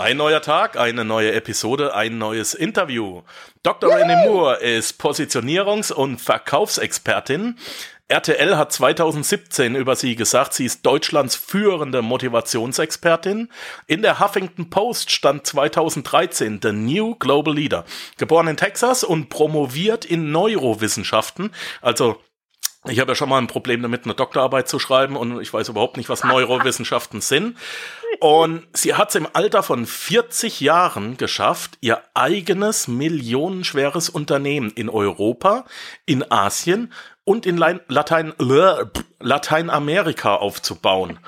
Ein 0.00 0.16
neuer 0.16 0.40
Tag, 0.40 0.78
eine 0.78 1.04
neue 1.04 1.32
Episode, 1.32 1.94
ein 1.94 2.16
neues 2.16 2.54
Interview. 2.54 3.20
Dr. 3.62 3.92
René 3.92 4.26
Moore 4.26 4.56
ist 4.56 4.98
Positionierungs- 4.98 5.92
und 5.92 6.18
Verkaufsexpertin. 6.18 7.58
RTL 8.08 8.56
hat 8.56 8.72
2017 8.72 9.74
über 9.74 9.96
sie 9.96 10.16
gesagt, 10.16 10.54
sie 10.54 10.64
ist 10.64 10.86
Deutschlands 10.86 11.36
führende 11.36 12.00
Motivationsexpertin. 12.00 13.50
In 13.88 14.00
der 14.00 14.20
Huffington 14.20 14.70
Post 14.70 15.10
stand 15.10 15.46
2013 15.46 16.60
The 16.62 16.72
New 16.72 17.16
Global 17.16 17.54
Leader. 17.54 17.84
Geboren 18.16 18.48
in 18.48 18.56
Texas 18.56 19.04
und 19.04 19.28
promoviert 19.28 20.06
in 20.06 20.32
Neurowissenschaften, 20.32 21.50
also 21.82 22.22
ich 22.88 22.98
habe 22.98 23.12
ja 23.12 23.14
schon 23.14 23.28
mal 23.28 23.38
ein 23.38 23.46
Problem 23.46 23.82
damit, 23.82 24.04
eine 24.04 24.14
Doktorarbeit 24.14 24.68
zu 24.68 24.78
schreiben 24.78 25.16
und 25.16 25.40
ich 25.40 25.52
weiß 25.52 25.68
überhaupt 25.68 25.98
nicht, 25.98 26.08
was 26.08 26.24
Neurowissenschaften 26.24 27.20
sind. 27.20 27.58
Und 28.20 28.66
sie 28.72 28.94
hat 28.94 29.10
es 29.10 29.16
im 29.16 29.28
Alter 29.32 29.62
von 29.62 29.86
40 29.86 30.60
Jahren 30.60 31.18
geschafft, 31.18 31.76
ihr 31.82 32.02
eigenes 32.14 32.88
millionenschweres 32.88 34.08
Unternehmen 34.08 34.70
in 34.70 34.88
Europa, 34.88 35.66
in 36.06 36.30
Asien 36.30 36.92
und 37.24 37.44
in 37.44 37.58
Latein, 37.58 38.32
Lateinamerika 39.18 40.36
aufzubauen. 40.36 41.18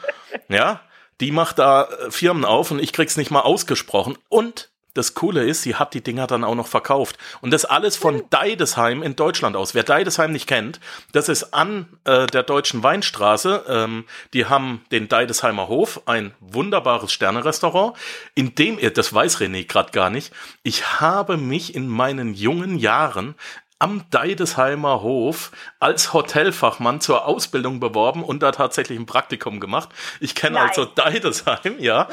Ja, 0.48 0.80
die 1.20 1.32
macht 1.32 1.58
da 1.58 1.84
äh, 1.84 2.10
Firmen 2.10 2.44
auf 2.44 2.70
und 2.70 2.80
ich 2.80 2.92
krieg's 2.92 3.16
nicht 3.16 3.30
mal 3.30 3.40
ausgesprochen. 3.40 4.16
Und 4.28 4.71
das 4.94 5.14
Coole 5.14 5.44
ist, 5.44 5.62
sie 5.62 5.76
hat 5.76 5.94
die 5.94 6.02
Dinger 6.02 6.26
dann 6.26 6.44
auch 6.44 6.54
noch 6.54 6.66
verkauft. 6.66 7.18
Und 7.40 7.50
das 7.52 7.64
alles 7.64 7.96
von 7.96 8.24
Deidesheim 8.30 9.02
in 9.02 9.16
Deutschland 9.16 9.56
aus. 9.56 9.74
Wer 9.74 9.84
Deidesheim 9.84 10.32
nicht 10.32 10.46
kennt, 10.46 10.80
das 11.12 11.28
ist 11.28 11.54
an 11.54 11.86
äh, 12.04 12.26
der 12.26 12.42
deutschen 12.42 12.82
Weinstraße. 12.82 13.64
Ähm, 13.68 14.04
die 14.34 14.46
haben 14.46 14.84
den 14.90 15.08
Deidesheimer 15.08 15.68
Hof, 15.68 16.02
ein 16.06 16.34
wunderbares 16.40 17.12
Sternerestaurant, 17.12 17.96
in 18.34 18.54
dem 18.54 18.78
ihr, 18.78 18.92
das 18.92 19.12
weiß 19.12 19.38
René 19.38 19.66
gerade 19.66 19.92
gar 19.92 20.10
nicht, 20.10 20.32
ich 20.62 21.00
habe 21.00 21.36
mich 21.36 21.74
in 21.74 21.88
meinen 21.88 22.34
jungen 22.34 22.78
Jahren 22.78 23.34
am 23.82 24.04
Deidesheimer 24.10 25.02
Hof 25.02 25.50
als 25.80 26.12
Hotelfachmann 26.12 27.00
zur 27.00 27.26
Ausbildung 27.26 27.80
beworben 27.80 28.22
und 28.22 28.40
da 28.40 28.52
tatsächlich 28.52 28.96
ein 28.96 29.06
Praktikum 29.06 29.58
gemacht. 29.58 29.88
Ich 30.20 30.36
kenne 30.36 30.60
also 30.60 30.84
Deidesheim, 30.84 31.80
ja. 31.80 32.08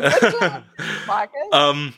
Nein, 0.00 0.12
wirklich? 0.20 0.50
ähm, 1.52 1.94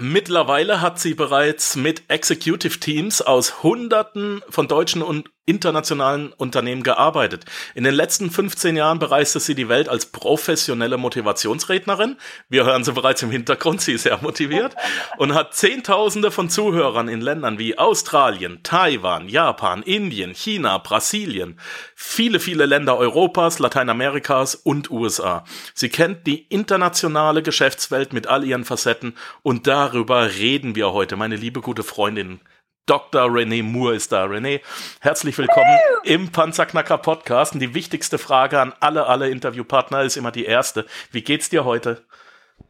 Mittlerweile 0.00 0.80
hat 0.80 0.98
sie 0.98 1.14
bereits 1.14 1.76
mit 1.76 2.02
Executive 2.08 2.80
Teams 2.80 3.22
aus 3.22 3.62
Hunderten 3.62 4.42
von 4.48 4.66
deutschen 4.66 5.02
und 5.02 5.30
internationalen 5.46 6.32
Unternehmen 6.32 6.82
gearbeitet. 6.82 7.44
In 7.74 7.84
den 7.84 7.94
letzten 7.94 8.30
15 8.30 8.76
Jahren 8.76 8.98
bereiste 8.98 9.40
sie 9.40 9.54
die 9.54 9.68
Welt 9.68 9.88
als 9.88 10.06
professionelle 10.06 10.96
Motivationsrednerin. 10.96 12.16
Wir 12.48 12.64
hören 12.64 12.84
sie 12.84 12.92
bereits 12.92 13.22
im 13.22 13.30
Hintergrund, 13.30 13.82
sie 13.82 13.92
ist 13.92 14.04
sehr 14.04 14.18
motiviert 14.22 14.74
und 15.18 15.34
hat 15.34 15.54
Zehntausende 15.54 16.30
von 16.30 16.48
Zuhörern 16.48 17.08
in 17.08 17.20
Ländern 17.20 17.58
wie 17.58 17.76
Australien, 17.76 18.60
Taiwan, 18.62 19.28
Japan, 19.28 19.82
Indien, 19.82 20.34
China, 20.34 20.78
Brasilien, 20.78 21.58
viele, 21.94 22.40
viele 22.40 22.64
Länder 22.64 22.96
Europas, 22.96 23.58
Lateinamerikas 23.58 24.54
und 24.54 24.90
USA. 24.90 25.44
Sie 25.74 25.90
kennt 25.90 26.26
die 26.26 26.46
internationale 26.48 27.42
Geschäftswelt 27.42 28.14
mit 28.14 28.28
all 28.28 28.44
ihren 28.44 28.64
Facetten 28.64 29.14
und 29.42 29.66
darüber 29.66 30.34
reden 30.36 30.74
wir 30.74 30.92
heute, 30.92 31.16
meine 31.16 31.36
liebe 31.36 31.60
gute 31.60 31.82
Freundin 31.82 32.40
Dr. 32.86 33.30
René 33.30 33.62
Moore 33.62 33.94
ist 33.94 34.12
da. 34.12 34.24
René, 34.26 34.60
herzlich 35.00 35.38
willkommen 35.38 35.78
im 36.02 36.30
Panzerknacker 36.30 36.98
Podcast. 36.98 37.54
Und 37.54 37.60
die 37.60 37.72
wichtigste 37.72 38.18
Frage 38.18 38.60
an 38.60 38.74
alle, 38.80 39.06
alle 39.06 39.30
Interviewpartner 39.30 40.02
ist 40.02 40.18
immer 40.18 40.30
die 40.30 40.44
erste. 40.44 40.84
Wie 41.10 41.22
geht's 41.22 41.48
dir 41.48 41.64
heute? 41.64 42.04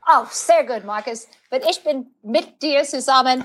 Oh, 0.06 0.24
sehr 0.30 0.64
gut, 0.64 0.84
Markus. 0.84 1.26
Wenn 1.50 1.62
ich 1.62 1.82
bin 1.82 2.14
mit 2.22 2.62
dir 2.62 2.84
zusammen, 2.84 3.44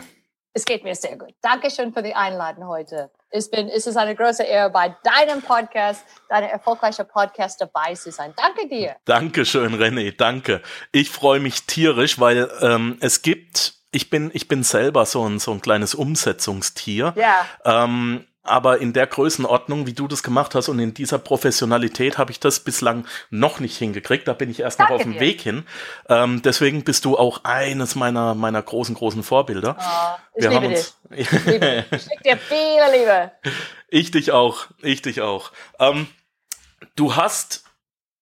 es 0.54 0.64
geht 0.64 0.84
mir 0.84 0.94
sehr 0.94 1.18
gut. 1.18 1.34
Dankeschön 1.42 1.92
für 1.92 2.04
die 2.04 2.14
Einladung 2.14 2.68
heute. 2.68 3.10
Ich 3.32 3.50
bin, 3.50 3.68
es 3.68 3.88
ist 3.88 3.98
eine 3.98 4.16
große 4.16 4.44
Ehre, 4.44 4.70
bei 4.70 4.96
deinem 5.04 5.42
Podcast, 5.42 6.04
deinem 6.30 6.50
erfolgreichen 6.50 7.08
Podcast 7.08 7.62
dabei 7.62 7.96
zu 7.96 8.12
sein. 8.12 8.34
Danke 8.38 8.68
dir. 8.68 8.96
Dankeschön, 9.06 9.74
René. 9.76 10.16
Danke. 10.16 10.62
Ich 10.92 11.10
freue 11.10 11.40
mich 11.40 11.64
tierisch, 11.66 12.20
weil 12.20 12.52
ähm, 12.62 12.98
es 13.02 13.24
gibt 13.24 13.79
ich 13.92 14.10
bin, 14.10 14.32
ich 14.34 14.48
bin 14.48 14.64
selber 14.64 15.06
so 15.06 15.28
ein, 15.28 15.40
so 15.40 15.52
ein 15.52 15.62
kleines 15.62 15.96
Umsetzungstier. 15.96 17.14
Ja. 17.16 17.46
Ähm, 17.66 18.26
aber 18.44 18.80
in 18.80 18.94
der 18.94 19.06
Größenordnung, 19.06 19.86
wie 19.86 19.94
du 19.94 20.08
das 20.08 20.24
gemacht 20.24 20.56
hast 20.56 20.70
und 20.70 20.80
in 20.80 20.94
dieser 20.94 21.20
Professionalität 21.20 22.18
habe 22.18 22.32
ich 22.32 22.40
das 22.40 22.62
bislang 22.62 23.06
noch 23.30 23.60
nicht 23.60 23.78
hingekriegt. 23.78 24.28
Da 24.28 24.34
bin 24.34 24.50
ich 24.50 24.62
erst 24.62 24.80
Danke 24.80 24.94
noch 24.94 25.00
auf 25.00 25.04
dem 25.04 25.14
dir. 25.14 25.20
Weg 25.20 25.42
hin. 25.42 25.66
Ähm, 26.08 26.42
deswegen 26.42 26.84
bist 26.84 27.06
du 27.06 27.18
auch 27.18 27.44
eines 27.44 27.96
meiner, 27.96 28.34
meiner 28.36 28.62
großen, 28.62 28.96
großen 28.96 29.24
Vorbilder. 29.24 29.78
Oh, 29.80 30.20
ich 30.36 30.44
Wir 30.44 30.50
liebe 30.50 30.62
haben 30.62 30.74
uns, 30.74 30.98
dich. 31.10 31.32
Ich, 31.32 31.46
liebe. 31.46 31.86
ich 31.92 32.02
schicke 32.02 32.24
dir 32.24 32.38
viele 32.38 32.98
Liebe. 32.98 33.32
Ich 33.90 34.12
dich 34.12 34.32
auch. 34.32 34.68
Ich 34.82 35.02
dich 35.02 35.22
auch. 35.22 35.52
Ähm, 35.80 36.08
du 36.96 37.16
hast 37.16 37.66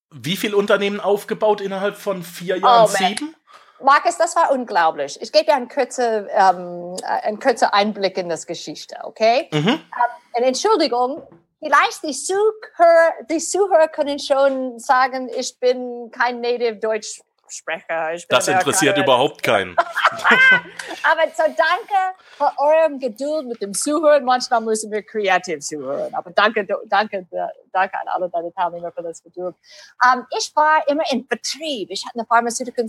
wie 0.09 0.37
viel 0.37 0.53
Unternehmen 0.53 0.99
aufgebaut 0.99 1.61
innerhalb 1.61 1.97
von 1.97 2.23
vier 2.23 2.57
Jahren? 2.57 2.85
Oh, 2.85 2.87
Sieben? 2.87 3.35
Markus, 3.83 4.17
das 4.17 4.35
war 4.35 4.51
unglaublich. 4.51 5.21
Ich 5.21 5.31
gebe 5.31 5.45
dir 5.45 5.55
einen 5.55 5.69
kurzen, 5.69 6.27
ähm, 6.31 6.95
einen 7.03 7.39
kurzen 7.39 7.65
Einblick 7.65 8.17
in 8.17 8.29
das 8.29 8.47
Geschichte, 8.47 8.97
okay? 9.03 9.49
Mhm. 9.51 9.67
Ähm, 9.69 10.43
Entschuldigung, 10.43 11.23
vielleicht 11.59 12.03
die 12.03 12.13
Zuhörer, 12.13 13.13
die 13.29 13.39
Zuhörer 13.39 13.87
können 13.87 14.19
schon 14.19 14.79
sagen, 14.79 15.29
ich 15.29 15.59
bin 15.59 16.11
kein 16.11 16.41
Native 16.41 16.77
Deutsch 16.77 17.21
Sprecher. 17.49 18.17
das 18.29 18.47
interessiert 18.47 18.97
überhaupt 18.97 19.43
keinen. 19.43 19.75
Aber 21.03 21.23
so 21.35 21.43
danke 21.43 22.15
für 22.37 22.51
eurem 22.57 22.99
Geduld 22.99 23.47
mit 23.47 23.61
dem 23.61 23.73
Zuhören. 23.73 24.25
Manchmal 24.25 24.61
müssen 24.61 24.91
wir 24.91 25.03
kreativ 25.03 25.59
zuhören. 25.59 26.13
Aber 26.13 26.31
danke, 26.31 26.65
danke, 26.87 27.27
danke 27.71 27.99
an 27.99 28.07
alle 28.07 28.29
deine 28.29 28.53
Teilnehmer 28.53 28.91
für 28.91 29.03
das 29.03 29.23
Geduld. 29.23 29.55
Um, 30.03 30.19
ähm, 30.19 30.27
ich 30.37 30.55
war 30.55 30.87
immer 30.87 31.03
in 31.11 31.25
Vertrieb. 31.25 31.89
Ich 31.89 32.05
hatte 32.05 32.19
eine 32.19 32.25
Pharmaceutical, 32.25 32.85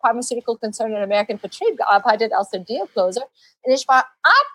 Pharmaceutical 0.00 0.56
Concern 0.56 0.92
in 0.92 1.02
American 1.02 1.38
Vertrieb 1.38 1.76
gearbeitet 1.76 2.32
als 2.32 2.50
der 2.50 2.60
Deal 2.60 2.86
Closer. 2.88 3.22
Und 3.62 3.72
ich 3.72 3.86
war 3.88 4.04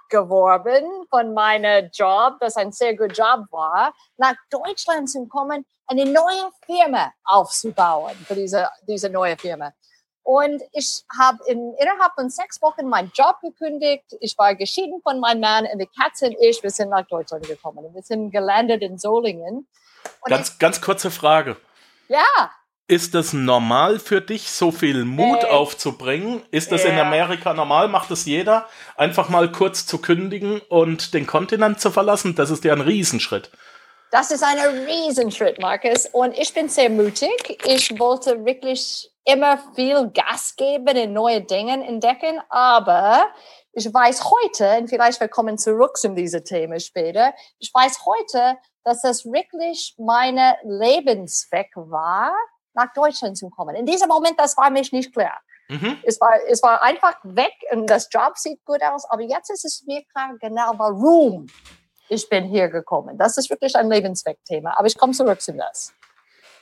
abgeworben 0.10 1.06
von 1.10 1.34
meinem 1.34 1.90
Job, 1.94 2.38
das 2.40 2.56
ein 2.56 2.72
sehr 2.72 2.96
guter 2.96 3.14
Job 3.14 3.46
war, 3.52 3.94
nach 4.18 4.36
Deutschland 4.50 5.10
zu 5.10 5.28
kommen 5.28 5.66
eine 5.88 6.06
neue 6.06 6.52
Firma 6.66 7.14
aufzubauen 7.24 8.16
für 8.28 8.36
diese, 8.36 8.70
diese 8.88 9.10
neue 9.10 9.38
Firma. 9.38 9.72
Und 10.24 10.62
ich 10.74 11.04
habe 11.18 11.40
in, 11.48 11.74
innerhalb 11.80 12.14
von 12.14 12.30
sechs 12.30 12.62
Wochen 12.62 12.88
meinen 12.88 13.12
Job 13.16 13.38
gekündigt. 13.42 14.04
Ich 14.20 14.38
war 14.38 14.54
geschieden 14.54 15.02
von 15.02 15.20
meinem 15.20 15.42
Mann 15.42 15.66
und 15.66 15.80
die 15.80 15.90
Katze 16.00 16.28
und 16.28 16.38
ich, 16.40 16.62
wir 16.62 16.70
sind 16.70 16.90
nach 16.90 17.08
Deutschland 17.08 17.48
gekommen. 17.48 17.92
Wir 17.94 18.04
sind 18.04 18.30
gelandet 18.30 18.84
in 18.84 19.00
Solingen. 19.00 19.68
Und 20.22 20.30
ganz, 20.30 20.50
ich, 20.50 20.60
ganz 20.60 20.82
kurze 20.82 21.10
Frage. 21.10 21.58
Ja. 22.10 22.52
Ist 22.90 23.14
es 23.14 23.34
normal 23.34 24.00
für 24.00 24.20
dich, 24.20 24.50
so 24.50 24.72
viel 24.72 25.06
Mut 25.06 25.44
äh, 25.44 25.48
aufzubringen? 25.48 26.42
Ist 26.50 26.72
das 26.72 26.86
yeah. 26.86 26.94
in 26.94 27.00
Amerika 27.00 27.54
normal? 27.54 27.88
Macht 27.88 28.10
es 28.10 28.26
jeder? 28.26 28.68
Einfach 28.98 29.30
mal 29.30 29.52
kurz 29.52 29.86
zu 29.86 30.00
kündigen 30.00 30.60
und 30.70 31.14
den 31.14 31.28
Kontinent 31.28 31.80
zu 31.80 31.92
verlassen? 31.92 32.34
Das 32.34 32.50
ist 32.50 32.64
ja 32.64 32.74
ein 32.74 32.82
Riesenschritt. 32.82 33.52
Das 34.10 34.32
ist 34.32 34.44
ein 34.44 34.58
Riesenschritt, 34.88 35.62
Markus. 35.62 36.08
Und 36.08 36.36
ich 36.36 36.52
bin 36.52 36.68
sehr 36.68 36.90
mutig. 36.90 37.60
Ich 37.64 38.00
wollte 38.00 38.44
wirklich 38.44 39.12
immer 39.24 39.60
viel 39.76 40.10
Gas 40.10 40.56
geben 40.56 40.98
in 40.98 41.14
neue 41.14 41.42
Dinge 41.42 41.86
entdecken. 41.86 42.42
Aber 42.50 43.28
ich 43.72 43.86
weiß 43.86 44.24
heute, 44.32 44.80
und 44.80 44.88
vielleicht 44.88 45.20
wir 45.20 45.28
kommen 45.28 45.60
zurück 45.60 45.96
zu 45.96 46.10
diesem 46.16 46.44
Thema 46.44 46.80
später, 46.80 47.36
ich 47.60 47.72
weiß 47.72 48.00
heute, 48.08 48.58
dass 48.84 49.04
das 49.04 49.26
wirklich 49.26 49.94
meine 50.00 50.58
Lebenszweck 50.64 51.70
war, 51.76 52.32
nach 52.80 52.94
Deutschland 52.94 53.38
zu 53.38 53.50
kommen. 53.50 53.76
In 53.76 53.86
diesem 53.86 54.08
Moment, 54.08 54.40
das 54.40 54.58
war 54.58 54.70
mich 54.70 54.92
nicht 54.92 55.14
klar. 55.14 55.40
Mhm. 55.70 55.98
Es, 56.04 56.20
war, 56.20 56.34
es 56.48 56.64
war 56.64 56.82
einfach 56.82 57.16
weg 57.24 57.54
und 57.72 57.88
das 57.90 58.10
Job 58.12 58.38
sieht 58.38 58.64
gut 58.66 58.82
aus, 58.82 59.06
aber 59.10 59.22
jetzt 59.22 59.52
ist 59.52 59.66
es 59.66 59.84
mir 59.86 60.04
klar, 60.12 60.36
genau 60.40 60.72
warum 60.78 61.48
ich 62.10 62.28
bin 62.28 62.46
hier 62.46 62.70
gekommen. 62.70 63.18
Das 63.18 63.38
ist 63.38 63.50
wirklich 63.50 63.76
ein 63.76 63.90
Lebenszweckthema. 63.90 64.74
Aber 64.78 64.88
ich 64.88 64.98
komme 64.98 65.14
zurück 65.14 65.40
zu 65.42 65.54
das. 65.54 65.94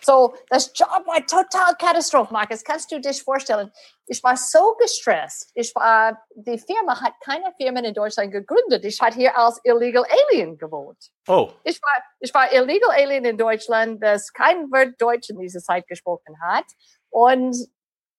So, 0.01 0.35
das 0.49 0.71
Job 0.73 1.05
war 1.05 1.25
total 1.25 1.75
Katastrophe, 1.77 2.31
Markus. 2.31 2.63
Kannst 2.63 2.91
du 2.91 2.99
dich 2.99 3.21
vorstellen? 3.23 3.71
Ich 4.05 4.23
war 4.23 4.37
so 4.37 4.75
gestresst. 4.79 5.51
Ich 5.53 5.73
war, 5.75 6.21
die 6.35 6.57
Firma 6.57 7.01
hat 7.01 7.13
keine 7.23 7.53
Firmen 7.57 7.83
in 7.83 7.93
Deutschland 7.93 8.31
gegründet. 8.31 8.85
Ich 8.85 9.01
hatte 9.01 9.17
hier 9.17 9.37
als 9.37 9.59
Illegal 9.63 10.05
Alien 10.29 10.57
gewohnt. 10.57 11.11
Oh. 11.27 11.51
Ich 11.63 11.81
war, 11.81 12.03
ich 12.19 12.33
war 12.33 12.51
Illegal 12.53 12.91
Alien 12.91 13.25
in 13.25 13.37
Deutschland, 13.37 14.01
das 14.01 14.31
kein 14.31 14.71
Wort 14.71 14.93
Deutsch 14.99 15.29
in 15.29 15.39
dieser 15.39 15.59
Zeit 15.59 15.87
gesprochen 15.87 16.39
hat. 16.41 16.65
Und 17.09 17.55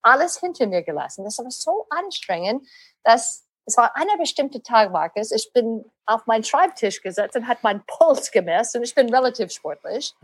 alles 0.02 0.38
hinter 0.38 0.66
mir 0.66 0.82
gelassen. 0.82 1.24
Das 1.24 1.38
war 1.38 1.50
so 1.50 1.86
anstrengend, 1.90 2.66
dass 3.02 3.47
es 3.68 3.76
war 3.76 3.94
einer 3.96 4.16
bestimmte 4.16 4.62
Tag, 4.62 4.90
Markus. 4.92 5.30
Ich 5.30 5.52
bin 5.52 5.84
auf 6.06 6.26
meinen 6.26 6.42
Schreibtisch 6.42 7.02
gesetzt 7.02 7.36
und 7.36 7.46
hat 7.46 7.62
meinen 7.62 7.84
Puls 7.86 8.30
gemessen. 8.30 8.78
Und 8.78 8.84
ich 8.84 8.94
bin 8.94 9.14
relativ 9.14 9.52
sportlich. 9.52 10.14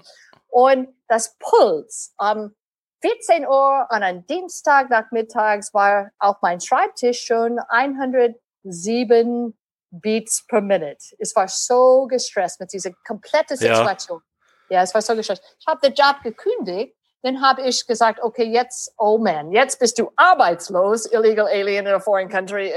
Und 0.48 0.88
das 1.08 1.36
Puls 1.38 2.14
am 2.16 2.54
14 3.02 3.46
Uhr 3.46 3.86
an 3.90 4.02
einem 4.02 4.26
Dienstag 4.26 4.88
nachmittags 4.88 5.74
war 5.74 6.10
auf 6.18 6.36
mein 6.40 6.58
Schreibtisch 6.58 7.26
schon 7.26 7.58
107 7.68 9.54
Beats 9.90 10.46
per 10.46 10.62
Minute. 10.62 11.14
Es 11.18 11.36
war 11.36 11.46
so 11.46 12.06
gestresst 12.06 12.60
mit 12.60 12.72
dieser 12.72 12.92
kompletten 13.06 13.58
Situation. 13.58 14.22
Ja, 14.70 14.78
ja 14.78 14.82
es 14.84 14.94
war 14.94 15.02
so 15.02 15.14
gestresst. 15.14 15.42
Ich 15.60 15.66
habe 15.66 15.80
den 15.82 15.92
Job 15.92 16.22
gekündigt. 16.22 16.96
Dann 17.22 17.42
habe 17.42 17.60
ich 17.62 17.86
gesagt, 17.86 18.20
okay, 18.22 18.44
jetzt, 18.44 18.94
oh 18.96 19.18
man, 19.18 19.52
jetzt 19.52 19.78
bist 19.78 19.98
du 19.98 20.10
arbeitslos, 20.16 21.04
illegal 21.06 21.46
alien 21.46 21.86
in 21.86 21.92
a 21.92 22.00
foreign 22.00 22.28
country. 22.28 22.72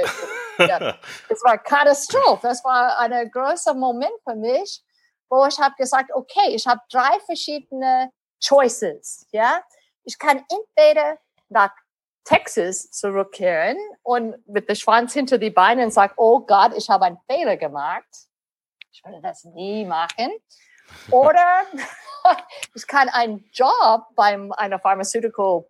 Ja, 0.57 0.98
es 1.30 1.44
war 1.44 1.57
Katastrophe. 1.57 2.48
Das 2.48 2.63
war 2.63 3.00
ein 3.00 3.31
großer 3.31 3.74
Moment 3.74 4.13
für 4.24 4.36
mich, 4.36 4.83
wo 5.30 5.45
ich 5.45 5.59
habe 5.59 5.75
gesagt, 5.77 6.12
okay, 6.13 6.50
ich 6.54 6.65
habe 6.68 6.81
drei 6.92 7.19
verschiedene 7.25 8.12
Choices. 8.44 9.27
Ja, 9.31 9.62
ich 10.04 10.18
kann 10.18 10.44
entweder 10.50 11.18
nach 11.50 11.71
Texas 12.24 12.92
zurückkehren 12.92 13.77
und 14.04 14.36
mit 14.48 14.68
dem 14.68 14.75
Schwanz 14.75 15.13
hinter 15.13 15.38
die 15.38 15.50
Beine 15.50 15.83
und 15.86 15.92
sagen, 15.92 16.13
oh 16.18 16.42
Gott, 16.42 16.74
ich 16.75 16.89
habe 16.89 17.06
einen 17.06 17.19
Fehler 17.30 17.56
gemacht. 17.56 18.07
Ich 18.92 19.03
würde 19.06 19.21
das 19.21 19.45
nie 19.45 19.86
machen. 19.86 20.31
Oder 21.12 21.63
ich 22.74 22.86
kann 22.88 23.10
einen 23.10 23.50
Job 23.53 24.07
bei 24.15 24.38
einer 24.57 24.80
Pharmaceutical 24.80 25.65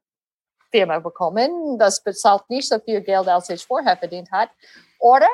Firma 0.71 0.99
bekommen, 0.99 1.77
das 1.77 2.03
bezahlt 2.03 2.49
nicht 2.49 2.67
so 2.67 2.79
viel 2.79 3.01
Geld, 3.01 3.27
als 3.27 3.49
ich 3.49 3.65
vorher 3.65 3.97
verdient 3.97 4.31
hat. 4.31 4.49
Oder 4.99 5.27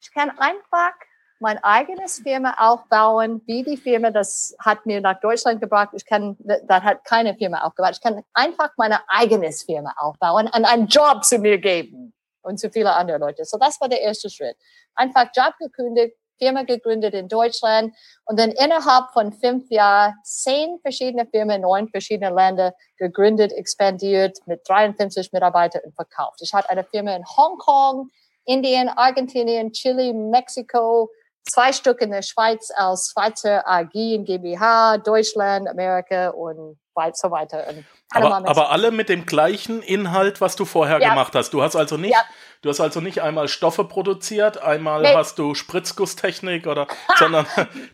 ich 0.00 0.12
kann 0.12 0.30
einfach 0.38 0.92
mein 1.40 1.62
eigenes 1.62 2.18
Firma 2.18 2.54
aufbauen, 2.58 3.42
wie 3.46 3.62
die 3.62 3.76
Firma, 3.76 4.10
das 4.10 4.56
hat 4.58 4.86
mir 4.86 5.00
nach 5.00 5.20
Deutschland 5.20 5.60
gebracht. 5.60 5.90
Ich 5.92 6.04
kann, 6.04 6.36
das 6.38 6.82
hat 6.82 7.04
keine 7.04 7.36
Firma 7.36 7.62
aufgebaut. 7.62 7.92
Ich 7.92 8.00
kann 8.00 8.22
einfach 8.32 8.70
meine 8.76 9.00
eigenes 9.08 9.62
Firma 9.62 9.94
aufbauen 9.98 10.46
und 10.46 10.64
einen 10.64 10.88
Job 10.88 11.24
zu 11.24 11.38
mir 11.38 11.58
geben 11.58 12.12
und 12.42 12.58
zu 12.58 12.70
viele 12.70 12.92
andere 12.92 13.18
Leute. 13.18 13.44
So, 13.44 13.56
das 13.56 13.80
war 13.80 13.88
der 13.88 14.00
erste 14.00 14.28
Schritt. 14.30 14.56
Einfach 14.94 15.28
Job 15.34 15.54
gekündigt, 15.60 16.16
Firma 16.38 16.62
gegründet 16.62 17.14
in 17.14 17.28
Deutschland 17.28 17.94
und 18.24 18.38
dann 18.38 18.50
innerhalb 18.50 19.10
von 19.12 19.32
fünf 19.32 19.70
Jahren 19.70 20.14
zehn 20.24 20.78
verschiedene 20.82 21.26
Firmen 21.26 21.56
in 21.56 21.62
neun 21.62 21.88
verschiedenen 21.88 22.34
Ländern 22.34 22.72
gegründet, 22.96 23.52
expandiert 23.52 24.38
mit 24.46 24.60
53 24.68 25.32
Mitarbeitern 25.32 25.82
und 25.84 25.94
verkauft. 25.94 26.40
Ich 26.40 26.52
hatte 26.52 26.70
eine 26.70 26.84
Firma 26.84 27.14
in 27.14 27.24
Hongkong, 27.24 28.10
Indien, 28.44 28.88
Argentinien, 28.88 29.72
Chile, 29.72 30.14
Mexiko, 30.14 31.10
zwei 31.44 31.72
Stück 31.72 32.00
in 32.00 32.10
der 32.10 32.22
Schweiz 32.22 32.70
als 32.74 33.12
Schweizer 33.12 33.66
AG 33.68 33.94
in 33.94 34.24
GmbH, 34.24 34.98
Deutschland, 34.98 35.68
Amerika 35.68 36.30
und 36.30 36.78
so 37.12 37.30
weiter. 37.30 37.64
Aber, 38.10 38.48
aber, 38.48 38.70
alle 38.70 38.90
mit 38.90 39.08
dem 39.08 39.26
gleichen 39.26 39.82
Inhalt, 39.82 40.40
was 40.40 40.56
du 40.56 40.64
vorher 40.64 41.00
ja. 41.00 41.10
gemacht 41.10 41.34
hast. 41.34 41.50
Du 41.50 41.62
hast 41.62 41.76
also 41.76 41.96
nicht, 41.96 42.12
ja. 42.12 42.24
Du 42.62 42.68
hast 42.68 42.80
also 42.80 43.00
nicht 43.00 43.22
einmal 43.22 43.48
Stoffe 43.48 43.84
produziert, 43.84 44.62
einmal 44.62 45.02
nee. 45.02 45.14
hast 45.14 45.38
du 45.38 45.54
Spritzgusstechnik 45.54 46.66
oder, 46.66 46.86
sondern 47.18 47.46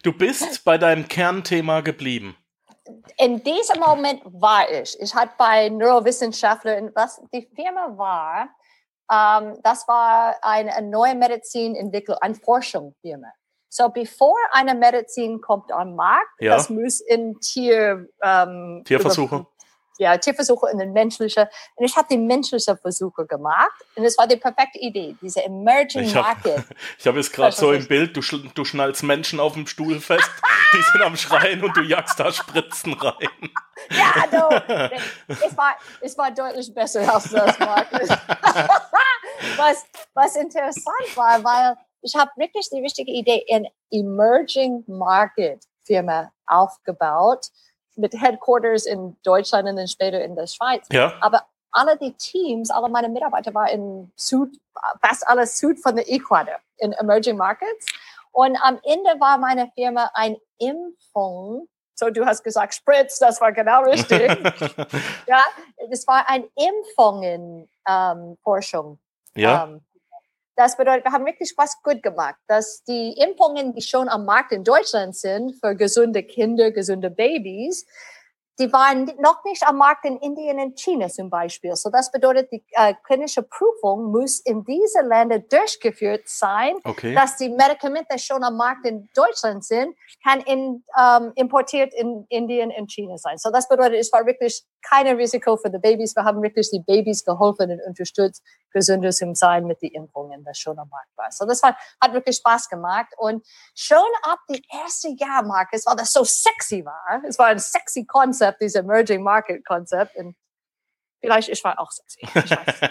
du 0.02 0.12
bist 0.12 0.64
bei 0.64 0.78
deinem 0.78 1.08
Kernthema 1.08 1.80
geblieben. 1.80 2.36
In 3.18 3.42
diesem 3.42 3.80
Moment 3.80 4.22
war 4.24 4.70
ich. 4.70 4.98
Ich 5.00 5.14
hatte 5.14 5.32
bei 5.38 5.68
Neurowissenschaftlern, 5.68 6.90
was 6.94 7.22
die 7.32 7.48
Firma 7.54 7.96
war, 7.96 8.48
ähm, 9.10 9.58
das 9.62 9.86
war 9.86 10.36
eine 10.42 10.82
neue 10.82 11.14
Medizin 11.14 11.74
entwickelt, 11.76 12.18
eine 12.20 12.34
Forschungsfirma. 12.34 13.28
So, 13.68 13.88
bevor 13.88 14.36
eine 14.52 14.74
Medizin 14.74 15.40
kommt 15.40 15.72
am 15.72 15.96
Markt, 15.96 16.30
ja. 16.38 16.54
das 16.54 16.70
muss 16.70 17.00
in 17.00 17.40
Tier, 17.40 18.06
ähm, 18.22 18.82
Tierversuche. 18.84 19.46
Ja, 19.98 20.16
Tierversuche 20.16 20.70
in 20.70 20.78
den 20.78 20.92
menschlichen. 20.92 21.46
Und 21.76 21.84
ich 21.84 21.96
habe 21.96 22.06
die 22.10 22.18
menschlichen 22.18 22.76
Versuche 22.78 23.26
gemacht. 23.26 23.72
Und 23.94 24.04
es 24.04 24.18
war 24.18 24.26
die 24.26 24.36
perfekte 24.36 24.78
Idee, 24.78 25.16
diese 25.20 25.44
Emerging 25.44 26.02
ich 26.02 26.16
hab, 26.16 26.44
Market. 26.44 26.64
ich 26.98 27.06
habe 27.06 27.18
jetzt 27.18 27.32
gerade 27.32 27.54
so 27.54 27.72
im 27.72 27.86
Bild, 27.86 28.16
du, 28.16 28.20
du 28.20 28.64
schnallst 28.64 29.02
Menschen 29.02 29.40
auf 29.40 29.54
dem 29.54 29.66
Stuhl 29.66 30.00
fest, 30.00 30.30
die 30.72 30.82
sind 30.82 31.02
am 31.02 31.16
Schreien 31.16 31.62
und 31.62 31.76
du 31.76 31.82
jagst 31.82 32.18
da 32.18 32.32
Spritzen 32.32 32.94
rein. 32.94 33.50
ja, 33.90 34.26
no, 34.32 34.50
es, 35.28 35.56
war, 35.56 35.76
es 36.00 36.18
war 36.18 36.30
deutlich 36.30 36.72
besser 36.72 37.12
als 37.12 37.30
das, 37.30 37.58
Markus. 37.58 38.08
was, 39.56 39.84
was 40.14 40.36
interessant 40.36 41.16
war, 41.16 41.42
weil 41.44 41.76
ich 42.02 42.14
habe 42.14 42.30
wirklich 42.36 42.68
die 42.70 42.82
wichtige 42.82 43.10
Idee 43.10 43.44
in 43.48 43.66
Emerging 43.90 44.84
Market 44.86 45.64
Firma 45.84 46.32
aufgebaut 46.46 47.48
mit 47.96 48.20
Headquarters 48.20 48.84
in 48.86 49.16
Deutschland 49.22 49.68
und 49.68 49.76
dann 49.76 49.88
später 49.88 50.22
in 50.22 50.36
der 50.36 50.46
Schweiz. 50.46 50.86
Ja. 50.92 51.14
Aber 51.20 51.46
alle 51.72 51.96
die 51.96 52.12
Teams, 52.12 52.70
alle 52.70 52.88
meine 52.88 53.08
Mitarbeiter 53.08 53.52
waren 53.54 53.68
in 53.68 54.12
Süd, 54.16 54.56
fast 55.00 55.26
alles 55.26 55.58
Süd 55.58 55.80
von 55.80 55.96
der 55.96 56.08
Äquator 56.10 56.58
in 56.78 56.92
Emerging 56.92 57.36
Markets. 57.36 57.86
Und 58.32 58.56
am 58.62 58.78
Ende 58.82 59.18
war 59.20 59.38
meine 59.38 59.70
Firma 59.74 60.10
ein 60.14 60.36
Impfung. 60.58 61.68
So, 61.94 62.10
du 62.10 62.26
hast 62.26 62.42
gesagt 62.42 62.74
Spritz, 62.74 63.20
das 63.20 63.40
war 63.40 63.52
genau 63.52 63.84
richtig. 63.84 64.20
ja, 65.26 65.44
es 65.90 66.08
war 66.08 66.28
ein 66.28 66.44
Impfungen-Forschung. 66.56 68.98
Ähm, 69.36 69.42
ja. 69.42 69.64
Ähm, 69.64 69.80
das 70.56 70.76
bedeutet, 70.76 71.04
wir 71.04 71.12
haben 71.12 71.26
wirklich 71.26 71.54
was 71.56 71.82
gut 71.82 72.02
gemacht, 72.02 72.36
dass 72.46 72.84
die 72.84 73.12
Impfungen, 73.18 73.74
die 73.74 73.82
schon 73.82 74.08
am 74.08 74.24
Markt 74.24 74.52
in 74.52 74.64
Deutschland 74.64 75.16
sind, 75.16 75.54
für 75.60 75.74
gesunde 75.74 76.22
Kinder, 76.22 76.70
gesunde 76.70 77.10
Babys, 77.10 77.86
die 78.58 78.72
waren 78.72 79.06
noch 79.18 79.44
nicht 79.44 79.66
am 79.66 79.78
Markt 79.78 80.04
in 80.04 80.16
Indien 80.18 80.60
und 80.60 80.78
China 80.78 81.08
zum 81.08 81.28
Beispiel. 81.28 81.74
So 81.74 81.90
das 81.90 82.12
bedeutet, 82.12 82.52
die 82.52 82.64
äh, 82.72 82.94
klinische 83.04 83.42
Prüfung 83.42 84.12
muss 84.12 84.38
in 84.40 84.64
diese 84.64 85.00
Länder 85.02 85.40
durchgeführt 85.40 86.28
sein, 86.28 86.76
okay. 86.84 87.14
dass 87.14 87.36
die 87.36 87.48
Medikamente 87.48 88.18
schon 88.18 88.44
am 88.44 88.56
Markt 88.56 88.86
in 88.86 89.08
Deutschland 89.14 89.64
sind, 89.64 89.96
kann 90.22 90.40
in, 90.42 90.84
ähm, 90.96 91.32
importiert 91.34 91.92
in 91.94 92.26
Indien 92.28 92.70
und 92.70 92.92
China 92.92 93.18
sein. 93.18 93.38
So 93.38 93.50
das 93.50 93.68
bedeutet, 93.68 93.98
es 93.98 94.12
war 94.12 94.24
wirklich 94.24 94.64
keine 94.88 95.16
Risiko 95.16 95.56
für 95.56 95.70
die 95.70 95.78
Babys. 95.78 96.14
Wir 96.14 96.24
haben 96.24 96.42
wirklich 96.42 96.70
die 96.70 96.80
Babys 96.80 97.24
geholfen 97.24 97.70
und 97.70 97.80
unterstützt, 97.86 98.42
gesünder 98.72 99.10
zu 99.10 99.34
sein 99.34 99.66
mit 99.66 99.82
den 99.82 99.90
Impfungen, 99.92 100.44
das 100.44 100.58
schon 100.58 100.78
am 100.78 100.88
Markt 100.88 101.16
war. 101.16 101.30
So 101.30 101.46
das 101.46 101.62
war, 101.62 101.76
hat 102.00 102.12
wirklich 102.12 102.36
Spaß 102.36 102.68
gemacht. 102.68 103.08
Und 103.16 103.46
schon 103.74 103.98
ab 104.22 104.38
dem 104.48 104.60
ersten 104.82 105.16
Jahr, 105.16 105.42
Markus, 105.42 105.86
weil 105.86 105.96
das 105.96 106.12
so 106.12 106.24
sexy 106.24 106.84
war, 106.84 107.22
es 107.26 107.38
war 107.38 107.46
ein 107.46 107.58
sexy 107.58 108.04
Konzept, 108.04 108.60
dieses 108.60 108.76
Emerging 108.76 109.22
Market 109.22 109.64
Konzept. 109.64 110.16
Und 110.16 110.36
vielleicht 111.20 111.48
ich 111.48 111.62
war 111.64 111.78
auch 111.78 111.90
sexy. 111.90 112.20
Ich 112.22 112.34
weiß 112.34 112.90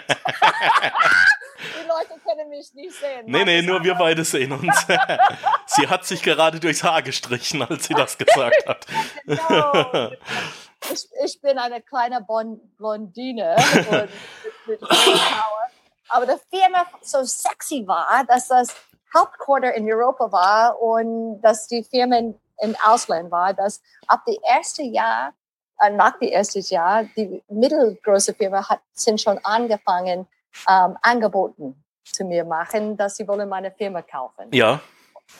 Die 1.64 1.88
Leute 1.88 2.20
können 2.24 2.48
mich 2.48 2.72
nicht 2.74 2.92
sehen. 2.92 3.24
Nee, 3.26 3.44
nee, 3.44 3.62
nur 3.62 3.82
wir 3.82 3.94
beide 3.94 4.24
sehen 4.24 4.52
uns. 4.52 4.86
sie 5.66 5.88
hat 5.88 6.04
sich 6.04 6.22
gerade 6.22 6.60
durchs 6.60 6.82
Haar 6.82 7.02
gestrichen, 7.02 7.62
als 7.62 7.86
sie 7.86 7.94
das 7.94 8.18
gesagt 8.18 8.66
hat. 8.66 8.86
genau. 9.24 10.10
Ich, 10.92 11.08
ich 11.24 11.40
bin 11.40 11.58
eine 11.58 11.80
kleine 11.80 12.20
Blondine 12.76 13.56
und 13.90 14.08
mit, 14.66 14.80
mit 14.80 14.90
Aber 16.08 16.26
die 16.26 16.56
Firma 16.56 16.86
so 17.02 17.22
sexy 17.22 17.86
war, 17.86 18.24
dass 18.26 18.48
das 18.48 18.74
Hauptquarter 19.16 19.74
in 19.74 19.90
Europa 19.90 20.30
war 20.30 20.80
und 20.80 21.40
dass 21.40 21.68
die 21.68 21.84
Firma 21.84 22.16
im 22.18 22.76
Ausland 22.84 23.30
war, 23.30 23.54
dass 23.54 23.80
ab 24.06 24.24
dem 24.26 24.36
ersten 24.42 24.92
Jahr, 24.92 25.32
äh, 25.80 25.90
nach 25.90 26.18
dem 26.18 26.28
ersten 26.28 26.60
Jahr, 26.60 27.04
die 27.16 27.42
mittelgroße 27.48 28.34
Firma 28.34 28.68
hat, 28.68 28.80
sind 28.92 29.20
schon 29.20 29.38
angefangen, 29.44 30.26
ähm, 30.68 30.96
Angeboten 31.02 31.84
zu 32.04 32.24
mir 32.24 32.44
machen, 32.44 32.96
dass 32.96 33.16
sie 33.16 33.26
wollen 33.26 33.48
meine 33.48 33.70
Firma 33.72 34.02
kaufen. 34.02 34.50
Ja. 34.52 34.80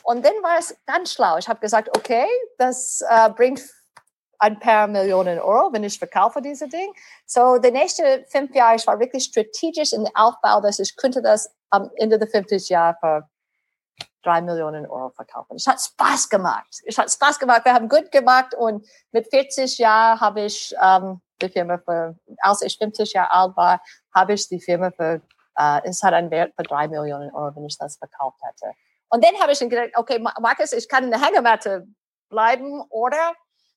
Und 0.02 0.24
dann 0.24 0.32
war 0.42 0.58
es 0.58 0.76
ganz 0.86 1.12
schlau. 1.12 1.36
Ich 1.36 1.48
habe 1.48 1.60
gesagt, 1.60 1.94
okay, 1.96 2.26
das 2.58 3.02
äh, 3.08 3.30
bringt 3.30 3.60
ein 4.38 4.58
paar 4.58 4.86
Millionen 4.86 5.38
Euro, 5.38 5.72
wenn 5.72 5.84
ich 5.84 5.98
verkaufe 5.98 6.40
diese 6.42 6.68
Ding. 6.68 6.92
So, 7.26 7.58
die 7.58 7.70
nächsten 7.70 8.24
fünf 8.26 8.54
Jahre, 8.54 8.76
ich 8.76 8.86
war 8.86 8.98
wirklich 8.98 9.24
strategisch 9.24 9.92
im 9.92 10.06
Aufbau, 10.14 10.60
dass 10.60 10.78
ich 10.78 10.96
könnte 10.96 11.22
das 11.22 11.54
am 11.70 11.90
Ende 11.96 12.18
der 12.18 12.28
50 12.28 12.68
Jahre 12.68 12.96
für 13.00 13.28
drei 14.22 14.40
Millionen 14.40 14.86
Euro 14.86 15.10
verkaufen. 15.10 15.56
Es 15.56 15.66
hat 15.66 15.80
Spaß 15.80 16.28
gemacht. 16.28 16.82
Es 16.86 16.98
hat 16.98 17.10
Spaß 17.10 17.38
gemacht. 17.38 17.64
Wir 17.64 17.74
haben 17.74 17.88
gut 17.88 18.10
gemacht 18.10 18.54
und 18.54 18.86
mit 19.12 19.28
40 19.28 19.78
Jahren 19.78 20.20
habe 20.20 20.42
ich 20.42 20.74
ähm, 20.82 21.20
die 21.42 21.48
Firma 21.48 21.78
für, 21.78 22.16
als 22.38 22.62
ich 22.62 22.76
50 22.78 23.12
Jahre 23.12 23.30
alt 23.30 23.56
war, 23.56 23.82
habe 24.14 24.32
ich 24.32 24.48
die 24.48 24.60
Firma 24.60 24.90
für, 24.90 25.20
äh, 25.58 25.80
es 25.84 26.02
hat 26.02 26.14
einen 26.14 26.30
Wert 26.30 26.54
für 26.56 26.62
drei 26.62 26.88
Millionen 26.88 27.30
Euro, 27.34 27.54
wenn 27.54 27.66
ich 27.66 27.76
das 27.78 27.96
verkauft 27.96 28.38
hätte. 28.42 28.72
Und 29.10 29.24
dann 29.24 29.38
habe 29.40 29.52
ich 29.52 29.58
gedacht, 29.58 29.90
okay, 29.94 30.18
Markus, 30.18 30.72
ich 30.72 30.88
kann 30.88 31.04
in 31.04 31.10
der 31.10 31.20
Hängematte 31.20 31.86
bleiben 32.28 32.82
oder 32.88 33.34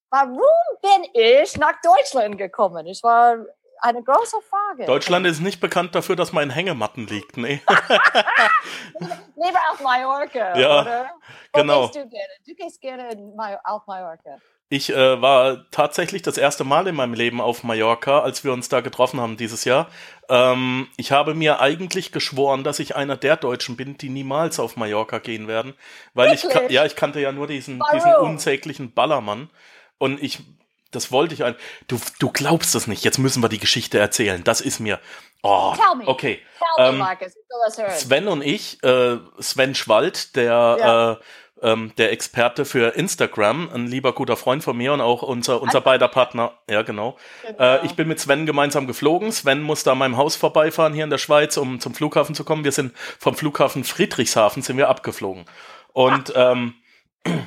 warum 0.10 0.40
bin 0.82 1.10
ich 1.14 1.58
nach 1.58 1.76
Deutschland 1.82 2.38
gekommen? 2.38 2.86
Ich 2.88 3.04
war 3.04 3.38
eine 3.82 4.04
große 4.04 4.38
Frage. 4.50 4.86
Deutschland 4.86 5.26
ist 5.28 5.40
nicht 5.40 5.60
bekannt 5.60 5.94
dafür, 5.96 6.16
dass 6.16 6.34
man 6.34 6.44
in 6.44 6.50
Hängematten 6.50 7.08
liegt, 7.08 7.38
ne? 7.38 7.62
Lieber 9.36 9.60
auf 9.72 9.82
Mallorca, 9.82 10.58
ja, 10.58 10.82
oder? 10.82 11.12
Wo 11.54 11.60
genau. 11.60 11.82
gehst 11.84 11.96
du 11.96 12.10
gerne? 12.10 12.34
Du 12.46 12.56
gehst 12.56 12.82
gerne 12.82 13.60
auf 13.64 13.86
Mallorca. 13.86 14.38
Ich 14.70 14.90
äh, 14.90 15.22
war 15.22 15.70
tatsächlich 15.72 16.24
das 16.24 16.38
erste 16.38 16.66
Mal 16.66 16.88
in 16.88 16.96
meinem 16.96 17.14
Leben 17.14 17.40
auf 17.40 17.64
Mallorca, 17.64 18.20
als 18.20 18.44
wir 18.44 18.52
uns 18.52 18.68
da 18.68 18.82
getroffen 18.82 19.22
haben 19.22 19.38
dieses 19.38 19.64
Jahr. 19.64 19.88
Ähm, 20.28 20.90
ich 20.98 21.14
habe 21.14 21.36
mir 21.36 21.62
eigentlich 21.62 22.12
geschworen, 22.12 22.66
dass 22.66 22.80
ich 22.80 22.96
einer 22.96 23.16
der 23.16 23.38
Deutschen 23.38 23.78
bin, 23.78 23.98
die 23.98 24.10
niemals 24.10 24.60
auf 24.60 24.76
Mallorca 24.76 25.20
gehen 25.20 25.48
werden, 25.48 25.74
weil 26.14 26.34
ich 26.34 26.44
Wirklich? 26.44 26.72
ja 26.72 26.86
ich 26.86 26.98
kannte 26.98 27.22
ja 27.22 27.32
nur 27.32 27.48
diesen 27.48 27.80
Warum? 27.80 27.94
diesen 27.94 28.16
unsäglichen 28.16 28.92
Ballermann 28.92 29.50
und 29.98 30.22
ich 30.22 30.39
das 30.92 31.12
wollte 31.12 31.34
ich 31.34 31.44
ein. 31.44 31.56
Du 31.88 32.00
du 32.20 32.32
glaubst 32.32 32.74
es 32.75 32.88
nicht. 32.88 33.04
Jetzt 33.04 33.18
müssen 33.18 33.44
wir 33.44 33.50
die 33.50 33.60
Geschichte 33.60 34.00
erzählen. 34.00 34.44
Das 34.44 34.62
ist 34.62 34.80
mir. 34.80 35.00
Oh, 35.44 35.74
Tell 35.75 35.96
me. 35.98 36.08
okay. 36.08 36.39
Tell 36.77 36.94
Ähm, 36.94 37.06
das. 37.66 38.01
Sven 38.01 38.27
und 38.27 38.42
ich, 38.42 38.82
äh, 38.84 39.18
Sven 39.39 39.75
Schwald, 39.75 40.36
der, 40.36 40.44
Ja. 40.80 41.12
äh, 41.12 41.18
ähm, 41.62 41.92
der 41.98 42.12
Experte 42.12 42.66
für 42.66 42.96
Instagram, 42.96 43.70
ein 43.74 43.88
lieber 43.88 44.13
guter 44.13 44.38
Freund 44.38 44.63
von 44.63 44.77
mir 44.77 44.94
und 44.94 45.01
auch 45.01 45.24
unser, 45.24 45.62
unser 45.62 45.82
beider 45.82 46.08
Partner, 46.08 46.54
ja 46.70 46.84
genau. 46.84 47.18
Genau. 47.46 47.60
Äh, 47.62 47.86
ich 47.86 47.94
bin 47.94 48.08
mit 48.08 48.20
Sven 48.20 48.46
gemeinsam 48.46 48.88
geflogen. 48.88 49.32
Sven 49.32 49.62
musste 49.62 49.92
an 49.92 49.98
meinem 49.98 50.18
Haus 50.18 50.36
vorbeifahren 50.36 50.94
hier 50.94 51.04
in 51.04 51.10
der 51.10 51.18
Schweiz, 51.18 51.58
um 51.58 51.80
zum 51.80 51.94
Flughafen 51.96 52.36
zu 52.36 52.44
kommen. 52.44 52.63
Wir 52.63 52.72
sind 52.72 52.94
vom 53.20 53.36
Flughafen 53.36 53.84
Friedrichshafen 53.84 54.62
sind 54.63 54.77
wir 54.77 54.88
abgeflogen. 54.88 55.46
Und 55.94 56.32
ähm, 56.36 56.75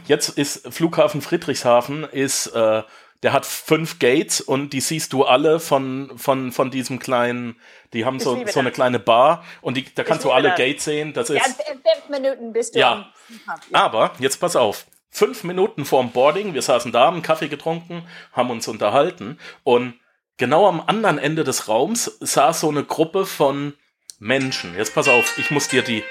jetzt 0.07 0.31
ist 0.31 0.73
Flughafen 0.73 1.21
Friedrichshafen 1.21 2.05
ist, 2.05 2.49
äh, 2.49 2.83
der 3.23 3.33
hat 3.33 3.45
fünf 3.45 3.99
Gates 3.99 4.41
und 4.41 4.73
die 4.73 4.81
siehst 4.81 5.13
du 5.13 5.25
alle 5.25 5.61
von, 5.61 6.13
von, 6.17 6.53
von 6.53 6.71
diesem 6.71 6.99
kleinen, 6.99 7.57
die 7.93 8.05
haben 8.05 8.17
Ich 8.17 8.23
so, 8.23 8.43
so 8.47 8.61
eine 8.61 8.71
kleine 8.73 8.99
Bar 8.99 9.45
und 9.61 9.77
die, 9.77 9.85
da 9.95 10.05
kannst 10.05 10.25
du 10.25 10.31
alle 10.31 10.51
das. 10.51 10.59
Gates 10.59 10.85
sehen. 10.85 11.13
Das 11.13 11.29
ja, 11.29 11.37
ist, 11.37 11.61
in 11.71 11.81
fünf 11.81 12.09
Minuten 12.09 12.53
bist 12.53 12.75
du 12.75 12.79
Ja. 12.79 13.13
Flughafen. 13.27 13.75
aber 13.75 14.13
jetzt 14.19 14.39
pass 14.39 14.57
auf. 14.57 14.87
Fünf 15.11 15.45
Minuten 15.45 15.85
vorm 15.85 16.13
Boarding, 16.13 16.55
wir 16.55 16.63
saßen 16.63 16.93
da, 16.93 17.07
haben 17.07 17.21
Kaffee 17.23 17.49
getrunken, 17.49 18.07
haben 18.33 18.51
uns 18.51 18.69
unterhalten 18.69 19.39
und 19.65 19.95
genau 20.37 20.69
am 20.69 20.81
anderen 20.81 21.19
Ende 21.19 21.45
des 21.45 21.69
Raums 21.69 22.17
saß 22.21 22.61
so 22.61 22.69
eine 22.69 22.85
Gruppe 22.85 23.27
von 23.27 23.75
Menschen. 24.19 24.77
Jetzt 24.77 24.95
pass 24.95 25.09
auf, 25.09 25.37
ich 25.37 25.51
muss 25.51 25.69
dir 25.69 25.83
die. 25.83 26.05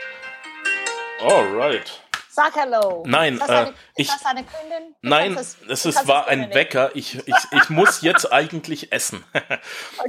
Alright. 1.22 2.02
Sag 2.42 2.56
Hallo. 2.56 3.04
Nein, 3.06 3.34
ist 3.34 3.42
das, 3.42 3.50
äh, 3.50 3.54
eine, 3.54 3.74
ich- 3.98 4.08
ist 4.08 4.16
das 4.16 4.26
eine 4.26 4.44
Kundin? 4.46 4.96
Du 5.02 5.10
Nein, 5.10 5.34
es 5.36 5.58
ist, 5.86 5.96
kannst 5.96 6.08
war 6.08 6.28
ein 6.30 6.40
nicht. 6.40 6.56
Wecker. 6.56 6.92
Ich, 6.94 7.16
ich, 7.28 7.36
ich 7.52 7.70
muss 7.70 8.02
jetzt 8.02 8.32
eigentlich 8.32 8.92
essen. 8.94 9.26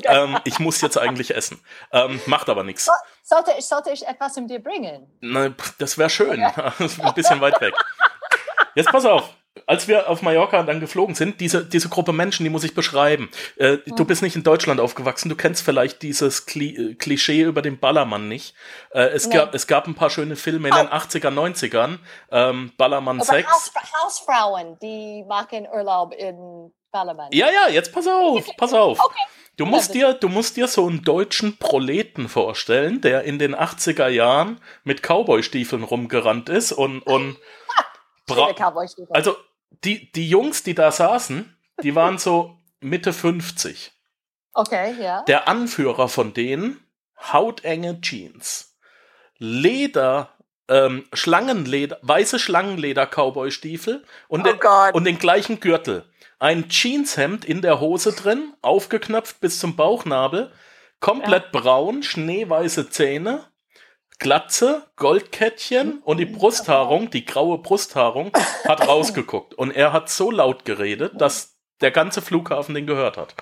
Ähm, 0.04 0.38
ich 0.44 0.58
muss 0.60 0.80
jetzt 0.80 0.96
eigentlich 0.96 1.34
essen. 1.34 1.60
Ähm, 1.92 2.20
macht 2.26 2.48
aber 2.48 2.62
nichts. 2.62 2.84
So- 2.84 2.92
sollte, 3.24 3.52
ich, 3.58 3.66
sollte 3.66 3.90
ich 3.90 4.06
etwas 4.06 4.36
in 4.36 4.46
dir 4.46 4.60
bringen? 4.62 5.10
Ne, 5.20 5.50
pff, 5.50 5.74
Das 5.78 5.98
wäre 5.98 6.08
schön. 6.08 6.40
ein 6.42 7.14
bisschen 7.14 7.40
weit 7.40 7.60
weg. 7.60 7.74
Jetzt 8.76 8.90
pass 8.90 9.04
auf. 9.04 9.28
Als 9.66 9.88
wir 9.88 10.08
auf 10.08 10.22
Mallorca 10.22 10.62
dann 10.62 10.78
geflogen 10.78 11.14
sind, 11.16 11.40
diese, 11.40 11.64
diese 11.64 11.88
Gruppe 11.88 12.12
Menschen, 12.12 12.44
die 12.44 12.50
muss 12.50 12.62
ich 12.64 12.74
beschreiben. 12.74 13.30
Äh, 13.56 13.78
Du 13.96 14.04
bist 14.04 14.22
nicht 14.22 14.36
in 14.36 14.44
Deutschland 14.44 14.80
aufgewachsen, 14.80 15.28
du 15.28 15.34
kennst 15.34 15.64
vielleicht 15.64 16.02
dieses 16.02 16.46
Kli 16.46 16.92
äh, 16.92 16.94
Klischee 16.94 17.42
über 17.42 17.60
den 17.60 17.78
Ballermann 17.78 18.28
nicht. 18.28 18.54
Äh, 18.92 19.08
es, 19.08 19.26
Nee. 19.26 19.34
gab, 19.34 19.54
es 19.54 19.66
gab 19.66 19.86
ein 19.88 19.94
paar 19.96 20.10
schöne 20.10 20.36
Filme 20.36 20.68
in 20.68 20.74
den 20.74 20.86
80er, 20.88 21.30
90ern. 21.30 21.98
Ähm, 22.30 22.72
Ballermann 22.76 23.16
Aber 23.20 23.24
6. 23.26 23.50
Haus, 23.50 23.72
Hausfrauen, 24.04 24.78
die 24.80 25.24
machen 25.28 25.66
Urlaub 25.72 26.14
in 26.14 26.72
Ballermann. 26.92 27.28
Ja, 27.32 27.46
ja, 27.50 27.72
jetzt 27.72 27.92
pass 27.92 28.06
auf, 28.06 28.46
pass 28.56 28.72
auf. 28.72 28.98
Okay. 29.04 29.20
Du 29.56 29.66
musst 29.66 29.92
dir, 29.94 30.14
du 30.14 30.28
musst 30.28 30.56
dir 30.56 30.68
so 30.68 30.86
einen 30.86 31.02
deutschen 31.02 31.58
Proleten 31.58 32.28
vorstellen, 32.28 33.00
der 33.02 33.24
in 33.24 33.38
den 33.38 33.54
80er 33.54 34.08
Jahren 34.08 34.58
mit 34.84 35.02
Cowboystiefeln 35.02 35.82
rumgerannt 35.82 36.48
ist 36.48 36.72
und, 36.72 37.00
und 37.02 37.36
bra 38.34 38.52
also 39.10 39.36
die, 39.84 40.10
die 40.12 40.28
Jungs, 40.28 40.62
die 40.62 40.74
da 40.74 40.90
saßen, 40.90 41.56
die 41.82 41.94
waren 41.94 42.18
so 42.18 42.58
Mitte 42.80 43.12
50. 43.12 43.92
okay, 44.54 44.94
ja. 45.00 45.22
Der 45.22 45.48
Anführer 45.48 46.08
von 46.08 46.34
denen, 46.34 46.84
hautenge 47.32 48.00
Jeans, 48.00 48.76
Leder, 49.38 50.34
ähm, 50.68 51.04
Schlangenleder, 51.12 51.98
weiße 52.02 52.38
Schlangenleder-Cowboy-Stiefel 52.38 54.04
und, 54.28 54.46
Oh 54.46 54.52
den- 54.52 54.94
und 54.94 55.04
den 55.04 55.18
gleichen 55.18 55.60
Gürtel. 55.60 56.04
Ein 56.38 56.68
Jeanshemd 56.68 57.44
in 57.44 57.60
der 57.60 57.80
Hose 57.80 58.12
drin, 58.12 58.54
aufgeknöpft 58.62 59.40
bis 59.40 59.58
zum 59.58 59.76
Bauchnabel, 59.76 60.52
komplett 61.00 61.52
braun, 61.52 62.02
schneeweiße 62.02 62.90
Zähne, 62.90 63.44
Glatze, 64.20 64.86
Goldkettchen 64.96 65.98
und 66.04 66.18
die 66.18 66.26
Brusthaarung, 66.26 67.10
die 67.10 67.24
graue 67.24 67.58
Brusthaarung, 67.58 68.32
hat 68.68 68.86
rausgeguckt. 68.88 69.54
Und 69.54 69.72
er 69.72 69.92
hat 69.92 70.08
so 70.08 70.30
laut 70.30 70.64
geredet, 70.64 71.20
dass 71.20 71.56
der 71.80 71.90
ganze 71.90 72.22
Flughafen 72.22 72.74
den 72.74 72.86
gehört 72.86 73.16
hat. 73.16 73.34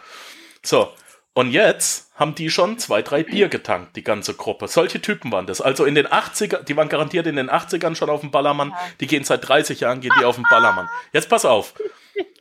So, 0.65 0.89
und 1.35 1.51
jetzt 1.51 2.11
haben 2.15 2.35
die 2.35 2.49
schon 2.49 2.79
zwei, 2.79 3.03
drei 3.03 3.23
Bier 3.23 3.49
getankt, 3.49 3.97
die 3.97 4.03
ganze 4.03 4.35
Gruppe. 4.35 4.69
Solche 4.69 5.01
Typen 5.01 5.31
waren 5.31 5.47
das. 5.47 5.61
Also 5.61 5.85
in 5.85 5.95
den 5.95 6.07
80er, 6.07 6.63
die 6.63 6.77
waren 6.77 6.89
garantiert 6.89 7.27
in 7.27 7.37
den 7.37 7.51
80ern 7.51 7.95
schon 7.95 8.11
auf 8.11 8.21
dem 8.21 8.31
Ballermann. 8.31 8.73
Die 9.01 9.07
gehen 9.07 9.25
seit 9.25 9.49
30 9.49 9.81
Jahren, 9.81 10.01
gehen 10.01 10.15
die 10.19 10.25
auf 10.25 10.37
den 10.37 10.47
Ballermann. 10.49 10.89
Jetzt 11.13 11.29
pass 11.29 11.45
auf. 11.45 11.75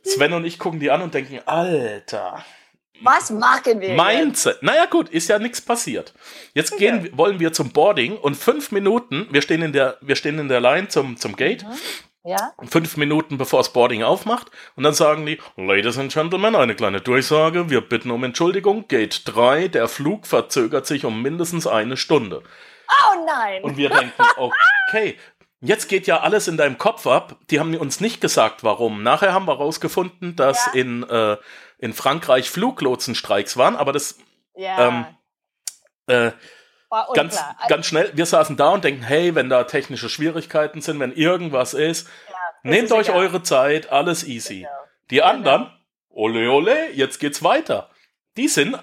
Sven 0.04 0.32
und 0.32 0.44
ich 0.44 0.58
gucken 0.58 0.80
die 0.80 0.90
an 0.90 1.02
und 1.02 1.14
denken, 1.14 1.40
Alter, 1.46 2.44
Was 3.02 3.30
machen 3.30 3.80
wir? 3.80 3.88
jetzt? 3.94 3.96
Mindset. 3.96 4.62
Naja, 4.62 4.86
gut, 4.86 5.08
ist 5.08 5.28
ja 5.28 5.38
nichts 5.38 5.60
passiert. 5.60 6.12
Jetzt 6.54 6.76
gehen, 6.78 7.08
wollen 7.12 7.38
wir 7.40 7.52
zum 7.52 7.70
Boarding 7.70 8.16
und 8.16 8.36
fünf 8.36 8.72
Minuten, 8.72 9.26
wir 9.30 9.42
stehen 9.42 9.62
in 9.62 9.72
der, 9.72 9.98
wir 10.00 10.16
stehen 10.16 10.38
in 10.38 10.48
der 10.48 10.60
Line 10.60 10.88
zum, 10.88 11.16
zum 11.16 11.36
Gate, 11.36 11.64
Ja? 12.24 12.52
fünf 12.68 12.96
Minuten 12.96 13.38
bevor 13.38 13.60
das 13.60 13.72
Boarding 13.72 14.02
aufmacht 14.02 14.48
und 14.76 14.82
dann 14.82 14.94
sagen 14.94 15.24
die, 15.26 15.38
Ladies 15.56 15.98
and 15.98 16.12
Gentlemen, 16.12 16.56
eine 16.56 16.74
kleine 16.74 17.00
Durchsage, 17.00 17.70
wir 17.70 17.80
bitten 17.80 18.10
um 18.10 18.22
Entschuldigung, 18.24 18.86
Gate 18.88 19.22
3, 19.26 19.68
der 19.68 19.88
Flug 19.88 20.26
verzögert 20.26 20.86
sich 20.86 21.04
um 21.04 21.22
mindestens 21.22 21.66
eine 21.66 21.96
Stunde. 21.96 22.42
Oh 22.90 23.24
nein. 23.26 23.62
Und 23.62 23.76
wir 23.76 23.90
denken, 23.90 24.12
okay, 24.88 25.16
jetzt 25.60 25.88
geht 25.88 26.06
ja 26.06 26.20
alles 26.20 26.48
in 26.48 26.56
deinem 26.56 26.78
Kopf 26.78 27.06
ab. 27.06 27.36
Die 27.50 27.60
haben 27.60 27.74
uns 27.76 28.00
nicht 28.00 28.20
gesagt, 28.20 28.64
warum. 28.64 29.02
Nachher 29.02 29.32
haben 29.34 29.46
wir 29.46 29.56
rausgefunden, 29.56 30.36
dass 30.36 30.66
Ja. 30.66 30.72
in, 30.80 31.02
äh, 31.02 31.36
in 31.78 31.92
Frankreich 31.94 32.50
Fluglotsenstreiks 32.50 33.56
waren, 33.56 33.76
aber 33.76 33.92
das 33.92 34.18
ja. 34.54 34.88
ähm, 34.88 35.06
äh, 36.06 36.32
ganz, 37.14 37.42
ganz 37.68 37.86
schnell, 37.86 38.10
wir 38.14 38.26
saßen 38.26 38.56
da 38.56 38.70
und 38.70 38.84
denken, 38.84 39.02
hey, 39.02 39.34
wenn 39.34 39.48
da 39.48 39.64
technische 39.64 40.08
Schwierigkeiten 40.08 40.80
sind, 40.80 41.00
wenn 41.00 41.12
irgendwas 41.12 41.74
ist, 41.74 42.08
nehmt 42.62 42.86
ist 42.86 42.92
euch 42.92 43.08
egal. 43.08 43.20
eure 43.20 43.42
Zeit, 43.42 43.90
alles 43.92 44.24
easy. 44.24 44.60
Genau. 44.60 44.70
Die 45.10 45.22
anderen, 45.22 45.72
ole 46.10 46.50
ole, 46.50 46.90
jetzt 46.92 47.18
geht's 47.18 47.42
weiter. 47.42 47.90
Die 48.36 48.48
sind 48.48 48.78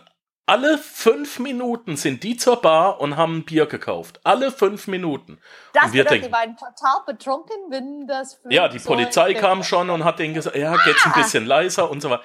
alle 0.47 0.77
fünf 0.77 1.39
Minuten 1.39 1.95
sind 1.97 2.23
die 2.23 2.37
zur 2.37 2.61
Bar 2.61 3.01
und 3.01 3.17
haben 3.17 3.37
ein 3.37 3.45
Bier 3.45 3.65
gekauft. 3.65 4.19
Alle 4.23 4.51
fünf 4.51 4.85
Minuten. 4.87 5.39
Das 5.73 5.85
und 5.85 5.93
wir 5.93 6.05
denken, 6.05 6.27
die 6.27 6.31
waren 6.31 6.55
total 6.55 7.01
betrunken, 7.07 7.55
wenn 7.69 8.05
das 8.05 8.39
ja, 8.49 8.67
die 8.67 8.77
Polizei 8.77 9.33
kam 9.33 9.63
schon 9.63 9.89
und 9.89 10.03
hat 10.03 10.19
denen 10.19 10.35
gesagt, 10.35 10.55
ja, 10.55 10.75
geht's 10.85 11.03
ein 11.05 11.13
Ah. 11.13 11.17
bisschen 11.17 11.45
leiser 11.47 11.89
und 11.89 12.01
so 12.01 12.11
weiter. 12.11 12.23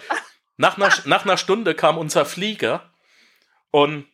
Nach 0.61 0.77
einer, 0.77 0.91
nach 1.07 1.25
einer 1.25 1.39
Stunde 1.39 1.75
kam 1.75 1.97
unser 1.97 2.27
Flieger 2.27 2.91
und 3.71 4.07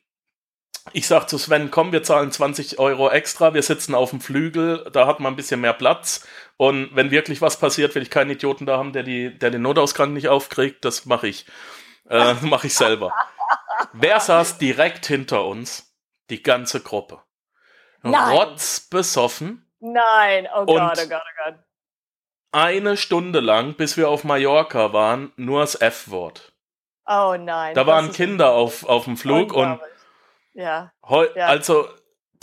ich 0.92 1.08
sag 1.08 1.28
zu 1.28 1.38
Sven, 1.38 1.72
komm, 1.72 1.90
wir 1.90 2.04
zahlen 2.04 2.30
20 2.30 2.78
Euro 2.78 3.10
extra, 3.10 3.52
wir 3.52 3.62
sitzen 3.62 3.96
auf 3.96 4.10
dem 4.10 4.20
Flügel, 4.20 4.88
da 4.92 5.08
hat 5.08 5.18
man 5.18 5.32
ein 5.32 5.36
bisschen 5.36 5.60
mehr 5.60 5.72
Platz 5.72 6.24
und 6.56 6.94
wenn 6.94 7.10
wirklich 7.10 7.42
was 7.42 7.58
passiert, 7.58 7.96
will 7.96 8.02
ich 8.02 8.10
keinen 8.10 8.30
Idioten 8.30 8.64
da 8.64 8.78
haben, 8.78 8.92
der, 8.92 9.02
die, 9.02 9.36
der 9.36 9.50
den 9.50 9.62
Notausgang 9.62 10.12
nicht 10.12 10.28
aufkriegt, 10.28 10.84
das 10.84 11.04
mache 11.04 11.26
ich. 11.26 11.46
Äh, 12.08 12.34
mache 12.42 12.68
ich 12.68 12.76
selber. 12.76 13.12
Wer 13.92 14.20
saß 14.20 14.58
direkt 14.58 15.04
hinter 15.06 15.44
uns? 15.46 15.92
Die 16.30 16.44
ganze 16.44 16.80
Gruppe. 16.80 17.22
Nein. 18.02 18.36
Rotzbesoffen 18.36 19.66
Nein, 19.80 20.46
oh 20.54 20.64
Gott, 20.64 20.96
oh 20.96 21.08
Gott, 21.08 21.22
oh 21.22 21.44
Gott. 21.44 21.58
Eine 22.52 22.96
Stunde 22.96 23.40
lang, 23.40 23.74
bis 23.74 23.96
wir 23.96 24.08
auf 24.08 24.24
Mallorca 24.24 24.92
waren, 24.92 25.32
nur 25.36 25.60
das 25.60 25.74
F-Wort. 25.80 26.52
Oh 27.06 27.36
nein. 27.38 27.74
Da 27.74 27.86
waren 27.86 28.12
Kinder 28.12 28.52
auf, 28.52 28.84
auf 28.84 29.04
dem 29.04 29.16
Flug 29.16 29.52
und. 29.52 29.78
Ja. 30.54 30.92
Ja. 31.34 31.46
also 31.46 31.86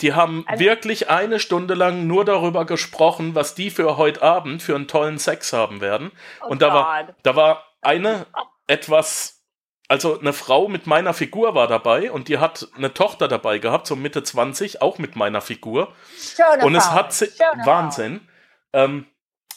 die 0.00 0.12
haben 0.12 0.44
Ein- 0.46 0.58
wirklich 0.58 1.10
eine 1.10 1.38
Stunde 1.38 1.74
lang 1.74 2.06
nur 2.06 2.24
darüber 2.24 2.64
gesprochen, 2.64 3.34
was 3.34 3.54
die 3.54 3.70
für 3.70 3.96
heute 3.96 4.22
Abend 4.22 4.62
für 4.62 4.74
einen 4.74 4.88
tollen 4.88 5.18
Sex 5.18 5.52
haben 5.52 5.80
werden. 5.80 6.12
Oh 6.42 6.48
und 6.48 6.62
da 6.62 6.72
war, 6.74 7.08
da 7.22 7.36
war 7.36 7.64
eine 7.80 8.26
etwas, 8.66 9.42
also 9.88 10.18
eine 10.18 10.32
Frau 10.32 10.68
mit 10.68 10.86
meiner 10.86 11.14
Figur 11.14 11.54
war 11.54 11.66
dabei 11.68 12.10
und 12.10 12.28
die 12.28 12.38
hat 12.38 12.68
eine 12.76 12.92
Tochter 12.94 13.28
dabei 13.28 13.58
gehabt, 13.58 13.86
so 13.86 13.96
Mitte 13.96 14.22
20, 14.22 14.82
auch 14.82 14.98
mit 14.98 15.16
meiner 15.16 15.40
Figur. 15.40 15.92
Schöne 16.16 16.64
Und 16.64 16.74
es 16.74 16.90
hat 16.90 17.12
sich, 17.12 17.36
schöne 17.36 17.64
Wahnsinn, 17.66 18.28
ähm, 18.72 19.06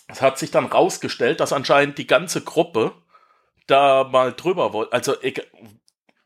es 0.08 0.22
hat 0.22 0.38
sich 0.38 0.52
dann 0.52 0.66
rausgestellt, 0.66 1.40
dass 1.40 1.54
anscheinend 1.54 1.98
die 1.98 2.08
ganze 2.08 2.42
Gruppe 2.42 2.94
da 3.68 4.06
mal 4.06 4.34
drüber 4.34 4.74
wollte. 4.74 4.94
Also 4.94 5.22
ich, 5.22 5.42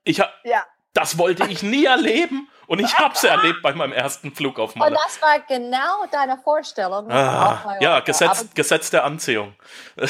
ich. 0.03 0.17
Ja. 0.17 0.65
Das 0.93 1.17
wollte 1.17 1.47
ich 1.47 1.63
nie 1.63 1.85
erleben. 1.85 2.49
Und 2.67 2.79
ich 2.79 2.97
habe 2.97 3.13
es 3.13 3.23
erlebt 3.25 3.61
bei 3.61 3.73
meinem 3.73 3.91
ersten 3.91 4.33
Flug 4.33 4.57
auf 4.57 4.75
Malle. 4.75 4.95
Und 4.95 5.01
das 5.03 5.21
war 5.21 5.39
genau 5.41 6.05
deine 6.09 6.37
Vorstellung. 6.37 7.11
Ah, 7.11 7.77
ja, 7.81 7.99
Gesetz, 7.99 8.39
aber, 8.39 8.49
Gesetz 8.53 8.89
der 8.91 9.03
Anziehung. 9.03 9.55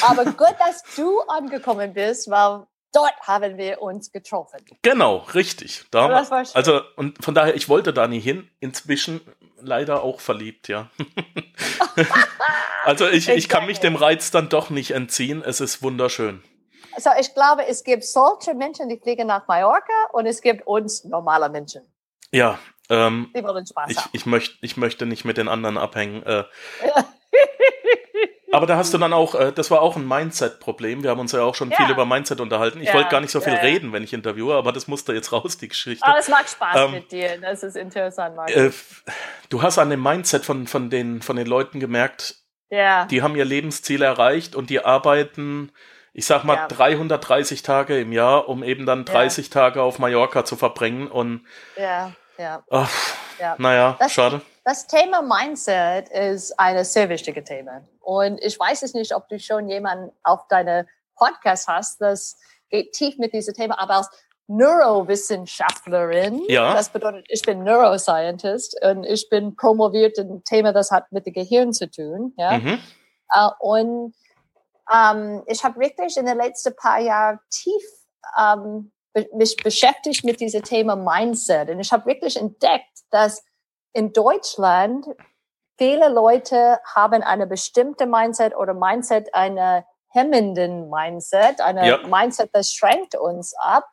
Aber 0.02 0.26
gut, 0.26 0.56
dass 0.60 0.84
du 0.96 1.22
angekommen 1.22 1.94
bist, 1.94 2.30
weil 2.30 2.68
dort 2.94 3.16
haben 3.22 3.58
wir 3.58 3.82
uns 3.82 4.12
getroffen. 4.12 4.60
Genau, 4.84 5.18
richtig. 5.34 5.86
Da 5.90 6.08
also 6.54 6.82
und 6.98 7.24
von 7.24 7.34
daher, 7.34 7.56
ich 7.56 7.68
wollte 7.68 7.94
da 7.94 8.08
nie 8.08 8.20
hin. 8.20 8.50
Inzwischen 8.60 9.22
leider 9.62 10.04
auch 10.04 10.20
verliebt, 10.20 10.68
ja. 10.68 10.90
also 12.84 13.08
ich, 13.08 13.30
ich 13.30 13.50
kann 13.50 13.66
mich 13.66 13.80
dem 13.80 13.96
Reiz 13.96 14.32
dann 14.32 14.50
doch 14.50 14.70
nicht 14.70 14.92
entziehen. 14.92 15.44
Es 15.46 15.62
ist 15.62 15.82
wunderschön. 15.82 16.44
Also 16.94 17.10
ich 17.20 17.34
glaube, 17.34 17.66
es 17.68 17.84
gibt 17.84 18.04
solche 18.04 18.54
Menschen, 18.54 18.90
die 18.90 18.98
fliegen 18.98 19.28
nach 19.28 19.48
Mallorca 19.48 19.94
und 20.12 20.26
es 20.26 20.42
gibt 20.42 20.68
uns 20.68 21.06
normale 21.06 21.50
Menschen. 21.50 21.84
Ja, 22.32 22.60
ähm, 22.90 23.32
ich, 23.34 23.98
ich, 24.12 24.26
möcht, 24.26 24.58
ich 24.62 24.76
möchte 24.76 25.06
nicht 25.06 25.24
mit 25.24 25.38
den 25.38 25.48
anderen 25.48 25.78
abhängen. 25.78 26.24
Äh. 26.24 26.44
Aber 28.52 28.66
da 28.66 28.78
hast 28.78 28.94
du 28.94 28.98
dann 28.98 29.14
auch, 29.14 29.36
äh, 29.36 29.52
das 29.52 29.72
war 29.72 29.82
auch 29.82 29.96
ein 29.96 30.08
Mindset-Problem. 30.08 31.04
Wir 31.04 31.10
haben 31.10 31.20
uns 31.20 31.32
ja 31.32 31.42
auch 31.42 31.56
schon 31.56 31.72
ja. 31.72 31.78
viel 31.78 31.90
über 31.90 32.06
Mindset 32.06 32.42
unterhalten. 32.42 32.82
Ich 32.82 32.88
ja, 32.88 32.94
wollte 32.94 33.10
gar 33.10 33.22
nicht 33.22 33.32
so 33.32 33.42
viel 33.42 33.54
ja, 33.54 33.60
reden, 33.60 33.94
wenn 33.94 34.04
ich 34.04 34.14
interviewe, 34.14 34.56
aber 34.56 34.72
das 34.72 34.88
musste 34.88 35.14
jetzt 35.14 35.32
raus, 35.32 35.58
die 35.58 35.68
Geschichte. 35.68 36.06
Aber 36.06 36.20
es 36.20 36.28
macht 36.28 36.50
Spaß 36.50 36.86
ähm, 36.86 36.92
mit 36.92 37.12
dir. 37.12 37.40
Das 37.40 37.64
ist 37.64 37.76
interessant, 37.76 38.36
Markus. 38.36 38.56
Äh, 38.56 38.72
du 39.50 39.62
hast 39.62 39.78
an 39.78 39.90
dem 39.90 40.02
Mindset 40.04 40.46
von, 40.46 40.68
von, 40.68 40.90
den, 40.90 41.22
von 41.22 41.36
den 41.36 41.48
Leuten 41.48 41.80
gemerkt, 41.80 42.36
die 42.72 43.22
haben 43.22 43.36
ihr 43.36 43.44
Lebensziel 43.44 44.02
erreicht 44.02 44.56
und 44.56 44.70
die 44.70 44.86
arbeiten, 44.86 45.74
ich 46.14 46.26
sag 46.26 46.46
mal, 46.46 46.68
330 46.70 47.64
Tage 47.64 48.00
im 48.00 48.14
Jahr, 48.14 48.48
um 48.48 48.64
eben 48.64 48.86
dann 48.86 49.04
30 49.04 49.50
Tage 49.50 49.82
auf 49.82 50.00
Mallorca 50.00 50.46
zu 50.46 50.56
verbringen. 50.56 51.08
Und 51.08 51.46
ja 51.76 52.14
ja. 52.42 52.64
Ach, 52.70 52.92
ja. 53.40 53.56
Naja, 53.58 53.96
das, 54.00 54.14
schade. 54.14 54.42
Das 54.64 54.86
Thema 54.86 55.24
Mindset 55.24 56.10
ist 56.10 56.60
ein 56.60 56.84
sehr 56.84 57.10
wichtiges 57.10 57.46
Thema. 57.46 57.82
Und 58.00 58.40
ich 58.44 58.60
weiß 58.60 58.84
es 58.84 58.94
nicht, 58.94 59.16
ob 59.16 59.28
du 59.28 59.40
schon 59.40 59.68
jemanden 59.68 60.12
auf 60.24 60.48
deine 60.50 60.88
Podcast 61.16 61.68
hast, 61.68 62.00
das 62.00 62.38
geht 62.70 62.94
tief 62.94 63.18
mit 63.18 63.34
diesem 63.34 63.56
Thema, 63.56 63.80
aber 63.80 63.96
als 63.96 64.10
Neurowissenschaftlerin, 64.48 66.44
ja. 66.48 66.74
das 66.74 66.90
bedeutet, 66.90 67.26
ich 67.30 67.42
bin 67.42 67.64
Neuroscientist 67.64 68.78
und 68.84 69.04
ich 69.04 69.30
bin 69.30 69.56
promoviert 69.56 70.18
in 70.18 70.30
ein 70.30 70.44
Thema, 70.44 70.74
das 70.74 70.92
hat 70.92 71.12
mit 71.12 71.26
dem 71.26 71.34
Gehirn 71.34 71.74
zu 71.74 71.90
tun. 71.90 72.34
Ja? 72.38 72.58
Mhm. 72.58 72.80
Uh, 73.34 73.50
und 73.60 74.16
ähm, 74.94 75.44
ich 75.48 75.64
habe 75.64 75.80
wirklich 75.80 76.18
in 76.18 76.26
den 76.26 76.38
letzten 76.38 76.76
paar 76.76 77.00
Jahren 77.00 77.40
tief 77.50 77.84
um, 78.38 78.92
mich 79.34 79.56
beschäftigt 79.58 80.24
mit 80.24 80.40
diesem 80.40 80.64
Thema 80.64 80.96
Mindset. 80.96 81.70
Und 81.70 81.80
ich 81.80 81.92
habe 81.92 82.06
wirklich 82.06 82.38
entdeckt, 82.38 83.00
dass 83.10 83.44
in 83.94 84.14
Deutschland 84.14 85.06
viele 85.78 86.10
Leute 86.10 86.80
haben 86.94 87.24
eine 87.24 87.48
bestimmte 87.48 88.06
Mindset 88.06 88.56
oder 88.56 88.74
Mindset 88.74 89.34
eine 89.34 89.84
hemmenden 90.10 90.90
Mindset, 90.90 91.60
eine 91.60 91.88
ja. 91.88 92.08
Mindset, 92.08 92.52
das 92.54 92.72
schränkt 92.72 93.16
uns 93.16 93.56
ab. 93.58 93.86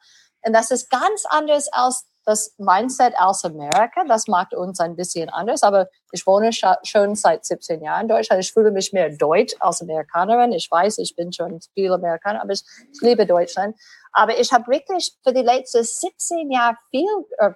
Und 0.43 0.53
das 0.53 0.71
ist 0.71 0.91
ganz 0.91 1.25
anders 1.29 1.69
als 1.73 2.07
das 2.27 2.55
Mindset 2.59 3.15
aus 3.19 3.43
Amerika. 3.45 4.05
Das 4.07 4.29
macht 4.29 4.53
uns 4.53 4.81
ein 4.81 4.97
bisschen 4.97 5.31
anders, 5.31 5.63
aber 5.63 5.89
ich 6.13 6.27
wohne 6.27 6.51
schon 6.53 7.15
seit 7.15 7.47
17 7.47 7.83
Jahren 7.83 8.03
in 8.03 8.09
Deutschland. 8.09 8.45
Ich 8.45 8.53
fühle 8.53 8.71
mich 8.71 8.93
mehr 8.93 9.09
deutsch 9.09 9.55
als 9.61 9.81
Amerikanerin. 9.81 10.53
Ich 10.53 10.71
weiß, 10.71 10.99
ich 10.99 11.17
bin 11.17 11.33
schon 11.33 11.59
viel 11.73 11.91
Amerikaner, 11.91 12.43
aber 12.43 12.53
ich, 12.53 12.63
ich 12.93 13.01
liebe 13.01 13.25
Deutschland. 13.25 13.77
Aber 14.13 14.39
ich 14.39 14.53
habe 14.53 14.71
wirklich 14.71 15.17
für 15.25 15.33
die 15.33 15.41
letzten 15.41 15.83
17 15.83 16.51
Jahre 16.51 16.77
viel, 16.91 17.09
äh, 17.39 17.53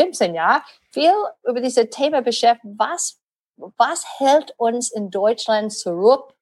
15 0.00 0.34
Jahre 0.34 0.62
viel 0.90 1.12
über 1.44 1.60
diese 1.60 1.88
Thema 1.88 2.22
beschäftigt. 2.22 2.74
Was, 2.78 3.18
was 3.56 4.04
hält 4.18 4.54
uns 4.56 4.92
in 4.92 5.10
Deutschland 5.10 5.72
zurück, 5.72 6.34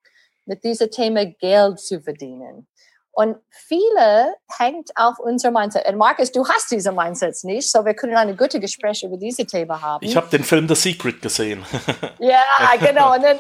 mit 0.45 0.65
diesem 0.65 0.91
Thema 0.91 1.27
Geld 1.27 1.81
zu 1.81 2.01
verdienen? 2.01 2.67
Und 3.15 3.37
viele 3.51 4.35
hängt 4.59 4.91
auf 4.95 5.19
unser 5.19 5.51
Mindset. 5.51 5.87
Und 5.87 5.99
Markus, 5.99 6.33
du 6.33 6.49
hast 6.49 6.71
diese 6.71 6.93
Mindsets 6.93 7.45
nicht, 7.45 7.71
so 7.71 7.85
wir 7.85 7.93
können 7.93 8.17
eine 8.17 8.35
gute 8.35 8.59
Gespräch 8.59 9.03
über 9.03 9.19
diese 9.19 9.45
Thema 9.45 9.81
haben. 9.83 10.05
Ich 10.05 10.17
habe 10.17 10.29
den 10.31 10.43
Film 10.43 10.67
The 10.67 10.75
Secret 10.75 11.21
gesehen. 11.21 11.63
ja, 12.19 12.43
genau. 12.81 13.15
Und 13.15 13.23
dann, 13.23 13.39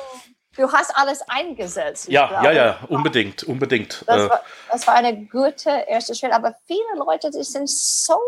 du 0.57 0.71
hast 0.71 0.95
alles 0.95 1.23
eingesetzt. 1.27 2.09
Ja, 2.11 2.27
glaube. 2.27 2.45
ja, 2.45 2.53
ja, 2.53 2.79
unbedingt, 2.91 3.45
unbedingt. 3.45 4.05
Das, 4.07 4.27
äh, 4.27 4.29
war, 4.29 4.43
das 4.71 4.87
war 4.87 4.95
eine 4.95 5.25
gute 5.25 5.71
erste 5.71 6.15
Schritt. 6.15 6.33
Aber 6.33 6.55
viele 6.67 6.99
Leute, 6.99 7.31
die 7.31 7.43
sind 7.43 7.71
so 7.71 8.19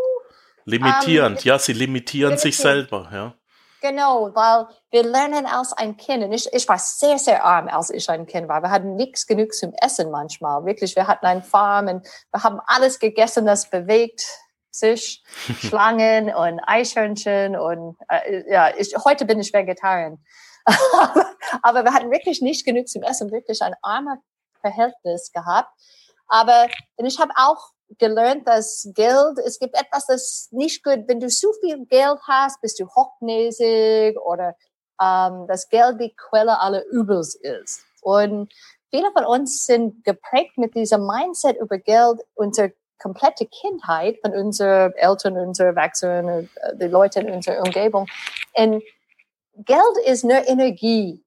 limitierend. 0.65 1.39
Ähm, 1.39 1.43
ja, 1.45 1.59
sie 1.59 1.73
limitieren 1.73 2.33
limitierend. 2.33 2.41
sich 2.41 2.57
selber. 2.57 3.09
Ja. 3.13 3.35
Genau, 3.85 4.35
weil 4.35 4.67
wir 4.91 5.03
lernen 5.03 5.45
als 5.45 5.75
ein 5.75 5.99
Kind, 5.99 6.25
und 6.25 6.33
ich, 6.33 6.51
ich 6.55 6.67
war 6.67 6.79
sehr, 6.79 7.19
sehr 7.19 7.45
arm, 7.45 7.69
als 7.69 7.91
ich 7.91 8.09
ein 8.09 8.25
Kind 8.25 8.49
war. 8.49 8.63
Wir 8.63 8.71
hatten 8.71 8.97
nichts 8.97 9.27
genug 9.27 9.53
zum 9.53 9.75
Essen 9.75 10.11
manchmal. 10.11 10.65
Wirklich, 10.65 10.97
wir 10.97 11.07
hatten 11.07 11.27
eine 11.27 11.43
Farm 11.43 11.89
und 11.89 12.07
wir 12.33 12.43
haben 12.43 12.61
alles 12.67 12.99
gegessen, 12.99 13.45
das 13.45 13.69
bewegt 13.69 14.27
sich. 14.71 15.23
Schlangen 15.61 16.35
und 16.35 16.61
Eichhörnchen 16.61 17.57
und 17.57 17.99
äh, 18.09 18.51
ja, 18.51 18.75
ich, 18.75 18.95
heute 19.05 19.27
bin 19.27 19.39
ich 19.39 19.53
Vegetarier. 19.53 20.17
aber 21.63 21.85
wir 21.85 21.93
hatten 21.93 22.11
wirklich 22.11 22.41
nicht 22.41 22.65
genug 22.65 22.89
zum 22.89 23.03
Essen, 23.03 23.31
wirklich 23.31 23.61
ein 23.61 23.75
armer 23.83 24.17
Verhältnis 24.63 25.31
gehabt. 25.31 25.69
Aber 26.29 26.69
ich 26.97 27.21
habe 27.21 27.33
auch 27.37 27.74
gelernt, 27.99 28.47
dass 28.49 28.89
Geld, 28.95 29.39
es 29.45 29.59
gibt 29.59 29.75
etwas, 29.75 30.07
das 30.07 30.49
nicht 30.51 30.83
gut, 30.83 31.05
wenn 31.07 31.21
du 31.21 31.29
zu 31.29 31.53
viel 31.61 31.85
Geld 31.87 32.19
hast, 32.27 32.61
bist 32.61 32.81
du 32.81 32.87
hochnäsig 32.87 34.19
oder 34.19 34.57
ähm, 35.01 35.47
dass 35.47 35.69
Geld 35.69 36.01
die 36.01 36.15
Quelle 36.17 36.61
aller 36.61 36.85
Übels 36.87 37.35
ist. 37.35 37.85
Und 38.03 38.53
viele 38.91 39.11
von 39.13 39.25
uns 39.25 39.67
sind 39.67 40.05
geprägt 40.05 40.57
mit 40.57 40.75
diesem 40.75 41.07
Mindset 41.07 41.57
über 41.59 41.79
Geld, 41.79 42.21
unsere 42.35 42.73
komplette 42.99 43.47
Kindheit 43.47 44.19
von 44.23 44.33
unseren 44.35 44.93
Eltern, 44.95 45.37
unseren 45.37 45.77
Erwachsenen, 45.77 46.51
äh, 46.57 46.77
die 46.77 46.87
Leute 46.87 47.21
in 47.21 47.31
unserer 47.31 47.59
Umgebung. 47.59 48.07
Und 48.55 48.83
Geld 49.57 49.99
ist 50.07 50.25
nur 50.25 50.47
Energie. 50.47 51.23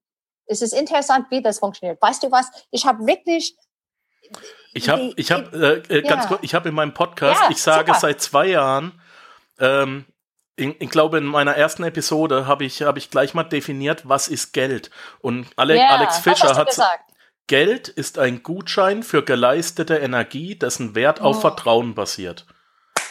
Es 0.46 0.62
ist 0.62 0.72
interessant, 0.72 1.26
wie 1.30 1.42
das 1.42 1.58
funktioniert. 1.58 2.00
Weißt 2.00 2.22
du 2.22 2.30
was? 2.30 2.50
Ich 2.70 2.86
habe 2.86 3.06
wirklich 3.06 3.56
ich 4.72 4.88
habe 4.88 5.12
ich 5.16 5.32
hab, 5.32 5.52
äh, 5.54 5.82
äh, 5.88 6.02
ganz 6.02 6.24
ja. 6.24 6.28
kurz, 6.28 6.40
ich 6.42 6.54
habe 6.54 6.68
in 6.68 6.74
meinem 6.74 6.94
Podcast, 6.94 7.42
ja, 7.42 7.50
ich 7.50 7.62
sage 7.62 7.88
super. 7.88 8.00
seit 8.00 8.20
zwei 8.20 8.46
Jahren, 8.48 9.00
ähm, 9.58 10.04
ich, 10.56 10.80
ich, 10.80 10.90
glaube, 10.90 11.18
in 11.18 11.24
meiner 11.24 11.54
ersten 11.56 11.84
Episode 11.84 12.46
habe 12.46 12.64
ich, 12.64 12.82
hab 12.82 12.96
ich 12.96 13.10
gleich 13.10 13.34
mal 13.34 13.44
definiert, 13.44 14.08
was 14.08 14.28
ist 14.28 14.52
Geld. 14.52 14.90
Und 15.20 15.46
Ale 15.56 15.76
yeah, 15.76 15.96
Alex 15.96 16.18
Fischer 16.18 16.56
hat 16.56 16.68
gesagt. 16.68 17.04
Geld 17.46 17.88
ist 17.88 18.18
ein 18.18 18.42
Gutschein 18.42 19.02
für 19.02 19.22
geleistete 19.22 19.96
Energie, 19.96 20.56
dessen 20.58 20.94
Wert 20.94 21.20
auf 21.20 21.38
oh. 21.38 21.40
Vertrauen 21.40 21.94
basiert. 21.94 22.44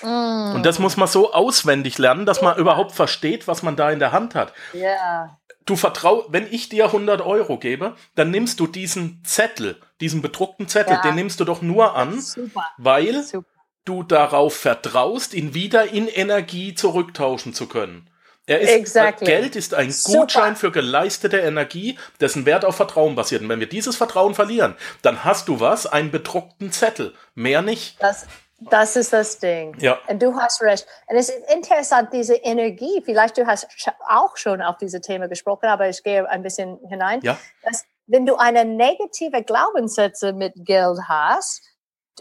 Mm. 0.03 0.53
Und 0.53 0.63
das 0.63 0.77
muss 0.77 0.95
man 0.95 1.07
so 1.07 1.33
auswendig 1.33 1.97
lernen, 1.97 2.27
dass 2.27 2.43
man 2.43 2.55
überhaupt 2.57 2.91
versteht, 2.91 3.47
was 3.47 3.63
man 3.63 3.75
da 3.75 3.89
in 3.89 3.97
der 3.97 4.11
Hand 4.11 4.35
hat. 4.35 4.53
Ja 4.73 5.37
du 5.67 5.75
vertrau, 5.75 6.25
wenn 6.29 6.51
ich 6.51 6.69
dir 6.69 6.85
100 6.85 7.21
Euro 7.21 7.59
gebe, 7.59 7.95
dann 8.15 8.31
nimmst 8.31 8.59
du 8.59 8.65
diesen 8.65 9.23
Zettel, 9.23 9.79
diesen 10.01 10.21
bedruckten 10.21 10.67
Zettel, 10.67 10.93
ja. 10.93 11.01
den 11.01 11.15
nimmst 11.15 11.39
du 11.39 11.45
doch 11.45 11.61
nur 11.61 11.95
an, 11.95 12.19
Super. 12.19 12.65
weil 12.77 13.23
Super. 13.23 13.47
du 13.85 14.03
darauf 14.03 14.55
vertraust, 14.55 15.33
ihn 15.33 15.53
wieder 15.53 15.91
in 15.91 16.07
Energie 16.07 16.75
zurücktauschen 16.75 17.53
zu 17.53 17.67
können. 17.67 18.09
Er 18.49 18.61
ist, 18.61 18.69
exactly. 18.69 19.25
Geld 19.25 19.57
ist 19.57 19.73
ein 19.73 19.91
Super. 19.91 20.19
Gutschein 20.19 20.55
für 20.55 20.71
geleistete 20.71 21.39
Energie, 21.39 21.99
dessen 22.21 22.45
Wert 22.45 22.63
auf 22.63 22.77
Vertrauen 22.77 23.13
basiert. 23.13 23.41
Und 23.41 23.49
wenn 23.49 23.59
wir 23.59 23.67
dieses 23.67 23.97
Vertrauen 23.97 24.35
verlieren, 24.35 24.75
dann 25.01 25.25
hast 25.25 25.49
du 25.49 25.59
was, 25.59 25.85
einen 25.85 26.11
bedruckten 26.11 26.71
Zettel. 26.71 27.13
Mehr 27.35 27.61
nicht. 27.61 28.01
Das, 28.01 28.25
das 28.59 28.95
ist 28.95 29.11
das 29.11 29.39
Ding. 29.39 29.75
Ja. 29.79 29.99
Und 30.07 30.21
du 30.21 30.33
hast 30.39 30.61
recht. 30.61 30.87
Und 31.07 31.17
es 31.17 31.27
ist 31.27 31.39
interessant, 31.53 32.13
diese 32.13 32.35
Energie, 32.35 33.01
vielleicht 33.03 33.37
du 33.37 33.45
hast 33.45 33.67
auch 34.07 34.37
schon 34.37 34.61
auf 34.61 34.77
diese 34.77 35.01
Thema 35.01 35.27
gesprochen, 35.27 35.65
aber 35.65 35.89
ich 35.89 36.01
gehe 36.01 36.27
ein 36.29 36.41
bisschen 36.41 36.79
hinein. 36.87 37.19
Ja. 37.23 37.37
Dass, 37.63 37.83
wenn 38.07 38.25
du 38.25 38.35
eine 38.35 38.65
negative 38.65 39.43
Glaubenssätze 39.43 40.33
mit 40.33 40.53
Geld 40.57 40.97
hast, 41.07 41.61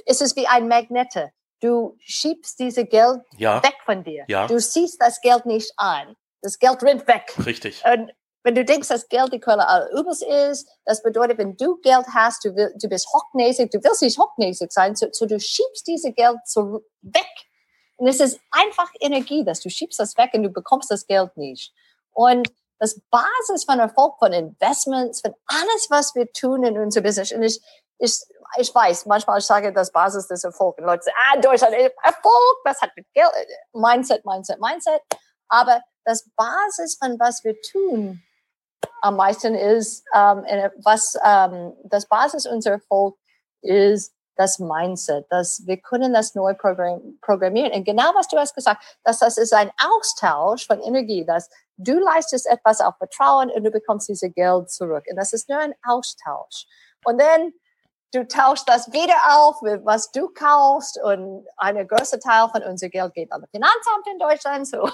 ist 0.04 0.20
es 0.20 0.36
wie 0.36 0.46
ein 0.46 0.68
Magnete. 0.68 1.30
Du 1.60 1.96
schiebst 2.00 2.58
diese 2.58 2.84
Geld 2.84 3.20
ja. 3.38 3.62
weg 3.62 3.76
von 3.84 4.04
dir. 4.04 4.24
Ja. 4.28 4.46
Du 4.46 4.60
siehst 4.60 5.00
das 5.00 5.20
Geld 5.20 5.46
nicht 5.46 5.72
an. 5.76 6.16
Das 6.42 6.58
Geld 6.58 6.82
rennt 6.82 7.06
weg. 7.08 7.32
Richtig. 7.44 7.82
Und 7.84 8.12
wenn 8.42 8.54
du 8.54 8.64
denkst, 8.64 8.88
dass 8.88 9.08
Geld 9.08 9.32
die 9.32 9.40
Quelle 9.40 9.66
aller 9.66 9.90
Übels 9.90 10.22
ist, 10.22 10.68
das 10.84 11.02
bedeutet, 11.02 11.38
wenn 11.38 11.56
du 11.56 11.80
Geld 11.80 12.06
hast, 12.14 12.44
du, 12.44 12.54
will, 12.54 12.72
du 12.80 12.88
bist 12.88 13.08
hochnäsig, 13.12 13.70
du 13.70 13.82
willst 13.82 14.02
nicht 14.02 14.18
hochnäsig 14.18 14.70
sein, 14.70 14.94
so, 14.94 15.08
so 15.10 15.26
du 15.26 15.40
schiebst 15.40 15.86
diese 15.86 16.12
Geld 16.12 16.38
so 16.44 16.82
weg. 17.00 17.26
Und 17.96 18.06
es 18.06 18.20
ist 18.20 18.38
einfach 18.50 18.90
Energie, 19.00 19.44
dass 19.44 19.60
du 19.60 19.70
schiebst 19.70 19.98
das 19.98 20.16
weg 20.16 20.30
und 20.34 20.42
du 20.42 20.50
bekommst 20.50 20.90
das 20.90 21.06
Geld 21.06 21.36
nicht. 21.36 21.72
Und 22.12 22.52
das 22.78 23.00
Basis 23.10 23.64
von 23.64 23.78
Erfolg, 23.78 24.18
von 24.18 24.32
Investments, 24.32 25.20
von 25.20 25.34
alles, 25.46 25.86
was 25.90 26.14
wir 26.14 26.30
tun 26.32 26.62
in 26.64 26.78
unserem 26.78 27.04
Business. 27.04 27.32
Und 27.32 27.42
ich, 27.42 27.60
ich, 27.98 28.20
ich 28.58 28.74
weiß, 28.74 29.06
manchmal 29.06 29.40
sage 29.40 29.68
ich 29.68 29.74
das 29.74 29.92
Basis 29.92 30.26
des 30.28 30.44
Erfolgs. 30.44 30.78
Leute 30.80 31.04
sagen, 31.04 31.16
ah, 31.32 31.40
Deutschland 31.40 31.74
ist 31.74 31.94
Erfolg, 32.02 32.56
das 32.64 32.80
hat 32.80 32.90
mit 32.96 33.06
Geld, 33.14 33.30
Mindset, 33.72 34.24
Mindset, 34.24 34.60
Mindset. 34.60 35.00
Aber 35.48 35.80
das 36.04 36.28
Basis 36.36 36.96
von 36.98 37.18
was 37.18 37.42
wir 37.44 37.54
tun 37.62 38.22
am 39.02 39.16
meisten 39.16 39.54
ist, 39.54 40.04
ähm, 40.14 40.44
was 40.82 41.16
ähm, 41.24 41.74
das 41.84 42.06
Basis 42.06 42.46
unserer 42.46 42.74
Erfolg 42.74 43.16
ist 43.62 44.15
das 44.36 44.58
Mindset, 44.58 45.26
dass 45.30 45.66
wir 45.66 45.78
können 45.78 46.12
das 46.12 46.34
neu 46.34 46.54
programmieren. 46.54 47.72
Und 47.72 47.84
genau 47.84 48.14
was 48.14 48.28
du 48.28 48.36
hast 48.36 48.54
gesagt, 48.54 48.84
dass 49.04 49.18
das 49.18 49.38
ist 49.38 49.52
ein 49.52 49.70
Austausch 49.78 50.66
von 50.66 50.80
Energie, 50.80 51.24
dass 51.24 51.48
du 51.76 51.98
leistest 51.98 52.46
etwas 52.46 52.80
auf 52.80 52.96
Vertrauen 52.98 53.50
und 53.50 53.64
du 53.64 53.70
bekommst 53.70 54.08
diese 54.08 54.30
Geld 54.30 54.70
zurück. 54.70 55.04
Und 55.10 55.16
das 55.16 55.32
ist 55.32 55.48
nur 55.48 55.58
ein 55.58 55.74
Austausch. 55.84 56.66
Und 57.04 57.20
dann 57.20 57.52
du 58.12 58.26
tauschst 58.26 58.68
das 58.68 58.92
wieder 58.92 59.16
auf 59.30 59.62
mit 59.62 59.84
was 59.84 60.10
du 60.10 60.28
kaufst 60.28 60.98
und 61.02 61.46
ein 61.56 61.86
großer 61.86 62.20
Teil 62.20 62.48
von 62.48 62.62
unser 62.62 62.88
Geld 62.88 63.14
geht 63.14 63.32
an 63.32 63.42
das 63.42 63.50
Finanzamt 63.50 64.06
in 64.10 64.18
Deutschland. 64.18 64.66
So. 64.66 64.88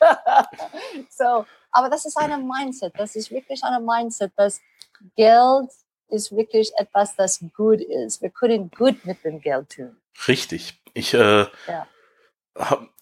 so, 1.10 1.44
aber 1.72 1.90
das 1.90 2.04
ist 2.04 2.16
ein 2.16 2.46
Mindset. 2.46 2.92
Das 2.96 3.16
ist 3.16 3.30
wirklich 3.30 3.62
ein 3.62 3.84
Mindset, 3.84 4.32
dass 4.36 4.60
Geld 5.16 5.70
ist 6.10 6.34
wirklich 6.34 6.72
etwas, 6.78 7.16
das 7.16 7.44
gut 7.56 7.80
ist. 7.80 8.22
Wir 8.22 8.30
können 8.30 8.70
gut 8.70 9.04
mit 9.04 9.24
dem 9.24 9.40
Geld 9.40 9.70
tun. 9.70 9.96
Richtig. 10.28 10.80
Ich, 10.94 11.14
äh, 11.14 11.46
ja. 11.66 11.86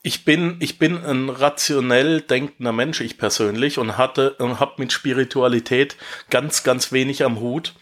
ich 0.02 0.24
bin, 0.24 0.56
ich 0.60 0.78
bin 0.78 1.04
ein 1.04 1.30
rationell 1.30 2.20
denkender 2.20 2.72
Mensch, 2.72 3.00
ich 3.00 3.18
persönlich, 3.18 3.78
und 3.78 3.96
hatte 3.96 4.34
und 4.34 4.60
habe 4.60 4.74
mit 4.78 4.92
Spiritualität 4.92 5.96
ganz, 6.30 6.62
ganz 6.62 6.92
wenig 6.92 7.24
am 7.24 7.40
Hut. 7.40 7.74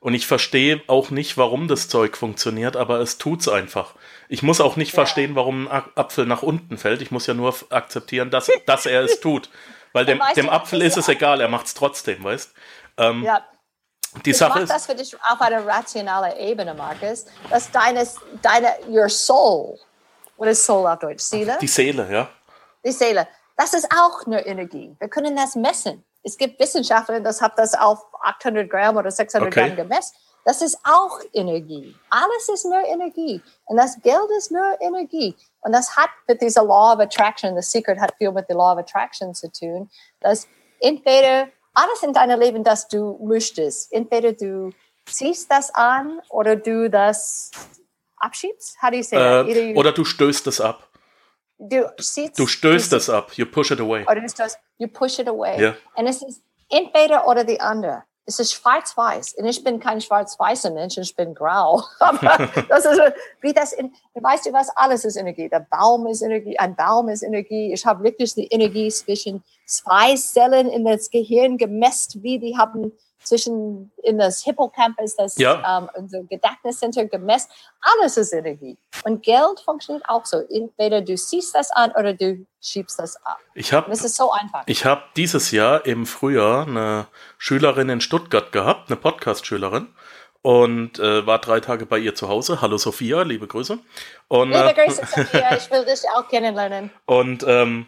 Und 0.00 0.12
ich 0.12 0.26
verstehe 0.26 0.82
auch 0.86 1.10
nicht, 1.10 1.38
warum 1.38 1.66
das 1.66 1.88
Zeug 1.88 2.16
funktioniert, 2.18 2.76
aber 2.76 3.00
es 3.00 3.16
tut's 3.16 3.48
einfach. 3.48 3.94
Ich 4.28 4.42
muss 4.42 4.60
auch 4.60 4.76
nicht 4.76 4.92
ja. 4.92 4.96
verstehen, 4.96 5.34
warum 5.34 5.66
ein 5.66 5.82
Apfel 5.94 6.26
nach 6.26 6.42
unten 6.42 6.76
fällt. 6.76 7.00
Ich 7.00 7.10
muss 7.10 7.26
ja 7.26 7.32
nur 7.32 7.54
akzeptieren, 7.70 8.30
dass, 8.30 8.50
dass 8.66 8.84
er 8.84 9.02
es 9.02 9.20
tut. 9.20 9.48
Weil 9.94 10.04
dem, 10.06 10.20
dem 10.36 10.50
Apfel 10.50 10.82
ist 10.82 10.98
es 10.98 11.08
egal, 11.08 11.40
er 11.40 11.48
macht's 11.48 11.72
trotzdem, 11.72 12.22
weißt? 12.22 12.52
Ähm, 12.98 13.22
ja, 13.22 13.46
die 14.24 14.30
ich 14.30 14.38
Sache 14.38 14.60
ist, 14.60 14.70
das 14.70 14.86
für 14.86 14.94
dich 14.94 15.14
auf 15.14 15.40
einer 15.40 15.66
rationalen 15.66 16.36
Ebene, 16.36 16.74
Markus, 16.74 17.26
dass 17.50 17.70
deine, 17.70 18.06
deine, 18.42 18.74
your 18.88 19.08
soul, 19.08 19.78
what 20.36 20.48
is 20.48 20.64
soul 20.64 20.86
auf 20.86 20.98
Deutsch? 20.98 21.22
Seele? 21.22 21.58
Die 21.60 21.66
Seele, 21.66 22.10
ja. 22.10 22.28
Die 22.84 22.92
Seele. 22.92 23.26
Das 23.56 23.72
ist 23.74 23.88
auch 23.92 24.26
nur 24.26 24.44
Energie. 24.44 24.94
Wir 24.98 25.08
können 25.08 25.36
das 25.36 25.54
messen. 25.54 26.04
Es 26.22 26.36
gibt 26.36 26.58
Wissenschaftler, 26.58 27.20
das 27.20 27.40
haben 27.40 27.54
das 27.56 27.74
auf 27.74 28.04
800 28.22 28.68
Gramm 28.68 28.96
oder 28.96 29.10
600 29.10 29.48
okay. 29.48 29.66
Gramm 29.66 29.76
gemessen. 29.76 30.14
Das 30.44 30.60
ist 30.60 30.78
auch 30.84 31.20
Energie. 31.32 31.94
Alles 32.10 32.48
ist 32.48 32.64
nur 32.64 32.84
Energie. 32.84 33.42
Und 33.64 33.78
das 33.78 34.00
Geld 34.02 34.30
ist 34.36 34.50
nur 34.50 34.78
Energie. 34.80 35.34
Und 35.60 35.72
das 35.72 35.96
hat 35.96 36.10
mit 36.28 36.42
dieser 36.42 36.62
Law 36.62 36.92
of 36.92 37.00
Attraction, 37.00 37.54
the 37.54 37.62
Secret 37.62 37.98
hat 37.98 38.14
viel 38.18 38.30
mit 38.30 38.48
der 38.48 38.56
Law 38.56 38.72
of 38.72 38.78
Attraction 38.78 39.34
zu 39.34 39.50
tun, 39.50 39.90
dass 40.20 40.46
entweder 40.80 41.48
alles 41.74 42.02
in 42.02 42.12
deinem 42.12 42.40
Leben, 42.40 42.64
das 42.64 42.88
du 42.88 43.18
möchtest. 43.22 43.92
Entweder 43.92 44.32
du 44.32 44.70
ziehst 45.06 45.50
das 45.50 45.74
an 45.74 46.20
oder 46.30 46.56
du 46.56 46.88
das 46.88 47.50
abschiebst. 48.16 48.76
How 48.82 48.90
do 48.90 48.96
you 48.96 49.02
say 49.02 49.16
äh, 49.16 49.54
that? 49.54 49.76
oder 49.76 49.92
du 49.92 50.04
stößt 50.04 50.46
es 50.46 50.60
ab. 50.60 50.88
Du, 51.58 51.88
siehst, 51.98 52.38
du 52.38 52.46
stößt 52.46 52.92
es 52.94 53.08
ab. 53.08 53.32
You 53.36 53.46
push 53.46 53.70
it 53.70 53.80
away. 53.80 54.04
Oder 54.04 54.20
du 54.20 54.28
stößt, 54.28 54.58
you 54.78 54.88
push 54.88 55.18
it 55.18 55.28
away. 55.28 55.58
Yeah. 55.58 55.76
Und 55.94 56.06
es 56.06 56.22
ist 56.22 56.42
entweder 56.68 57.26
oder 57.26 57.44
die 57.44 57.60
andere. 57.60 58.04
Es 58.26 58.38
ist 58.38 58.52
schwarz-weiß. 58.54 59.34
Und 59.34 59.44
ich 59.44 59.62
bin 59.62 59.80
kein 59.80 60.00
schwarz-weißer 60.00 60.70
Mensch, 60.70 60.96
ich 60.96 61.14
bin 61.14 61.34
grau. 61.34 61.82
Aber 61.98 62.48
das 62.68 62.84
ist, 62.86 63.00
wie 63.40 63.52
das 63.52 63.72
in, 63.72 63.92
weißt 64.14 64.46
du 64.46 64.52
was, 64.52 64.70
alles 64.76 65.04
ist 65.04 65.16
Energie. 65.16 65.48
Der 65.48 65.66
Baum 65.70 66.06
ist 66.06 66.22
Energie, 66.22 66.58
ein 66.58 66.74
Baum 66.74 67.08
ist 67.08 67.22
Energie. 67.22 67.72
Ich 67.72 67.84
habe 67.84 68.02
wirklich 68.02 68.34
die 68.34 68.46
Energie 68.46 68.88
zwischen 68.88 69.42
zwei 69.66 70.14
Zellen 70.16 70.68
in 70.68 70.84
das 70.84 71.10
Gehirn 71.10 71.58
gemessen, 71.58 72.22
wie 72.22 72.38
die 72.38 72.56
haben 72.56 72.92
zwischen 73.24 73.90
in 74.02 74.18
das 74.18 74.42
Hippocampus, 74.42 75.16
das 75.16 75.36
ja. 75.38 75.78
ähm, 75.78 75.90
unser 75.94 76.22
Gedächtniscenter 76.22 77.06
gemessen. 77.06 77.50
Alles 77.80 78.16
ist 78.16 78.32
Energie. 78.32 78.78
Und 79.04 79.22
Geld 79.22 79.60
funktioniert 79.64 80.04
auch 80.08 80.24
so. 80.24 80.38
Entweder 80.48 81.00
du 81.00 81.16
siehst 81.16 81.54
das 81.54 81.70
an 81.72 81.92
oder 81.92 82.14
du 82.14 82.46
schiebst 82.60 82.98
das 82.98 83.16
ab. 83.24 83.38
Ich 83.54 83.72
habe 83.72 83.90
das 83.90 84.04
ist 84.04 84.16
so 84.16 84.30
einfach. 84.30 84.62
Ich 84.66 84.84
habe 84.84 85.02
dieses 85.16 85.50
Jahr 85.50 85.84
im 85.86 86.06
Frühjahr 86.06 86.66
eine 86.66 87.06
Schülerin 87.38 87.88
in 87.88 88.00
Stuttgart 88.00 88.52
gehabt, 88.52 88.90
eine 88.90 88.96
Podcast-Schülerin 88.96 89.88
und 90.42 90.98
äh, 90.98 91.26
war 91.26 91.38
drei 91.38 91.60
Tage 91.60 91.86
bei 91.86 91.98
ihr 91.98 92.14
zu 92.14 92.28
Hause. 92.28 92.60
Hallo 92.60 92.76
Sophia, 92.76 93.22
liebe 93.22 93.46
Grüße. 93.46 93.78
Und, 94.28 94.50
liebe 94.50 94.76
äh, 94.76 94.86
Grüße 94.86 95.06
Sophia, 95.06 95.56
ich 95.56 95.70
will 95.70 95.84
dich 95.84 96.02
auch 96.14 96.28
kennenlernen. 96.28 96.90
Und 97.06 97.44
ähm, 97.48 97.86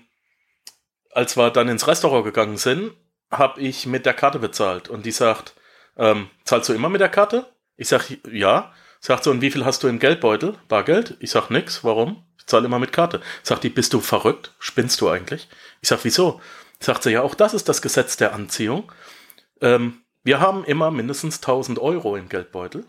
als 1.12 1.36
wir 1.36 1.50
dann 1.50 1.68
ins 1.68 1.86
Restaurant 1.86 2.24
gegangen 2.24 2.56
sind, 2.56 2.92
habe 3.30 3.60
ich 3.60 3.86
mit 3.86 4.06
der 4.06 4.14
Karte 4.14 4.38
bezahlt. 4.38 4.88
Und 4.88 5.06
die 5.06 5.10
sagt, 5.10 5.54
ähm, 5.96 6.30
zahlst 6.44 6.68
du 6.68 6.72
immer 6.72 6.88
mit 6.88 7.00
der 7.00 7.08
Karte? 7.08 7.46
Ich 7.76 7.88
sag, 7.88 8.10
ja. 8.30 8.72
Sagt 9.00 9.24
so, 9.24 9.30
und 9.30 9.40
wie 9.40 9.50
viel 9.50 9.64
hast 9.64 9.82
du 9.82 9.88
im 9.88 9.98
Geldbeutel? 9.98 10.54
Bargeld? 10.68 11.16
Ich 11.20 11.30
sag 11.30 11.50
nix. 11.50 11.84
Warum? 11.84 12.24
Ich 12.38 12.46
zahle 12.46 12.66
immer 12.66 12.78
mit 12.78 12.92
Karte. 12.92 13.20
Sagt 13.42 13.64
die, 13.64 13.68
bist 13.68 13.92
du 13.92 14.00
verrückt? 14.00 14.54
Spinnst 14.58 15.00
du 15.00 15.08
eigentlich? 15.08 15.48
Ich 15.80 15.88
sag, 15.88 16.04
wieso? 16.04 16.40
Sagt 16.80 17.02
sie, 17.02 17.12
ja, 17.12 17.22
auch 17.22 17.34
das 17.34 17.54
ist 17.54 17.68
das 17.68 17.82
Gesetz 17.82 18.16
der 18.16 18.34
Anziehung. 18.34 18.90
Ähm, 19.60 20.02
wir 20.22 20.40
haben 20.40 20.64
immer 20.64 20.90
mindestens 20.90 21.36
1000 21.36 21.78
Euro 21.78 22.16
im 22.16 22.28
Geldbeutel 22.28 22.84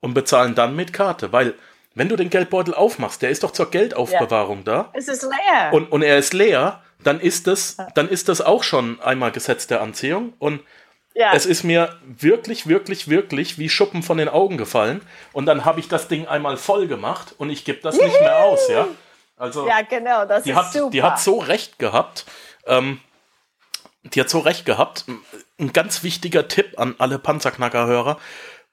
und 0.00 0.14
bezahlen 0.14 0.54
dann 0.54 0.74
mit 0.74 0.92
Karte, 0.92 1.32
weil 1.32 1.54
wenn 1.94 2.08
du 2.08 2.16
den 2.16 2.30
Geldbeutel 2.30 2.74
aufmachst, 2.74 3.22
der 3.22 3.30
ist 3.30 3.42
doch 3.42 3.50
zur 3.50 3.70
Geldaufbewahrung 3.70 4.58
ja. 4.58 4.64
da. 4.64 4.90
Es 4.94 5.08
ist 5.08 5.22
leer. 5.22 5.72
Und, 5.72 5.90
und 5.90 6.02
er 6.02 6.18
ist 6.18 6.32
leer 6.32 6.82
dann 7.04 7.20
ist 7.20 7.46
das, 7.46 7.76
dann 7.94 8.08
ist 8.08 8.28
das 8.28 8.40
auch 8.40 8.62
schon 8.62 9.00
einmal 9.00 9.32
Gesetz 9.32 9.66
der 9.66 9.80
Anziehung 9.80 10.32
und 10.38 10.62
ja. 11.14 11.32
es 11.34 11.46
ist 11.46 11.64
mir 11.64 11.98
wirklich, 12.04 12.66
wirklich, 12.66 13.08
wirklich 13.08 13.58
wie 13.58 13.68
Schuppen 13.68 14.02
von 14.02 14.18
den 14.18 14.28
Augen 14.28 14.56
gefallen 14.56 15.00
und 15.32 15.46
dann 15.46 15.64
habe 15.64 15.80
ich 15.80 15.88
das 15.88 16.08
Ding 16.08 16.26
einmal 16.26 16.56
voll 16.56 16.86
gemacht 16.86 17.34
und 17.38 17.50
ich 17.50 17.64
gebe 17.64 17.80
das 17.80 17.96
Juhu. 17.96 18.06
nicht 18.06 18.20
mehr 18.20 18.38
aus, 18.44 18.68
ja. 18.68 18.86
Also, 19.36 19.66
ja, 19.66 19.80
genau, 19.80 20.26
das 20.26 20.42
die 20.44 20.50
ist 20.50 20.56
hat, 20.56 20.72
super. 20.72 20.90
Die 20.90 21.02
hat 21.02 21.18
so 21.18 21.38
recht 21.38 21.78
gehabt. 21.78 22.26
Ähm, 22.66 23.00
die 24.02 24.20
hat 24.20 24.28
so 24.28 24.38
recht 24.40 24.66
gehabt. 24.66 25.06
Ein 25.58 25.72
ganz 25.72 26.02
wichtiger 26.02 26.46
Tipp 26.46 26.78
an 26.78 26.94
alle 26.98 27.18
Panzerknacker-Hörer 27.18 28.18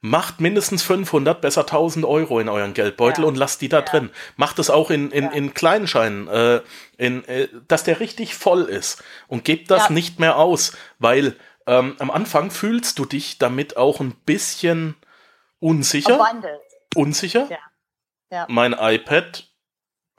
macht 0.02 0.40
mindestens 0.40 0.84
500, 0.84 1.42
besser 1.42 1.62
1000 1.62 2.06
Euro 2.06 2.40
in 2.40 2.50
euren 2.50 2.74
Geldbeutel 2.74 3.24
ja. 3.24 3.28
und 3.28 3.36
lasst 3.36 3.62
die 3.62 3.70
da 3.70 3.80
ja. 3.80 3.86
drin. 3.86 4.10
Macht 4.36 4.60
es 4.60 4.70
auch 4.70 4.92
in, 4.92 5.12
in, 5.12 5.26
ja. 5.26 5.32
in 5.32 5.54
Kleinscheinen, 5.54 6.28
äh, 6.28 6.62
in, 6.98 7.24
äh, 7.26 7.48
dass 7.68 7.84
der 7.84 8.00
richtig 8.00 8.36
voll 8.36 8.64
ist 8.64 9.04
und 9.28 9.44
gebt 9.44 9.72
das 9.72 9.90
nicht 9.90 10.20
mehr 10.20 10.38
aus, 10.38 10.76
weil 11.00 11.36
ähm, 11.66 11.96
am 12.00 12.12
Anfang 12.12 12.52
fühlst 12.52 13.00
du 13.00 13.06
dich 13.06 13.40
damit 13.40 13.76
auch 13.78 14.00
ein 14.00 14.14
bisschen 14.26 14.96
unsicher. 15.60 16.22
Abundant. 16.22 16.60
Unsicher. 16.96 17.50
Mein 18.48 18.74
iPad 18.74 19.48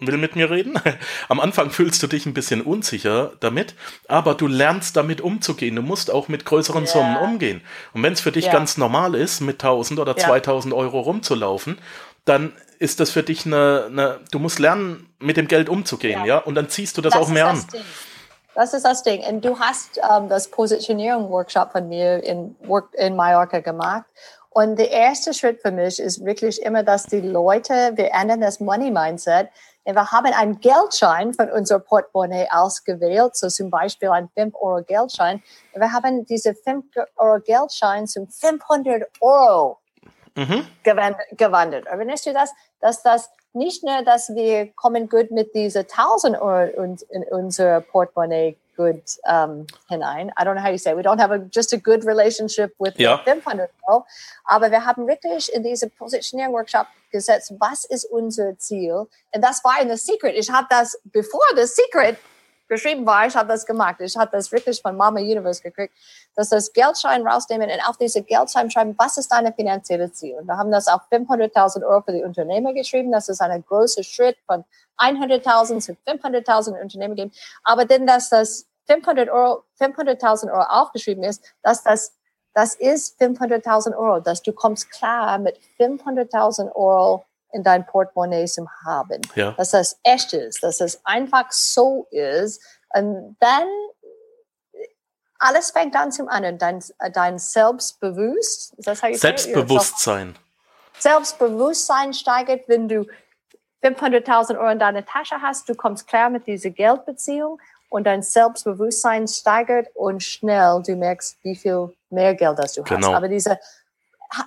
will 0.01 0.17
mit 0.17 0.37
mir 0.37 0.51
reden. 0.51 0.75
Am 1.29 1.41
Anfang 1.41 1.71
fühlst 1.71 2.03
du 2.03 2.07
dich 2.07 2.27
ein 2.27 2.35
bisschen 2.35 2.63
unsicher 2.63 3.33
damit, 3.41 3.75
aber 4.07 4.35
du 4.35 4.47
lernst 4.47 4.97
damit 4.97 5.21
umzugehen. 5.21 5.77
Du 5.77 5.83
musst 5.83 6.11
auch 6.11 6.29
mit 6.29 6.45
größeren 6.45 6.85
yeah. 6.85 6.93
Summen 6.93 7.17
umgehen. 7.17 7.63
Und 7.93 8.03
wenn 8.03 8.13
es 8.13 8.21
für 8.21 8.33
dich 8.33 8.45
yeah. 8.45 8.53
ganz 8.53 8.77
normal 8.77 9.15
ist, 9.15 9.41
mit 9.41 9.57
1000 9.57 9.99
oder 10.01 10.17
yeah. 10.17 10.27
2000 10.27 10.73
Euro 10.75 11.01
rumzulaufen, 11.01 11.79
dann 12.25 12.53
ist 12.79 13.01
das 13.01 13.11
für 13.11 13.23
dich 13.23 13.47
eine, 13.47 13.87
eine, 13.87 14.21
du 14.31 14.39
musst 14.39 14.59
lernen, 14.59 15.09
mit 15.19 15.37
dem 15.37 15.49
Geld 15.49 15.69
umzugehen, 15.69 16.21
ja, 16.21 16.27
ja? 16.27 16.39
und 16.39 16.55
dann 16.55 16.69
ziehst 16.69 16.97
du 16.97 17.03
das, 17.03 17.15
das 17.15 17.23
auch 17.23 17.29
mehr 17.29 17.49
an. 17.49 17.65
Ding. 17.73 17.83
Das 18.55 18.75
ist 18.75 18.85
das 18.85 19.03
Ding. 19.03 19.23
Und 19.23 19.45
du 19.45 19.59
hast 19.59 19.99
ähm, 19.99 20.29
das 20.29 20.49
Positionierung-Workshop 20.49 21.73
von 21.73 21.89
mir 21.89 22.23
in, 22.25 22.57
in 22.95 23.17
Mallorca 23.17 23.61
gemacht. 23.61 24.05
Und 24.51 24.77
der 24.77 24.91
erste 24.91 25.33
Schritt 25.33 25.63
für 25.63 25.71
mich 25.71 26.01
ist 26.01 26.25
wirklich 26.25 26.61
immer, 26.63 26.83
dass 26.83 27.05
die 27.05 27.21
Leute, 27.21 27.93
wir 27.95 28.11
ändern 28.13 28.41
das 28.41 28.59
Money-Mindset, 28.59 29.49
wir 29.94 30.12
haben 30.12 30.33
einen 30.33 30.61
Geldschein 30.61 31.33
von 31.33 31.51
unserem 31.51 31.83
Portemonnaie 31.83 32.48
ausgewählt, 32.51 33.37
so 33.37 33.48
zum 33.48 33.70
Beispiel 33.70 34.11
ein 34.11 34.29
5-Euro-Geldschein. 34.37 35.42
Wir 35.74 35.92
haben 35.92 36.27
diese 36.27 36.51
5-Euro-Geldschein 36.51 38.07
zum 38.07 38.29
500 38.29 39.09
Euro 39.20 39.79
mhm. 40.35 40.66
gewandelt. 40.83 41.87
Erinnerst 41.87 42.27
du 42.27 42.33
das? 42.33 42.53
Dass 42.81 43.03
das 43.03 43.31
nicht 43.55 43.83
nur, 43.83 44.03
dass 44.03 44.29
wir 44.35 44.72
kommen 44.74 45.09
gut 45.09 45.31
mit 45.31 45.55
diese 45.55 45.81
1000 45.81 46.40
Euro 46.40 46.96
in 47.09 47.24
unser 47.31 47.81
Portemonnaie 47.81 48.57
good 48.79 49.03
um, 49.27 49.67
hinein. 49.91 50.31
I 50.38 50.45
don't 50.45 50.55
know 50.55 50.62
how 50.62 50.71
you 50.71 50.79
say. 50.79 50.95
We 50.95 51.03
don't 51.03 51.19
have 51.19 51.33
a, 51.33 51.38
just 51.51 51.73
a 51.73 51.79
good 51.79 52.05
relationship 52.05 52.73
with 52.79 52.95
ja. 52.97 53.19
500 53.25 53.71
Euro. 53.88 54.07
Aber 54.45 54.71
wir 54.71 54.85
haben 54.85 55.07
wirklich 55.07 55.53
in 55.53 55.64
diesem 55.64 55.91
Positioning 55.91 56.53
Workshop 56.53 56.87
gesetzt, 57.11 57.53
was 57.59 57.85
ist 57.85 58.05
unser 58.05 58.57
Ziel? 58.59 59.07
Und 59.35 59.43
das 59.43 59.64
war 59.64 59.83
in 59.83 59.88
The 59.91 59.97
Secret. 59.97 60.37
Ich 60.37 60.51
habe 60.51 60.69
das, 60.71 60.99
bevor 61.05 61.43
The 61.57 61.67
Secret, 61.67 62.17
geschrieben 62.69 63.07
war, 63.07 63.27
ich 63.27 63.35
habe 63.35 63.49
das 63.49 63.67
gemacht. 63.67 63.97
Ich 64.01 64.17
habe 64.17 64.31
das 64.31 64.53
wirklich 64.53 64.81
von 64.81 64.97
Mama 64.97 65.21
Universe 65.21 65.62
gekriegt, 65.62 65.95
dass 66.37 66.51
das 66.51 66.73
Geldschein 66.73 67.27
rausnehmen 67.27 67.69
und 67.69 67.88
auf 67.88 67.97
diese 67.97 68.23
Geldschein 68.23 68.71
schreiben, 68.71 68.95
was 68.99 69.17
ist 69.17 69.33
deine 69.33 69.53
finanzielle 69.53 70.12
Ziel? 70.12 70.35
Und 70.35 70.47
wir 70.47 70.57
haben 70.57 70.71
das 70.71 70.87
auf 70.87 71.01
500.000 71.11 71.85
Euro 71.85 72.03
für 72.03 72.12
die 72.12 72.23
Unternehmer 72.23 72.75
geschrieben. 72.75 73.11
Das 73.11 73.29
ist 73.29 73.41
ein 73.41 73.64
großer 73.64 74.05
Schritt 74.05 74.37
von 74.47 74.64
100.000 74.99 75.81
zu 75.81 75.97
500.000 76.07 76.81
Unternehmer 76.81 77.14
geben. 77.14 77.33
Aber 77.64 77.85
denn, 77.85 78.07
dass 78.07 78.29
das 78.29 78.67
500 78.88 79.29
Euro, 79.29 79.64
500.000 79.81 80.51
Euro 80.51 80.62
aufgeschrieben 80.62 81.22
ist, 81.22 81.44
dass 81.62 81.83
das, 81.83 82.14
das 82.55 82.74
ist 82.74 83.20
500.000 83.20 83.96
Euro, 83.96 84.20
dass 84.20 84.42
du 84.42 84.53
kommst 84.53 84.90
klar 84.90 85.38
mit 85.38 85.59
500.000 85.79 86.74
Euro 86.74 87.24
in 87.53 87.62
dein 87.62 87.87
Portemonnaie 87.87 88.46
zu 88.46 88.68
haben. 88.85 89.22
Ja. 89.35 89.53
Dass 89.53 89.70
das 89.70 89.98
echt 90.03 90.33
ist, 90.33 90.62
dass 90.62 90.81
es 90.81 91.01
einfach 91.05 91.51
so 91.51 92.07
ist. 92.11 92.62
Und 92.94 93.37
dann 93.40 93.68
alles 95.38 95.70
fängt 95.70 95.94
an 95.96 96.11
zum 96.12 96.29
anderen. 96.29 96.59
Dein, 96.59 96.83
dein 97.12 97.38
Selbstbewusst, 97.38 98.74
das? 98.79 99.01
Selbstbewusstsein. 99.01 100.37
Selbstbewusstsein 100.98 102.12
steigert, 102.12 102.68
wenn 102.68 102.88
du 102.88 103.07
500.000 103.83 104.59
Euro 104.59 104.70
in 104.70 104.79
deiner 104.79 105.05
Tasche 105.05 105.40
hast, 105.40 105.68
du 105.68 105.74
kommst 105.74 106.09
klar 106.09 106.29
mit 106.31 106.46
dieser 106.46 106.70
Geldbeziehung 106.70 107.61
und 107.88 108.05
dein 108.07 108.22
Selbstbewusstsein 108.22 109.27
steigert 109.29 109.88
und 109.94 110.22
schnell 110.22 110.83
du 110.87 110.94
merkst, 110.96 111.38
wie 111.42 111.57
viel 111.57 111.92
mehr 112.11 112.35
Geld 112.35 112.59
das 112.59 112.74
du 112.74 112.83
Genau. 112.83 113.09
hast. 113.09 113.14
Aber 113.14 113.29
diese, 113.29 113.59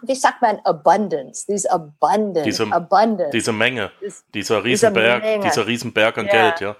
wie 0.03 0.15
sagt 0.15 0.41
man, 0.41 0.59
Abundance, 0.63 1.45
diese 1.47 1.71
Abundance, 1.71 2.43
Diese- 2.43 2.71
Abundance. 2.71 3.31
Diese 3.31 3.51
Menge, 3.51 3.91
dieser 4.33 4.63
Riesenberg, 4.63 5.23
Menge. 5.23 5.43
dieser 5.43 5.65
Riesenberg 5.65 6.17
an 6.17 6.25
Ja. 6.27 6.31
Geld, 6.31 6.61
ja. 6.61 6.75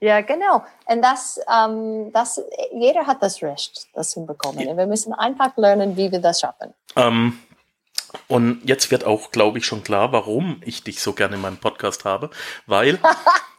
Ja, 0.00 0.20
genau. 0.20 0.62
Und 0.84 1.02
das, 1.02 1.40
ähm, 1.52 2.12
das, 2.12 2.40
jeder 2.72 3.04
hat 3.06 3.20
das 3.20 3.42
Recht, 3.42 3.88
das 3.94 4.10
zu 4.10 4.24
bekommen. 4.24 4.68
Und 4.68 4.76
wir 4.76 4.86
müssen 4.86 5.12
einfach 5.12 5.56
lernen, 5.56 5.96
wie 5.96 6.12
wir 6.12 6.20
das 6.20 6.38
schaffen. 6.40 6.72
Ähm, 6.94 7.36
und 8.28 8.60
jetzt 8.64 8.92
wird 8.92 9.02
auch, 9.04 9.32
glaube 9.32 9.58
ich, 9.58 9.66
schon 9.66 9.82
klar, 9.82 10.12
warum 10.12 10.60
ich 10.64 10.84
dich 10.84 11.02
so 11.02 11.14
gerne 11.14 11.34
in 11.34 11.40
meinem 11.40 11.56
Podcast 11.58 12.04
habe, 12.04 12.30
weil 12.66 13.00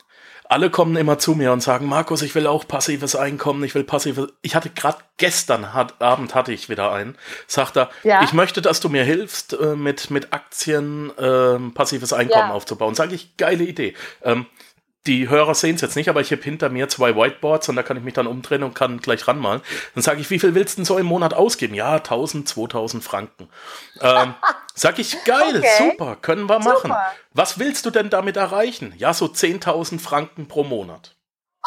alle 0.50 0.70
kommen 0.72 0.96
immer 0.96 1.20
zu 1.20 1.36
mir 1.36 1.54
und 1.54 1.62
sagen, 1.62 1.86
Markus, 1.86 2.24
ich 2.24 2.34
will 2.34 2.48
auch 2.48 2.68
passives 2.68 3.16
Einkommen, 3.16 3.64
ich 3.64 3.76
will 3.76 3.84
passives. 3.84 4.30
Ich 4.42 4.56
hatte 4.56 4.70
gerade 4.72 4.98
gestern 5.18 5.74
hat, 5.74 6.02
Abend 6.02 6.34
hatte 6.34 6.52
ich 6.52 6.70
wieder 6.70 6.92
einen. 6.92 7.16
Sagt 7.48 7.78
er, 7.78 7.90
Ja. 8.04 8.24
ich 8.24 8.34
möchte, 8.34 8.62
dass 8.62 8.80
du 8.80 8.90
mir 8.90 9.04
hilfst, 9.04 9.54
äh, 9.54 9.76
mit 9.76 10.10
mit 10.10 10.34
Aktien 10.34 11.12
ähm, 11.20 11.74
passives 11.76 12.14
Einkommen 12.14 12.50
Ja. 12.50 12.54
aufzubauen. 12.54 12.96
Sage 12.96 13.14
ich, 13.16 13.38
geile 13.38 13.64
Idee. 13.64 13.94
Ähm, 14.24 14.48
die 15.10 15.28
Hörer 15.28 15.56
sehen 15.56 15.74
es 15.74 15.82
jetzt 15.82 15.96
nicht, 15.96 16.08
aber 16.08 16.22
ich 16.22 16.32
habe 16.32 16.44
hinter 16.44 16.70
mir 16.70 16.88
zwei 16.88 17.16
Whiteboards 17.16 17.68
und 17.68 17.76
da 17.76 17.82
kann 17.82 17.98
ich 17.98 18.04
mich 18.04 18.14
dann 18.14 18.28
umdrehen 18.28 18.62
und 18.62 18.76
kann 18.76 19.00
gleich 19.00 19.28
ranmalen. 19.28 19.62
Dann 19.96 20.04
sage 20.04 20.22
ich, 20.22 20.30
wie 20.30 20.38
viel 20.38 20.54
willst 20.54 20.76
du 20.76 20.82
denn 20.82 20.86
so 20.86 21.00
im 21.00 21.08
Monat 21.08 21.34
ausgeben? 21.34 21.74
Ja, 21.74 21.96
1000, 21.96 22.48
2000 22.48 23.04
Franken. 23.04 23.50
Ähm, 24.02 24.36
sag 24.76 25.00
ich, 25.00 25.24
geil, 25.24 25.58
Okay. 25.58 25.90
super, 25.92 26.16
können 26.16 26.48
wir 26.48 26.60
machen. 26.60 26.92
Super. 26.92 27.12
Was 27.34 27.58
willst 27.58 27.88
du 27.88 27.90
denn 27.90 28.12
damit 28.12 28.38
erreichen? 28.38 28.94
Ja, 28.98 29.16
so 29.16 29.26
10.000 29.26 30.00
Franken 30.00 30.48
pro 30.48 30.64
Monat. 30.64 31.16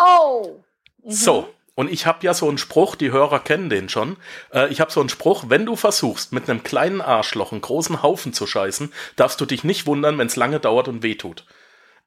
Oh! 0.00 0.62
So. 1.04 1.52
Und 1.74 1.90
ich 1.90 2.06
habe 2.06 2.24
ja 2.24 2.34
so 2.34 2.48
einen 2.48 2.58
Spruch, 2.58 2.94
die 2.94 3.10
Hörer 3.10 3.40
kennen 3.40 3.70
den 3.70 3.88
schon. 3.88 4.18
Äh, 4.52 4.68
ich 4.68 4.80
habe 4.80 4.92
so 4.92 5.00
einen 5.00 5.08
Spruch, 5.08 5.46
wenn 5.48 5.66
du 5.66 5.74
versuchst, 5.74 6.32
mit 6.32 6.48
einem 6.48 6.62
kleinen 6.62 7.00
Arschloch 7.00 7.50
einen 7.50 7.62
großen 7.62 8.02
Haufen 8.04 8.32
zu 8.32 8.46
scheißen, 8.46 8.92
darfst 9.16 9.40
du 9.40 9.46
dich 9.46 9.64
nicht 9.64 9.86
wundern, 9.86 10.16
wenn 10.18 10.28
es 10.28 10.36
lange 10.36 10.60
dauert 10.60 10.86
und 10.86 11.02
wehtut. 11.02 11.44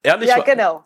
Ehrlich, 0.06 0.30
Ja, 0.30 0.40
genau. 0.40 0.86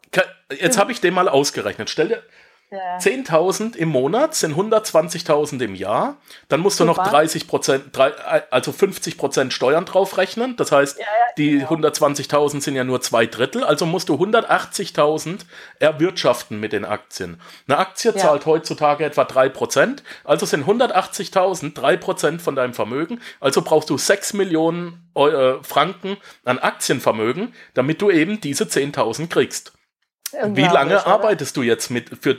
Jetzt 0.52 0.78
habe 0.78 0.92
ich 0.92 1.02
den 1.02 1.14
mal 1.14 1.28
ausgerechnet. 1.28 1.90
Stell 1.90 2.08
dir 2.08 2.24
Ja. 2.72 2.98
10.000 3.00 3.76
im 3.76 3.90
Monat 3.90 4.36
sind 4.36 4.56
120.000 4.56 5.64
im 5.64 5.74
Jahr. 5.74 6.18
Dann 6.50 6.60
musst 6.60 6.80
du 6.80 6.86
noch 6.86 6.98
Super. 6.98 7.10
30 7.10 7.48
Prozent, 7.48 7.98
also 8.52 8.72
50 8.72 9.18
Prozent 9.18 9.54
Steuern 9.54 9.86
draufrechnen. 9.86 10.56
Das 10.56 10.72
heißt, 10.72 11.00
ja, 11.00 11.06
die 11.40 11.60
genau. 11.60 11.88
120.000 11.88 12.62
sind 12.62 12.76
ja 12.76 12.84
nur 12.84 13.02
zwei 13.02 13.26
Drittel. 13.26 13.64
Also 13.64 13.88
musst 13.88 14.10
du 14.10 14.16
180.000 14.16 15.40
erwirtschaften 15.80 16.60
mit 16.60 16.72
den 16.72 16.86
Aktien. 16.86 17.42
Eine 17.68 17.80
Aktie 17.80 18.12
Ja. 18.12 18.18
zahlt 18.18 18.46
heutzutage 18.46 19.04
etwa 19.04 19.24
3 19.24 19.50
Prozent. 19.50 20.04
Also 20.24 20.46
sind 20.46 20.66
180.000 20.66 21.74
3 21.74 21.98
Prozent 21.98 22.42
von 22.42 22.56
deinem 22.56 22.76
Vermögen. 22.76 23.20
Also 23.40 23.64
brauchst 23.64 23.90
du 23.90 23.98
6 23.98 24.34
Millionen 24.34 25.10
Eu 25.16 25.30
äh, 25.30 25.64
Franken 25.64 26.18
an 26.46 26.60
Aktienvermögen, 26.60 27.56
damit 27.74 28.00
du 28.02 28.12
eben 28.12 28.42
diese 28.42 28.66
10.000 28.66 29.28
kriegst. 29.28 29.74
Wie 30.32 30.62
lange 30.62 30.96
oder? 30.98 31.08
arbeitest 31.08 31.58
du 31.58 31.64
jetzt 31.64 31.90
mit, 31.90 32.12
für, 32.22 32.38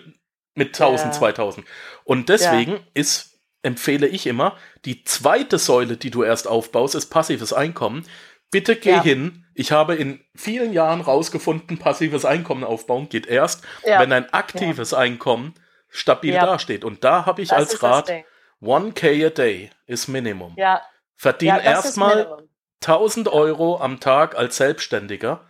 mit 0.54 0.68
1000, 0.74 1.12
Ja. 1.14 1.18
2000? 1.18 1.66
Und 2.04 2.28
deswegen 2.28 2.80
ist, 2.94 3.38
empfehle 3.62 4.06
ich 4.06 4.26
immer, 4.26 4.56
die 4.84 5.04
zweite 5.04 5.58
Säule, 5.58 5.96
die 5.96 6.10
du 6.10 6.22
erst 6.22 6.46
aufbaust, 6.48 6.94
ist 6.94 7.06
passives 7.06 7.52
Einkommen. 7.52 8.06
Bitte 8.50 8.74
geh 8.76 8.90
Ja. 8.90 9.02
hin. 9.02 9.44
Ich 9.54 9.70
habe 9.72 9.94
in 9.94 10.24
vielen 10.34 10.72
Jahren 10.72 11.00
rausgefunden, 11.00 11.78
passives 11.78 12.24
Einkommen 12.24 12.64
aufbauen 12.64 13.08
geht 13.08 13.26
erst, 13.26 13.64
Ja. 13.84 14.00
wenn 14.00 14.12
ein 14.12 14.32
aktives 14.32 14.92
Einkommen 14.94 15.54
stabil 15.88 16.34
Ja. 16.34 16.46
dasteht. 16.46 16.84
Und 16.84 17.04
da 17.04 17.26
habe 17.26 17.42
ich 17.42 17.50
Das 17.50 17.58
als 17.58 17.82
Rat, 17.82 18.08
Ding. 18.08 18.24
1K 18.60 19.26
a 19.26 19.30
day 19.30 19.70
ist 19.86 20.08
Minimum. 20.08 20.54
Ja, 20.56 20.82
Verdien 21.16 21.56
ja 21.56 21.60
erstmal 21.62 22.16
Minimum. 22.16 22.48
1000 22.80 23.28
Euro 23.28 23.78
am 23.80 24.00
Tag 24.00 24.36
als 24.36 24.56
Selbstständiger. 24.56 25.46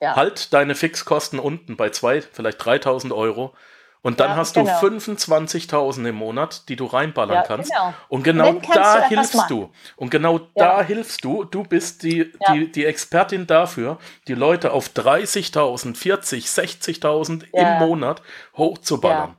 Ja. 0.00 0.14
Halt 0.16 0.52
deine 0.52 0.74
Fixkosten 0.74 1.38
unten 1.38 1.76
bei 1.76 1.90
zwei, 1.90 2.22
vielleicht 2.22 2.64
3000 2.64 3.12
Euro. 3.12 3.54
Und 4.02 4.18
dann 4.18 4.30
Ja, 4.30 4.36
hast 4.36 4.54
genau. 4.54 4.80
du 4.80 4.86
25.000 4.86 6.08
im 6.08 6.14
Monat, 6.14 6.68
die 6.70 6.76
du 6.76 6.86
reinballern 6.86 7.34
Ja, 7.36 7.42
kannst. 7.42 7.70
genau. 7.70 7.92
Und 8.08 8.22
genau 8.22 8.52
du 8.52 8.60
da 8.72 8.96
etwas 8.96 9.08
hilfst 9.08 9.50
du. 9.50 9.70
Und 9.96 10.10
genau 10.10 10.38
Ja. 10.38 10.78
da 10.78 10.82
hilfst 10.82 11.22
du. 11.22 11.44
Du 11.44 11.64
bist 11.64 12.02
die, 12.02 12.32
die, 12.48 12.72
die 12.72 12.86
Expertin 12.86 13.46
dafür, 13.46 13.98
die 14.26 14.34
Leute 14.34 14.72
auf 14.72 14.88
30.000, 14.88 15.96
40, 15.96 16.46
60.000 16.46 17.44
Ja. 17.52 17.74
im 17.78 17.86
Monat 17.88 18.22
hochzuballern. 18.56 19.36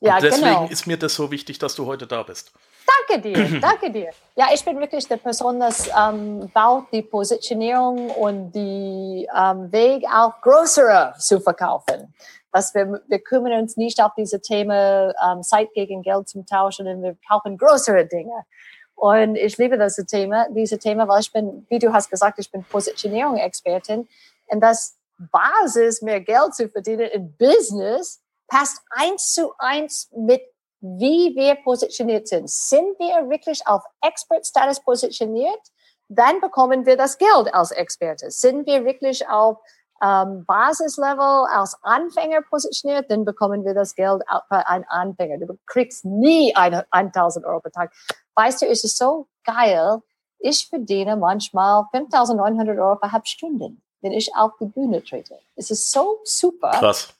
Ja, 0.00 0.16
Und 0.16 0.22
deswegen 0.22 0.44
genau. 0.44 0.66
ist 0.68 0.86
mir 0.86 0.96
das 0.98 1.14
so 1.14 1.30
wichtig, 1.30 1.58
dass 1.58 1.74
du 1.74 1.86
heute 1.86 2.06
da 2.06 2.22
bist. 2.22 2.52
Danke 3.08 3.22
dir, 3.22 3.60
danke 3.60 3.90
dir. 3.90 4.10
Ja, 4.36 4.46
ich 4.52 4.64
bin 4.64 4.78
wirklich 4.78 5.08
die 5.08 5.16
Person, 5.16 5.60
das 5.60 5.88
ähm, 5.98 6.48
baut 6.52 6.84
die 6.92 7.02
Positionierung 7.02 8.10
und 8.10 8.52
die 8.52 9.26
ähm, 9.34 9.72
Weg 9.72 10.04
auch 10.14 10.40
größere 10.42 11.14
zu 11.18 11.40
verkaufen. 11.40 12.14
Dass 12.58 12.74
wir, 12.74 13.00
wir 13.06 13.18
kümmern 13.20 13.60
uns 13.60 13.76
nicht 13.76 14.02
auf 14.02 14.12
diese 14.16 14.40
Themen 14.40 15.12
ähm, 15.24 15.42
Zeit 15.44 15.72
gegen 15.74 16.02
Geld 16.02 16.28
zum 16.28 16.44
Tauschen, 16.44 16.86
sondern 16.86 17.02
wir 17.02 17.16
kaufen 17.28 17.56
größere 17.56 18.04
Dinge. 18.04 18.44
Und 18.96 19.36
ich 19.36 19.56
liebe 19.58 19.78
das 19.78 19.94
Thema, 19.94 20.48
diese 20.50 20.76
Thema, 20.76 21.06
weil 21.06 21.20
ich 21.20 21.32
bin, 21.32 21.64
wie 21.68 21.78
du 21.78 21.92
hast 21.92 22.10
gesagt, 22.10 22.40
ich 22.40 22.50
bin 22.50 22.64
Positionierung-Expertin. 22.64 24.08
Und 24.46 24.60
das 24.60 24.98
Basis, 25.18 26.02
mehr 26.02 26.20
Geld 26.20 26.56
zu 26.56 26.68
verdienen 26.68 27.08
in 27.12 27.36
Business, 27.36 28.20
passt 28.48 28.82
eins 28.90 29.32
zu 29.34 29.52
eins 29.58 30.10
mit 30.16 30.42
wie 30.80 31.34
wir 31.34 31.56
positioniert 31.56 32.28
sind. 32.28 32.48
Sind 32.48 32.98
wir 32.98 33.28
wirklich 33.30 33.66
auf 33.66 33.82
Expert-Status 34.00 34.80
positioniert? 34.80 35.60
Dann 36.08 36.40
bekommen 36.40 36.86
wir 36.86 36.96
das 36.96 37.18
Geld 37.18 37.52
als 37.52 37.70
Experte. 37.70 38.30
Sind 38.30 38.66
wir 38.66 38.84
wirklich 38.84 39.28
auf 39.28 39.58
ähm, 40.02 40.44
Basislevel 40.46 41.46
als 41.52 41.76
Anfänger 41.82 42.42
positioniert, 42.42 43.10
dann 43.10 43.24
bekommen 43.24 43.64
wir 43.64 43.74
das 43.74 43.94
Geld 43.94 44.22
für 44.48 44.68
einen 44.68 44.84
Anfänger. 44.84 45.38
Du 45.38 45.58
kriegst 45.66 46.04
nie 46.04 46.54
eine, 46.54 46.86
1000 46.90 47.44
Euro 47.44 47.60
pro 47.60 47.70
Tag. 47.70 47.92
Weißt 48.34 48.62
du, 48.62 48.66
es 48.66 48.84
ist 48.84 48.96
so 48.96 49.26
geil. 49.44 50.00
Ich 50.38 50.68
verdiene 50.68 51.16
manchmal 51.16 51.84
5900 51.90 52.78
Euro 52.78 52.96
für 52.96 53.10
halb 53.10 53.26
Stunden, 53.26 53.82
wenn 54.00 54.12
ich 54.12 54.34
auf 54.36 54.52
die 54.60 54.66
Bühne 54.66 55.02
trete. 55.02 55.38
Es 55.56 55.70
ist 55.70 55.90
so 55.90 56.20
super. 56.24 56.70
Krass. 56.70 57.14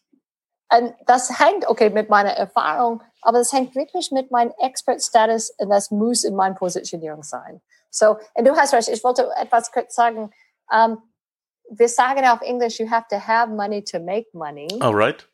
Und 0.70 0.94
das 1.06 1.40
hängt, 1.40 1.66
okay, 1.66 1.90
mit 1.90 2.10
meiner 2.10 2.30
Erfahrung, 2.30 3.02
aber 3.22 3.38
das 3.38 3.52
hängt 3.52 3.74
wirklich 3.74 4.12
mit 4.12 4.30
meinem 4.30 4.52
Expert-Status 4.58 5.50
und 5.58 5.70
das 5.70 5.90
muss 5.90 6.24
in 6.24 6.36
meiner 6.36 6.54
Positionierung 6.54 7.22
sein. 7.22 7.62
So, 7.90 8.18
und 8.34 8.46
du 8.46 8.54
hast 8.54 8.74
recht, 8.74 8.88
ich 8.88 9.02
wollte 9.02 9.30
etwas 9.36 9.72
kurz 9.72 9.94
sagen. 9.94 10.30
Um, 10.70 11.02
wir 11.70 11.88
sagen 11.88 12.26
auf 12.26 12.40
Englisch, 12.42 12.78
you 12.81 12.90
have 12.90 13.07
to 13.11 13.16
have 13.16 13.50
money 13.52 13.83
to 13.85 13.98
make 14.00 14.28
money. 14.33 14.68
Alright. 14.81 15.26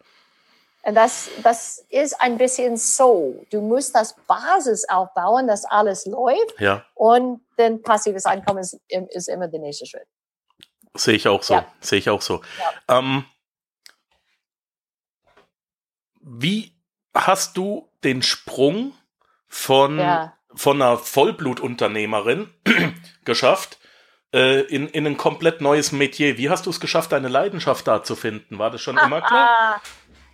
Und 0.82 0.94
das, 0.96 1.30
das 1.42 1.84
ist 1.88 2.20
ein 2.20 2.36
bisschen 2.36 2.76
so. 2.76 3.44
Du 3.50 3.62
musst 3.62 3.94
das 3.94 4.14
Basis 4.26 4.86
aufbauen, 4.88 5.46
dass 5.46 5.64
alles 5.64 6.04
läuft 6.04 6.60
Ja, 6.60 6.84
und 6.94 7.40
dann 7.56 7.80
passives 7.82 8.26
Einkommen 8.26 8.58
ist, 8.58 8.78
ist 8.88 9.28
immer 9.28 9.48
der 9.48 9.60
nächste 9.60 9.86
Schritt. 9.86 10.06
sehe 10.94 11.14
ich 11.14 11.26
auch 11.26 11.42
so. 11.42 11.54
Ja. 11.54 11.66
Sehe 11.80 11.98
ich 12.00 12.10
auch 12.10 12.20
so. 12.20 12.42
Ähm, 12.88 13.24
wie 16.20 16.72
hast 17.14 17.56
du 17.56 17.88
den 18.02 18.22
Sprung 18.22 18.92
von, 19.48 19.98
Ja. 19.98 20.36
von 20.54 20.80
einer 20.82 20.98
Vollblutunternehmerin 20.98 22.52
geschafft 23.24 23.78
äh, 24.34 24.62
in, 24.62 24.88
in 24.88 25.06
ein 25.06 25.16
komplett 25.16 25.60
neues 25.60 25.92
Metier? 25.92 26.36
Wie 26.36 26.50
hast 26.50 26.66
du 26.66 26.70
es 26.70 26.80
geschafft, 26.80 27.12
deine 27.12 27.28
Leidenschaft 27.28 27.86
da 27.86 28.02
zu 28.02 28.16
finden? 28.16 28.58
War 28.58 28.70
das 28.70 28.80
schon 28.80 28.98
immer 28.98 29.20
klar? 29.26 29.80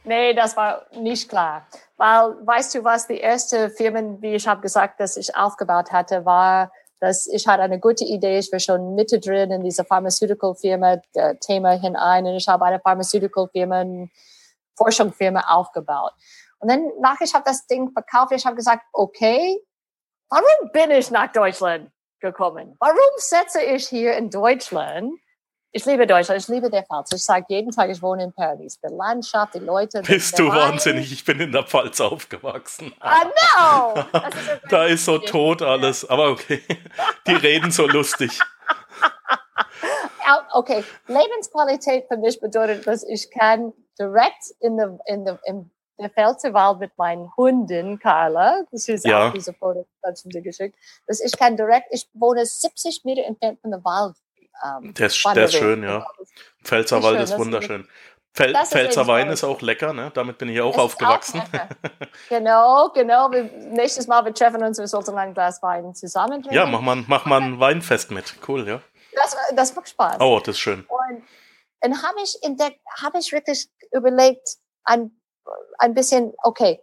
Nee, 0.04 0.32
das 0.32 0.56
war 0.56 0.86
nicht 0.98 1.28
klar. 1.28 1.66
Weil, 1.98 2.34
weißt 2.46 2.74
du 2.74 2.84
was, 2.84 3.06
die 3.06 3.18
erste 3.18 3.68
Firmen, 3.68 4.22
wie 4.22 4.34
ich 4.34 4.48
habe 4.48 4.62
gesagt, 4.62 4.98
dass 5.00 5.18
ich 5.18 5.36
aufgebaut 5.36 5.92
hatte, 5.92 6.24
war, 6.24 6.72
dass 6.98 7.26
ich 7.26 7.46
hatte 7.46 7.62
eine 7.62 7.78
gute 7.78 8.04
Idee, 8.04 8.38
ich 8.38 8.50
war 8.50 8.58
schon 8.58 8.94
mittendrin 8.94 9.50
in 9.50 9.62
dieser 9.62 9.84
Pharmaceutical-Firma, 9.84 11.02
Thema 11.40 11.72
hinein 11.72 12.24
und 12.24 12.36
ich 12.36 12.48
habe 12.48 12.64
eine 12.64 12.80
Pharmaceutical-Firma, 12.80 14.08
Forschungsfirma 14.76 15.40
aufgebaut. 15.40 16.12
Und 16.58 16.70
dann 16.70 16.90
nach 17.00 17.20
ich 17.20 17.34
habe 17.34 17.44
das 17.44 17.66
Ding 17.66 17.90
verkauft, 17.92 18.32
ich 18.34 18.46
habe 18.46 18.56
gesagt, 18.56 18.84
okay, 18.94 19.62
warum 20.30 20.72
bin 20.72 20.90
ich 20.90 21.10
nach 21.10 21.30
Deutschland 21.30 21.90
gekommen? 22.20 22.76
Warum 22.78 22.96
setze 23.16 23.62
ich 23.62 23.88
hier 23.88 24.16
in 24.16 24.30
Deutschland 24.30 25.12
ich 25.72 25.84
liebe 25.84 26.04
Deutschland, 26.04 26.40
ich 26.40 26.48
liebe 26.48 26.68
der 26.68 26.82
Pfalz. 26.82 27.12
Ich 27.12 27.22
sage 27.22 27.46
jeden 27.48 27.70
Tag, 27.70 27.90
ich 27.90 28.02
wohne 28.02 28.24
in 28.24 28.32
Paris. 28.32 28.80
Die 28.80 28.92
Landschaft, 28.92 29.54
die 29.54 29.60
Leute. 29.60 30.02
Bist 30.02 30.36
du 30.36 30.48
wahnsinnig? 30.48 31.12
Ich 31.12 31.24
bin 31.24 31.38
in 31.38 31.52
der 31.52 31.62
Pfalz 31.62 32.00
aufgewachsen. 32.00 32.88
I 32.88 33.26
know! 33.52 33.94
Ist 33.94 34.60
da 34.68 34.84
ist 34.86 35.04
so 35.04 35.18
tot 35.18 35.62
alles. 35.62 36.08
Aber 36.08 36.30
okay, 36.30 36.60
die 37.26 37.34
reden 37.34 37.70
so 37.70 37.86
lustig. 37.86 38.40
Okay, 40.52 40.84
Lebensqualität 41.06 42.06
für 42.08 42.16
mich 42.16 42.40
bedeutet, 42.40 42.86
dass 42.86 43.04
ich 43.04 43.30
kann 43.30 43.72
direkt 43.98 44.50
in 44.60 44.76
der, 44.76 44.98
in 45.06 45.24
der, 45.24 45.38
in 45.44 45.70
der 46.02 46.10
Pfälzerwald 46.10 46.80
mit 46.80 46.96
meinen 46.96 47.30
Hunden, 47.36 47.98
Carla, 47.98 48.62
das 48.70 48.88
ist 48.88 49.06
ja. 49.06 49.28
auch 49.28 49.32
diese 49.32 49.52
Foto, 49.52 49.86
das 50.02 50.22
dir 50.24 50.42
geschickt, 50.42 50.76
dass 51.06 51.20
ich 51.20 51.36
kann 51.36 51.56
direkt, 51.56 51.88
ich 51.90 52.08
wohne 52.14 52.44
70 52.44 53.04
Meter 53.04 53.24
entfernt 53.24 53.60
von 53.60 53.70
der 53.70 53.84
Wald 53.84 54.16
ähm, 54.64 54.94
der 54.94 55.06
ist, 55.06 55.24
der 55.24 55.44
ist 55.44 55.54
schön, 55.54 55.82
ja. 55.82 56.06
Pfälzerwald 56.64 57.20
ist, 57.20 57.30
ist 57.30 57.38
wunderschön. 57.38 57.88
Pfel 58.34 58.54
Pfälzer 58.54 59.06
Wein 59.08 59.28
ist 59.28 59.42
auch 59.42 59.60
lecker, 59.60 59.92
ne? 59.92 60.12
Damit 60.14 60.38
bin 60.38 60.48
ich 60.50 60.60
auch 60.60 60.74
es 60.74 60.78
aufgewachsen. 60.78 61.40
Auch 61.40 61.48
genau, 62.28 62.90
genau. 62.90 63.30
Wir, 63.32 63.44
nächstes 63.44 64.06
Mal, 64.06 64.24
wir 64.24 64.32
treffen 64.32 64.62
uns, 64.62 64.78
wir 64.78 64.86
sollten 64.86 65.16
ein 65.18 65.34
Glas 65.34 65.60
Wein 65.62 65.94
zusammen 65.94 66.42
trinken. 66.42 66.54
Ja, 66.54 66.66
mach 66.66 66.80
mal, 66.80 67.02
mach 67.08 67.24
mal 67.26 67.40
ein 67.40 67.58
Weinfest 67.58 68.10
mit. 68.12 68.34
Cool, 68.46 68.68
ja. 68.68 68.80
Das, 69.14 69.36
das 69.56 69.74
macht 69.74 69.88
Spaß. 69.88 70.20
Oh, 70.20 70.38
das 70.38 70.54
ist 70.54 70.60
schön. 70.60 70.86
Und 70.86 71.24
dann 71.80 72.02
habe 72.02 72.18
ich 72.22 72.38
entdeckt, 72.42 72.80
habe 73.02 73.18
ich 73.18 73.32
wirklich 73.32 73.68
überlegt, 73.90 74.48
ein, 74.84 75.19
ein 75.78 75.94
bisschen, 75.94 76.32
okay, 76.42 76.80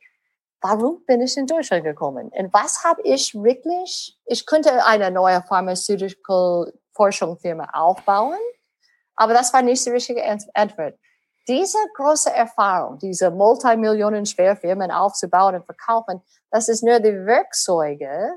warum 0.62 1.04
bin 1.06 1.22
ich 1.22 1.38
in 1.38 1.48
Deutschland 1.48 1.84
gekommen? 1.84 2.30
Und 2.36 2.54
was 2.54 2.84
habe 2.84 3.02
ich 3.04 3.34
wirklich, 3.36 4.18
ich 4.26 4.46
könnte 4.46 4.86
eine 4.86 5.12
neue 5.12 5.42
Pharmaceutical 5.44 6.74
Forschungsfirma 6.98 7.70
aufbauen. 7.72 8.38
Aber 9.16 9.34
das 9.34 9.54
war 9.54 9.62
nicht 9.62 9.86
die 9.86 9.92
richtige 9.92 10.24
Antwort. 10.54 10.96
Diese 11.48 11.78
große 11.96 12.34
Erfahrung, 12.34 12.98
diese 12.98 13.32
Multimillionen 13.32 14.26
Schwerfirmen 14.26 14.92
aufzubauen 14.92 15.56
und 15.56 15.66
verkaufen, 15.66 16.22
das 16.52 16.68
ist 16.68 16.84
nur 16.84 17.00
die 17.00 17.26
Werkzeuge, 17.26 18.36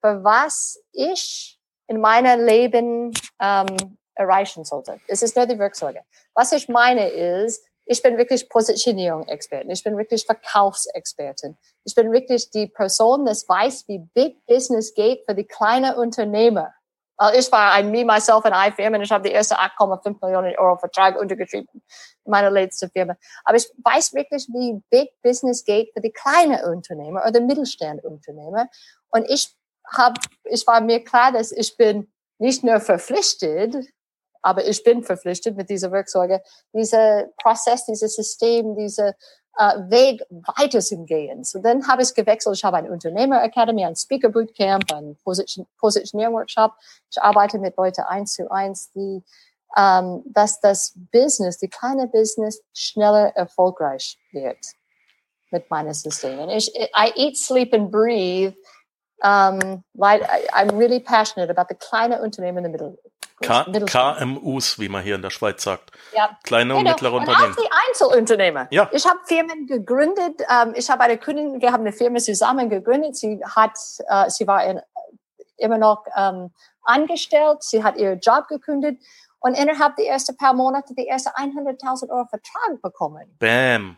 für 0.00 0.22
was 0.22 0.80
ich 0.92 1.58
in 1.88 2.00
meinem 2.00 2.44
Leben 2.44 3.12
ähm, 3.40 3.98
erreichen 4.14 4.64
sollte. 4.64 5.00
Es 5.08 5.22
ist 5.22 5.36
nur 5.36 5.46
die 5.46 5.58
Werkzeuge. 5.58 6.02
Was 6.34 6.52
ich 6.52 6.68
meine 6.68 7.08
ist, 7.08 7.66
ich 7.86 8.02
bin 8.02 8.16
wirklich 8.16 8.48
Positionierung-Expertin. 8.48 9.70
Ich 9.70 9.82
bin 9.82 9.96
wirklich 9.96 10.24
Verkaufsexpertin. 10.24 11.56
Ich 11.84 11.94
bin 11.94 12.12
wirklich 12.12 12.50
die 12.50 12.66
Person, 12.66 13.26
das 13.26 13.48
weiß, 13.48 13.84
wie 13.88 13.98
Big 14.14 14.44
Business 14.46 14.94
geht 14.94 15.24
für 15.26 15.34
die 15.34 15.44
kleinen 15.44 15.94
Unternehmer. 15.94 16.72
Weil 17.16 17.38
ich 17.38 17.50
war 17.52 17.72
ein 17.72 17.90
Me, 17.90 18.04
Myself 18.04 18.44
and 18.44 18.56
I 18.56 18.72
Firma 18.72 18.96
und 18.96 19.04
ich 19.04 19.12
habe 19.12 19.28
die 19.28 19.34
erste 19.34 19.56
8,5 19.56 20.16
Millionen 20.20 20.56
Euro 20.56 20.76
Vertrag 20.78 21.20
untergeschrieben 21.20 21.68
in 22.24 22.30
meiner 22.30 22.50
letzten 22.50 22.90
Firma. 22.90 23.16
Aber 23.44 23.56
ich 23.56 23.70
weiß 23.84 24.14
wirklich, 24.14 24.48
wie 24.48 24.80
Big 24.90 25.10
Business 25.22 25.64
geht 25.64 25.92
für 25.94 26.00
die 26.00 26.10
kleinen 26.10 26.64
Unternehmer 26.64 27.24
oder 27.26 27.40
Mittelstandunternehmer. 27.40 28.68
Und 29.10 29.30
ich 29.30 29.54
habe, 29.92 30.20
ich 30.44 30.66
war 30.66 30.80
mir 30.80 31.04
klar, 31.04 31.30
dass 31.30 31.52
ich 31.52 31.76
bin 31.76 32.10
nicht 32.38 32.64
nur 32.64 32.80
verpflichtet, 32.80 33.76
aber 34.44 34.66
ich 34.66 34.84
bin 34.84 35.02
verpflichtet 35.02 35.56
mit 35.56 35.70
dieser 35.70 35.90
Werkzeuge, 35.90 36.42
dieser 36.72 37.28
Prozess, 37.42 37.86
dieses 37.86 38.14
System, 38.14 38.76
diese 38.76 39.14
uh, 39.58 39.90
Weg 39.90 40.22
weiterzugehen. 40.30 41.44
So 41.44 41.60
dann 41.60 41.88
habe 41.88 42.02
ich 42.02 42.14
gewechselt. 42.14 42.56
Ich 42.56 42.64
habe 42.64 42.76
eine 42.76 42.90
Unternehmer 42.90 43.42
Academy, 43.42 43.84
ein 43.84 43.96
Speaker 43.96 44.28
Bootcamp, 44.28 44.92
ein 44.92 45.16
Position 45.24 45.66
Positionierung 45.78 46.34
Workshop. 46.34 46.72
Ich 47.10 47.20
arbeite 47.22 47.58
mit 47.58 47.76
Leuten 47.76 48.02
eins 48.02 48.34
zu 48.34 48.50
eins, 48.50 48.90
die 48.92 49.22
um, 49.76 50.22
dass 50.26 50.60
das 50.60 50.92
Business, 51.10 51.58
die 51.58 51.68
kleine 51.68 52.06
Business 52.06 52.62
schneller 52.72 53.34
erfolgreich 53.34 54.18
wird 54.30 54.58
mit 55.50 55.68
meinen 55.70 55.94
Systemen. 55.94 56.48
Ich, 56.50 56.72
I 56.76 57.12
eat, 57.16 57.38
sleep 57.38 57.72
and 57.72 57.90
breathe. 57.90 58.54
Um, 59.22 59.82
like 59.94 60.22
I, 60.22 60.46
I'm 60.52 60.76
really 60.76 61.00
passionate 61.00 61.50
about 61.50 61.68
the 61.68 61.74
kleine 61.74 62.20
Unternehmen 62.20 62.58
in 62.58 62.64
the 62.64 62.68
middle. 62.68 62.98
K 63.46 63.64
KMUs, 63.86 64.78
wie 64.78 64.88
man 64.88 65.02
hier 65.02 65.14
in 65.14 65.22
der 65.22 65.30
Schweiz 65.30 65.62
sagt. 65.62 65.90
Ja. 66.14 66.38
Kleine 66.42 66.74
und 66.74 66.80
genau. 66.80 66.90
mittlere 66.90 67.12
Unternehmen. 67.14 67.52
Und 67.52 67.58
auch 67.58 67.62
die 67.62 67.70
Einzelunternehmer. 67.88 68.68
Ja. 68.70 68.88
Ich 68.92 69.06
habe 69.06 69.18
Firmen 69.24 69.66
gegründet. 69.66 70.42
Ähm, 70.50 70.72
ich 70.74 70.88
habe 70.90 71.02
eine 71.04 71.18
Kundin, 71.18 71.60
wir 71.60 71.72
haben 71.72 71.82
eine 71.82 71.92
Firma 71.92 72.18
zusammen 72.18 72.68
gegründet. 72.68 73.16
Sie 73.16 73.40
hat, 73.44 73.78
äh, 74.08 74.30
sie 74.30 74.46
war 74.46 74.64
in, 74.64 74.80
immer 75.56 75.78
noch 75.78 76.04
ähm, 76.16 76.50
angestellt. 76.82 77.62
Sie 77.62 77.82
hat 77.82 77.96
ihren 77.96 78.20
Job 78.20 78.48
gekündigt 78.48 79.02
und 79.40 79.54
innerhalb 79.54 79.96
der 79.96 80.06
ersten 80.06 80.36
paar 80.36 80.54
Monate 80.54 80.94
die 80.94 81.06
erste 81.06 81.30
100.000 81.30 82.10
Euro 82.10 82.26
Vertrag 82.26 82.80
bekommen. 82.80 83.36
Bam. 83.38 83.96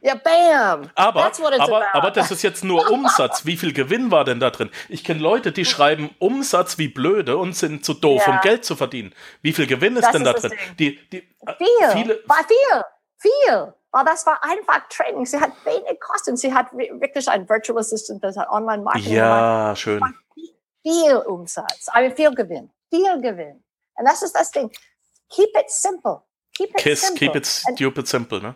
Ja, 0.00 0.14
bam. 0.14 0.90
Aber, 0.94 1.32
aber, 1.58 1.94
aber 1.94 2.10
das 2.10 2.30
ist 2.30 2.42
jetzt 2.42 2.62
nur 2.64 2.88
Umsatz. 2.90 3.44
Wie 3.44 3.56
viel 3.56 3.72
Gewinn 3.72 4.10
war 4.10 4.24
denn 4.24 4.38
da 4.40 4.50
drin? 4.50 4.70
Ich 4.88 5.02
kenne 5.04 5.20
Leute, 5.20 5.50
die 5.52 5.64
schreiben 5.64 6.14
Umsatz 6.18 6.78
wie 6.78 6.88
blöde 6.88 7.36
und 7.36 7.54
sind 7.56 7.84
zu 7.84 7.94
doof, 7.94 8.22
ja. 8.26 8.34
um 8.34 8.40
Geld 8.40 8.64
zu 8.64 8.76
verdienen. 8.76 9.14
Wie 9.42 9.52
viel 9.52 9.66
Gewinn 9.66 9.96
ist 9.96 10.04
das 10.04 10.12
denn 10.12 10.24
ist 10.26 10.42
da 10.44 10.48
drin? 10.48 10.58
Die, 10.78 10.98
die, 11.10 11.20
viel. 11.56 11.90
Viele, 11.92 12.22
war 12.26 12.44
viel. 12.46 12.82
Viel. 13.18 13.74
Weil 13.90 14.04
das 14.04 14.26
war 14.26 14.42
einfach 14.44 14.86
Training. 14.88 15.26
Sie 15.26 15.40
hat 15.40 15.52
wenig 15.64 15.98
Kosten. 15.98 16.36
Sie 16.36 16.52
hat 16.52 16.72
wirklich 16.72 17.28
ein 17.28 17.48
Virtual 17.48 17.78
Assistant, 17.78 18.22
das 18.22 18.36
hat 18.36 18.48
Online-Marketing 18.50 19.12
Ja, 19.12 19.62
gemacht. 19.62 19.78
schön. 19.78 20.02
Viel 20.82 21.16
Umsatz. 21.16 21.88
Aber 21.88 22.10
viel 22.12 22.34
Gewinn. 22.34 22.70
Viel 22.90 23.20
Gewinn. 23.20 23.64
Und 23.94 24.04
das 24.04 24.22
ist 24.22 24.32
das 24.34 24.50
Ding. 24.52 24.70
Keep 25.30 25.50
it 25.58 25.70
simple. 25.70 26.22
Keep 26.56 26.70
it 26.70 26.76
Kiss, 26.76 27.00
simple. 27.02 27.18
keep 27.18 27.36
it 27.36 27.46
stupid 27.46 28.08
simple, 28.08 28.40
ne? 28.40 28.54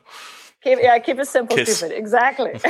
Keep, 0.62 0.79
yeah, 0.79 0.98
keep 0.98 1.18
it 1.18 1.27
simple, 1.27 1.57
Kiss. 1.57 1.79
stupid. 1.79 1.96
Exactly. 1.96 2.53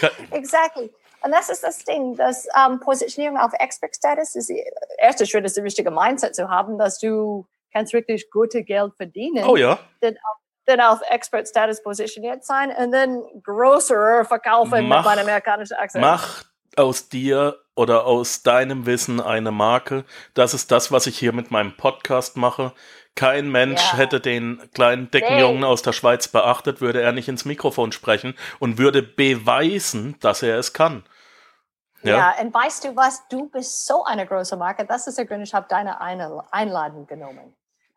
exactly. 0.32 0.90
Und 1.22 1.32
das 1.32 1.48
ist 1.48 1.64
das 1.64 1.78
Ding, 1.84 2.14
dass 2.16 2.46
ähm, 2.56 2.78
Positionierung 2.80 3.38
auf 3.38 3.52
Expert-Status 3.58 4.36
ist, 4.36 4.50
der 4.50 4.64
erste 4.98 5.26
Schritt 5.26 5.44
ist, 5.44 5.56
der 5.56 5.64
richtige 5.64 5.90
Mindset 5.90 6.36
zu 6.36 6.48
haben, 6.48 6.78
dass 6.78 6.98
du 6.98 7.46
kannst 7.72 7.92
wirklich 7.92 8.30
gute 8.30 8.62
Geld 8.62 8.94
verdienen. 8.96 9.44
Oh 9.44 9.56
ja. 9.56 9.78
Dann 10.00 10.80
auf, 10.80 11.00
auf 11.00 11.10
Expert-Status 11.10 11.82
positioniert 11.82 12.44
sein 12.44 12.70
und 12.70 12.92
dann 12.92 13.22
größer 13.42 14.24
verkaufen 14.24 14.88
mach, 14.88 14.98
mit 14.98 15.04
meinem 15.06 15.26
amerikanischen 15.26 15.74
Akzent. 15.74 16.02
Mach 16.02 16.44
aus 16.76 17.08
dir 17.08 17.58
oder 17.74 18.06
aus 18.06 18.42
deinem 18.42 18.86
Wissen 18.86 19.20
eine 19.20 19.50
Marke. 19.50 20.04
Das 20.34 20.54
ist 20.54 20.70
das, 20.70 20.92
was 20.92 21.06
ich 21.06 21.18
hier 21.18 21.32
mit 21.32 21.50
meinem 21.50 21.76
Podcast 21.76 22.36
mache. 22.36 22.72
Kein 23.16 23.50
Mensch 23.50 23.80
ja. 23.92 23.96
hätte 23.96 24.20
den 24.20 24.70
kleinen 24.74 25.10
dicken 25.10 25.34
nee. 25.34 25.40
Jungen 25.40 25.64
aus 25.64 25.82
der 25.82 25.92
Schweiz 25.92 26.28
beachtet, 26.28 26.80
würde 26.80 27.00
er 27.00 27.12
nicht 27.12 27.28
ins 27.28 27.44
Mikrofon 27.44 27.90
sprechen 27.90 28.36
und 28.58 28.78
würde 28.78 29.02
beweisen, 29.02 30.16
dass 30.20 30.42
er 30.42 30.58
es 30.58 30.72
kann. 30.74 31.02
Ja, 32.02 32.16
ja 32.16 32.34
und 32.40 32.54
weißt 32.54 32.84
du 32.84 32.94
was? 32.94 33.26
Du 33.28 33.48
bist 33.48 33.86
so 33.86 34.04
eine 34.04 34.26
große 34.26 34.56
Marke. 34.56 34.84
Das 34.84 35.06
ist 35.06 35.16
der 35.16 35.24
Grund, 35.24 35.42
ich 35.42 35.54
habe 35.54 35.66
deine 35.68 36.00
Einladung 36.00 37.06
genommen. 37.06 37.54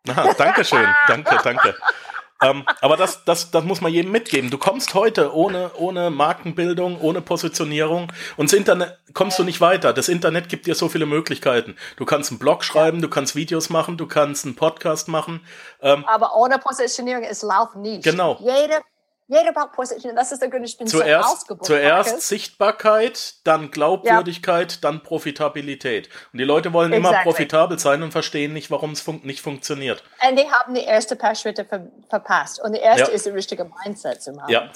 Aha, 0.08 0.34
danke 0.38 0.64
schön, 0.64 0.88
danke, 1.08 1.38
danke 1.44 1.76
ähm, 2.44 2.66
aber 2.82 2.98
das, 2.98 3.24
das, 3.24 3.52
das 3.52 3.64
muss 3.64 3.80
man 3.80 3.92
jedem 3.92 4.12
mitgeben. 4.12 4.50
Du 4.50 4.58
kommst 4.58 4.94
heute 4.94 5.34
ohne, 5.34 5.72
ohne 5.76 6.10
Markenbildung, 6.10 7.00
ohne 7.00 7.22
Positionierung 7.22 8.12
und 8.38 8.50
ins 8.50 8.54
Internet 8.58 8.98
kommst 9.14 9.38
du 9.38 9.44
nicht 9.44 9.62
weiter. 9.62 9.94
Das 9.94 10.10
Internet 10.10 10.50
gibt 10.50 10.66
dir 10.66 10.74
so 10.74 10.90
viele 10.90 11.06
Möglichkeiten. 11.06 11.76
Du 11.98 12.06
kannst 12.06 12.32
einen 12.32 12.40
Blog 12.40 12.64
schreiben, 12.64 13.02
du 13.02 13.10
kannst 13.10 13.36
Videos 13.36 13.70
machen, 13.70 13.98
du 13.98 14.08
kannst 14.08 14.46
einen 14.46 14.56
Podcast 14.56 15.08
machen. 15.08 15.42
Ähm, 15.82 16.04
aber 16.06 16.36
ohne 16.36 16.58
Positionierung 16.58 17.24
ist 17.24 17.44
Lauf 17.44 17.76
nicht. 17.76 18.04
Genau. 18.04 18.38
Jede 18.40 18.82
jeder 19.30 19.54
braucht 19.54 19.74
Position. 19.74 20.16
Das 20.16 20.32
ist 20.32 20.42
der 20.42 20.50
Grund, 20.50 20.66
ich 20.66 20.76
bin 20.76 20.88
zuerst, 20.88 21.48
so 21.48 21.56
Zuerst. 21.56 22.22
Sichtbarkeit, 22.22 23.36
dann 23.44 23.70
Glaubwürdigkeit, 23.70 24.72
ja. 24.74 24.78
dann 24.82 25.04
Profitabilität. 25.04 26.10
Und 26.34 26.40
die 26.40 26.44
Leute 26.46 26.74
wollen 26.74 26.92
exactly. 26.92 27.16
immer 27.16 27.24
profitabel 27.24 27.78
sein 27.78 28.02
und 28.02 28.12
verstehen 28.12 28.54
nicht, 28.54 28.72
warum 28.72 28.92
es 28.92 29.02
fun 29.02 29.22
nicht 29.24 29.42
funktioniert. 29.42 30.04
Und 30.28 30.40
die 30.40 30.50
haben 30.50 30.74
die 30.74 30.84
ersten 30.84 31.16
paar 31.16 31.36
Schritte 31.36 31.64
ver 31.64 31.86
verpasst. 32.10 32.60
Und 32.60 32.74
die 32.74 32.80
erste 32.80 33.12
ja. 33.12 33.16
ist 33.16 33.28
der 33.28 33.36
richtige 33.36 33.70
Mindset 33.84 34.24
zu 34.24 34.32
machen. 34.34 34.52
Ja. 34.52 34.72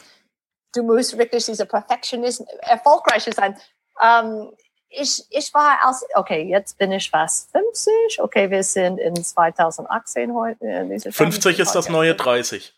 Du 0.76 0.84
musst 0.84 1.18
wirklich 1.18 1.46
dieser 1.46 1.66
Perfectionist 1.66 2.44
erfolgreich 2.62 3.28
sein. 3.36 3.58
Um, 3.96 4.08
ähm, 4.08 4.52
ich, 4.96 5.26
ich 5.32 5.52
war 5.56 5.80
aus, 5.86 6.04
okay, 6.14 6.44
jetzt 6.44 6.78
bin 6.78 6.92
ich 6.92 7.10
fast 7.10 7.52
50. 7.52 8.22
Okay, 8.22 8.52
wir 8.52 8.62
sind 8.62 9.00
in 9.00 9.16
2018 9.16 10.36
heute. 10.36 11.12
50 11.12 11.58
ist 11.58 11.74
das 11.74 11.90
neue 11.90 12.14
30. 12.14 12.76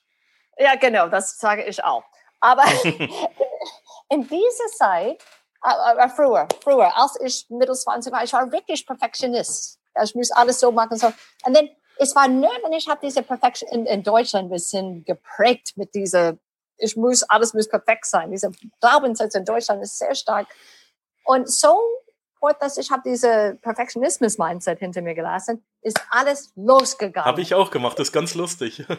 Ja, 0.57 0.75
genau, 0.75 1.07
das 1.07 1.37
sage 1.37 1.63
ich 1.63 1.83
auch. 1.83 2.03
Aber 2.39 2.63
in 4.09 4.27
dieser 4.27 4.67
Zeit, 4.77 5.21
äh, 5.63 5.97
äh, 5.97 6.09
früher, 6.09 6.47
früher, 6.63 6.95
als 6.95 7.19
ich 7.21 7.45
mittel 7.49 7.75
20 7.75 8.11
war, 8.11 8.23
ich 8.23 8.33
war 8.33 8.51
wirklich 8.51 8.85
Perfektionist. 8.85 9.79
Ich 10.03 10.15
muss 10.15 10.31
alles 10.31 10.59
so 10.59 10.71
machen. 10.71 10.97
So. 10.97 11.07
Und 11.45 11.55
dann, 11.55 11.69
es 11.97 12.15
war 12.15 12.27
nur, 12.27 12.51
wenn 12.63 12.73
ich 12.73 12.87
habe 12.87 12.99
diese 13.01 13.23
Perfektion 13.23 13.69
in, 13.71 13.85
in 13.85 14.03
Deutschland 14.03 14.47
ein 14.47 14.51
bisschen 14.51 15.03
geprägt 15.05 15.73
mit 15.75 15.95
dieser, 15.95 16.37
ich 16.77 16.95
muss, 16.95 17.23
alles 17.23 17.53
muss 17.53 17.69
perfekt 17.69 18.05
sein. 18.05 18.31
Dieser 18.31 18.51
Glaubenssatz 18.81 19.35
in 19.35 19.45
Deutschland 19.45 19.81
ist 19.81 19.97
sehr 19.97 20.13
stark. 20.13 20.47
Und 21.23 21.49
so 21.49 21.79
fort, 22.45 22.61
dass 22.61 22.77
ich 22.77 22.91
habe 22.91 23.01
diese 23.05 23.57
Perfektionismus-Mindset 23.61 24.79
hinter 24.79 25.01
mir 25.01 25.15
gelassen, 25.15 25.63
ist 25.81 25.99
alles 26.09 26.51
losgegangen. 26.55 27.25
Habe 27.25 27.41
ich 27.41 27.53
auch 27.53 27.71
gemacht, 27.71 27.97
das 27.99 28.09
ist 28.09 28.13
ganz 28.13 28.35
lustig. 28.35 28.83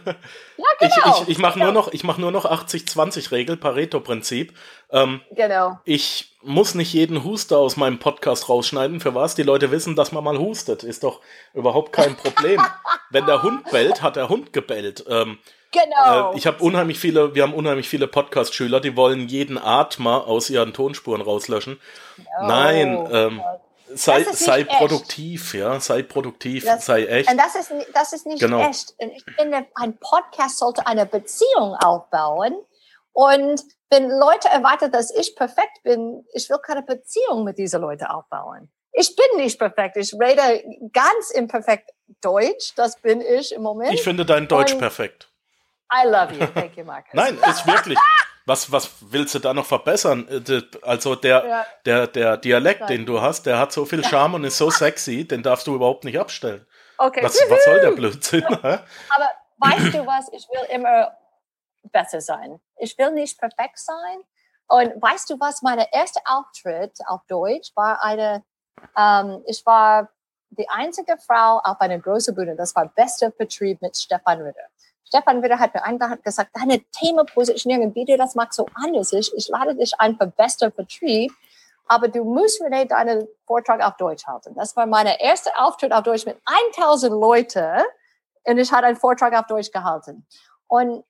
Ja, 0.59 0.65
genau. 0.89 1.17
Ich, 1.17 1.23
ich, 1.23 1.29
ich 1.29 1.39
mache 1.39 1.55
genau. 1.55 1.67
nur 1.67 1.75
noch, 1.75 1.93
ich 1.93 2.05
mache 2.05 2.21
nur 2.21 2.31
noch 2.33 2.45
80-20-Regel, 2.45 3.57
Pareto-Prinzip. 3.57 4.55
Ähm, 4.91 5.21
Genau. 5.33 5.79
ich 5.85 6.37
muss 6.43 6.75
nicht 6.75 6.93
jeden 6.93 7.25
Huster 7.25 7.59
aus 7.59 7.77
meinem 7.77 7.99
Podcast 7.99 8.49
rausschneiden. 8.49 9.01
Für 9.01 9.15
was? 9.15 9.35
Die 9.35 9.43
Leute 9.43 9.71
wissen, 9.71 9.97
dass 9.97 10.13
man 10.13 10.25
mal 10.25 10.39
hustet. 10.39 10.83
Ist 10.83 11.05
doch 11.05 11.21
überhaupt 11.55 11.93
kein 11.93 12.17
Problem. 12.17 12.61
Wenn 13.11 13.27
der 13.27 13.43
Hund 13.43 13.71
bellt, 13.71 14.03
hat 14.03 14.17
der 14.17 14.29
Hund 14.29 14.53
gebellt. 14.53 15.05
Ähm, 15.09 15.39
Genau. 15.83 16.33
äh, 16.33 16.37
ich 16.37 16.47
habe 16.47 16.63
unheimlich 16.63 16.99
viele, 16.99 17.35
wir 17.35 17.43
haben 17.43 17.55
unheimlich 17.55 17.89
viele 17.89 18.07
Podcast-Schüler, 18.09 18.81
die 18.81 18.97
wollen 18.97 19.29
jeden 19.29 19.59
Atmer 19.59 20.27
aus 20.27 20.51
ihren 20.51 20.73
Tonspuren 20.73 21.21
rauslöschen. 21.21 21.81
Nein, 22.41 23.09
ähm, 23.13 23.43
sei, 23.95 24.25
sei 24.25 24.61
echt. 24.61 24.71
produktiv, 24.71 25.55
ja, 25.55 25.79
sei 25.81 26.03
produktiv, 26.03 26.65
Das- 26.65 26.87
sei 26.87 27.05
echt. 27.07 27.31
Und 27.31 27.39
das 27.39 27.55
ist, 27.55 27.73
das 27.95 28.13
ist 28.13 28.27
nicht 28.27 28.41
Genau. 28.41 28.61
echt. 28.61 28.95
Und 28.99 29.11
ich 29.13 29.25
finde, 29.39 29.67
ein 29.75 29.97
Podcast 29.99 30.59
sollte 30.59 30.87
eine 30.87 31.07
Beziehung 31.07 31.75
aufbauen. 31.75 32.55
Und 33.13 33.63
wenn 33.91 34.11
Leute 34.11 34.49
erwarten, 34.49 34.91
dass 34.93 35.11
ich 35.15 35.35
perfekt 35.37 35.83
bin, 35.85 36.25
ich 36.35 36.51
will 36.51 36.59
keine 36.59 36.83
Beziehung 36.83 37.45
mit 37.45 37.57
diesen 37.59 37.81
Leuten 37.81 38.05
aufbauen. 38.05 38.71
Ich 38.93 39.15
bin 39.15 39.43
nicht 39.43 39.59
perfekt. 39.59 39.97
Ich 39.99 40.13
rede 40.15 40.65
ganz 40.93 41.31
imperfekt 41.31 41.91
Deutsch. 42.23 42.73
Das 42.77 43.01
bin 43.01 43.21
ich 43.21 43.53
im 43.55 43.63
Moment. 43.63 43.93
Ich 43.93 44.03
finde 44.03 44.25
dein 44.25 44.49
Deutsch 44.49 44.73
Und- 44.73 44.79
perfekt. 44.81 45.31
I 45.93 46.07
love 46.07 46.33
you. 46.33 46.47
Thank 46.47 46.77
you, 46.77 46.85
Marcus. 46.85 47.13
Nein, 47.15 47.39
ist 47.49 47.67
wirklich. 47.67 47.99
Was, 48.45 48.71
was 48.71 48.91
willst 49.01 49.35
du 49.35 49.39
da 49.41 49.53
noch 49.53 49.67
verbessern? 49.67 50.27
Äh, 50.29 50.63
Also 50.83 51.17
der, 51.17 51.45
Ja. 51.47 51.67
der, 51.85 52.07
der 52.07 52.37
Dialekt, 52.37 52.81
Nein. 52.81 52.89
den 52.89 53.07
du 53.07 53.21
hast, 53.21 53.45
der 53.47 53.59
hat 53.59 53.73
so 53.73 53.85
viel 53.85 54.05
Charme 54.05 54.35
und 54.35 54.45
ist 54.45 54.57
so 54.59 54.71
sexy, 54.71 55.27
den 55.27 55.43
darfst 55.43 55.67
du 55.67 55.75
überhaupt 55.75 56.05
nicht 56.05 56.19
abstellen. 56.19 56.65
Okay. 56.99 57.23
Was, 57.23 57.35
was 57.49 57.65
soll 57.65 57.81
der 57.81 57.91
Blödsinn? 57.93 58.45
Aber 58.63 59.31
weißt 59.59 59.95
du 59.95 60.07
was? 60.07 60.29
Ich 60.33 60.47
will 60.49 60.65
immer 60.71 61.17
besser 61.93 62.21
sein. 62.21 62.61
Ich 62.79 62.97
will 62.99 63.11
nicht 63.13 63.39
perfekt 63.39 63.79
sein. 63.79 64.19
Und 64.69 65.01
weißt 65.03 65.31
du 65.31 65.39
was? 65.41 65.63
Mein 65.63 65.79
erster 65.93 66.21
Auftritt 66.25 66.99
auf 67.07 67.21
Deutsch 67.29 67.71
war 67.75 68.03
eine, 68.03 68.45
ähm, 68.97 69.43
ich 69.47 69.65
war 69.67 70.09
die 70.51 70.69
einzige 70.69 71.17
Frau 71.19 71.61
auf 71.65 71.81
einer 71.81 71.99
großen 71.99 72.35
Bühne. 72.35 72.55
Das 72.57 72.75
war 72.77 72.87
bester 72.87 73.31
Vertrieb 73.33 73.83
mit 73.83 73.97
Stefan 73.97 74.41
Ritter. 74.41 74.67
Stefan 75.07 75.41
Ritter 75.41 75.59
hat 75.59 75.75
mir 75.75 75.85
und 75.85 76.25
gesagt, 76.25 76.51
deine 76.55 76.81
Themenpositionierung, 76.91 77.95
wie 77.95 78.05
du 78.05 78.17
das 78.17 78.35
machst, 78.35 78.55
so 78.55 78.67
anders 78.75 79.13
ist. 79.13 79.33
Ich 79.37 79.49
lade 79.49 79.75
dich 79.75 79.99
ein 79.99 80.17
für 80.17 80.27
bester 80.27 80.71
Vertrieb. 80.71 81.33
Aber 81.89 82.09
du 82.09 82.25
musst 82.25 82.61
René 82.61 82.85
deinen 82.85 83.29
Vortrag 83.47 83.81
auf 83.81 83.97
Deutsch 83.97 84.27
halten. 84.27 84.55
Das 84.57 84.75
war 84.75 84.87
meine 84.87 85.21
erste 85.21 85.51
Auftritt 85.57 85.93
auf 85.93 86.03
Deutsch 86.03 86.27
mit 86.27 86.37
1000 86.77 87.13
Leute. 87.13 87.85
Und 88.43 88.59
ich 88.59 88.73
hatte 88.73 88.87
einen 88.87 88.97
Vortrag 88.97 89.33
auf 89.35 89.47
Deutsch 89.47 89.71
gehalten. 89.71 90.27
Und 90.67 91.05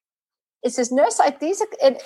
es 0.60 0.76
ist 0.76 0.92
nur 0.92 1.10
seit 1.10 1.40
dieser, 1.40 1.64
I, 1.82 1.96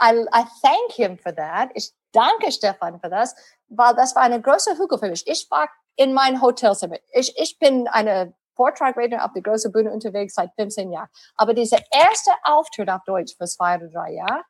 I, 0.00 0.26
I 0.32 0.44
thank 0.62 0.92
him 0.92 1.18
for 1.18 1.34
that. 1.34 1.70
Ich 1.74 1.92
danke 2.12 2.52
Stefan 2.52 3.00
für 3.00 3.08
das, 3.08 3.34
weil 3.68 3.94
das 3.94 4.14
war 4.14 4.22
eine 4.22 4.40
große 4.40 4.78
Hügel 4.78 4.98
für 4.98 5.08
mich. 5.08 5.26
Ich 5.26 5.50
war 5.50 5.68
in 5.96 6.12
mein 6.12 6.40
Hotelzimmer. 6.40 6.96
Ich, 7.12 7.36
ich 7.36 7.58
bin 7.58 7.88
eine 7.88 8.32
Vortragrednerin 8.60 9.24
auf 9.24 9.32
der 9.32 9.40
großen 9.40 9.72
Bühne 9.72 9.90
unterwegs 9.90 10.34
seit 10.34 10.52
15 10.54 10.92
Jahren. 10.92 11.08
Aber 11.34 11.54
dieser 11.54 11.78
erste 11.90 12.30
Auftritt 12.42 12.90
auf 12.90 13.00
Deutsch 13.06 13.34
für 13.38 13.46
zwei 13.46 13.76
oder 13.76 13.88
drei 13.88 14.12
Jahre, 14.12 14.42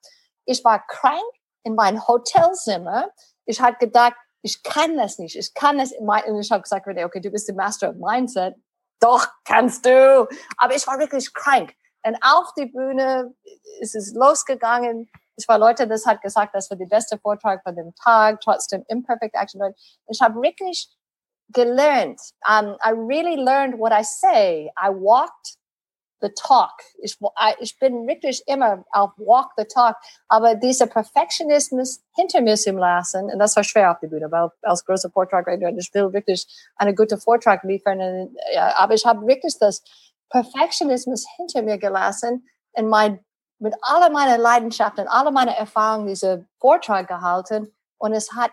ich 0.47 0.65
war 0.65 0.85
krank 0.85 1.23
in 1.63 1.77
mein 1.77 2.05
Hotelzimmer. 2.09 3.11
Ich 3.45 3.61
hatte 3.61 3.79
gedacht, 3.87 4.15
ich 4.43 4.65
kann 4.65 4.97
das 4.97 5.19
nicht. 5.19 5.37
Ich 5.37 5.55
kann 5.55 5.79
das. 5.79 5.93
Und 5.93 6.41
ich 6.41 6.51
habe 6.51 6.63
gesagt, 6.63 6.89
okay, 6.89 7.21
du 7.21 7.31
bist 7.31 7.47
der 7.47 7.55
Master 7.55 7.91
of 7.91 7.97
Mindset. 7.97 8.57
Doch, 8.99 9.29
kannst 9.45 9.87
du. 9.87 10.27
Aber 10.57 10.75
ich 10.75 10.85
war 10.89 10.99
wirklich 10.99 11.33
krank. 11.33 11.73
Und 12.03 12.17
auf 12.21 12.53
die 12.59 12.67
Bühne 12.67 13.33
ist 13.79 13.95
es 13.95 14.13
losgegangen. 14.15 15.09
Ich 15.37 15.47
war 15.47 15.59
Leute, 15.59 15.87
das 15.87 16.05
hat 16.05 16.21
gesagt, 16.21 16.55
das 16.55 16.69
war 16.69 16.77
der 16.77 16.87
beste 16.87 17.17
Vortrag 17.19 17.63
von 17.63 17.77
dem 17.77 17.95
Tag, 17.95 18.41
trotzdem 18.41 18.85
Imperfect 18.89 19.37
Action. 19.37 19.75
Ich 20.09 20.21
habe 20.21 20.43
wirklich 20.43 20.91
gelernt. 21.53 22.21
Um, 22.49 22.77
I 22.85 22.91
really 22.93 23.37
learned 23.37 23.79
what 23.79 23.93
I 23.93 24.03
say. 24.03 24.71
I 24.77 24.91
walked 24.91 25.57
the 26.21 26.31
talk. 26.31 26.83
Ich, 26.99 27.19
ich 27.61 27.79
bin 27.79 28.07
wirklich 28.07 28.47
immer 28.47 28.85
auf 28.93 29.13
Walk 29.17 29.53
the 29.57 29.65
Talk. 29.65 29.97
Aber 30.29 30.55
dieser 30.55 30.87
Perfektionismus 30.87 32.01
hinter 32.15 32.41
mir 32.41 32.57
zu 32.57 32.73
lassen, 32.73 33.31
und 33.31 33.39
das 33.39 33.57
war 33.57 33.65
schwer 33.65 33.91
auf 33.91 34.01
der 34.01 34.09
Bühne, 34.09 34.31
weil 34.31 34.51
als 34.63 34.85
großer 34.85 35.11
Vortragredner, 35.11 35.71
ich 35.77 35.93
will 35.95 36.13
wirklich 36.13 36.47
einen 36.77 36.95
guten 36.95 37.21
Vortrag 37.21 37.63
liefern. 37.65 38.01
Und, 38.01 38.37
ja, 38.53 38.77
aber 38.77 38.95
ich 38.95 39.05
habe 39.05 39.27
wirklich 39.27 39.59
das 39.59 39.83
Perfektionismus 40.31 41.27
hinter 41.37 41.63
mir 41.63 41.79
gelassen 41.79 42.47
und 42.73 42.89
mein, 42.89 43.25
mit 43.59 43.75
aller 43.83 44.11
meiner 44.11 44.39
Leidenschaften, 44.39 45.09
aller 45.09 45.31
meiner 45.31 45.53
Erfahrungen 45.53 46.07
diesen 46.07 46.49
Vortrag 46.59 47.09
gehalten. 47.09 47.75
Und 47.99 48.13
es 48.13 48.33
hat, 48.33 48.51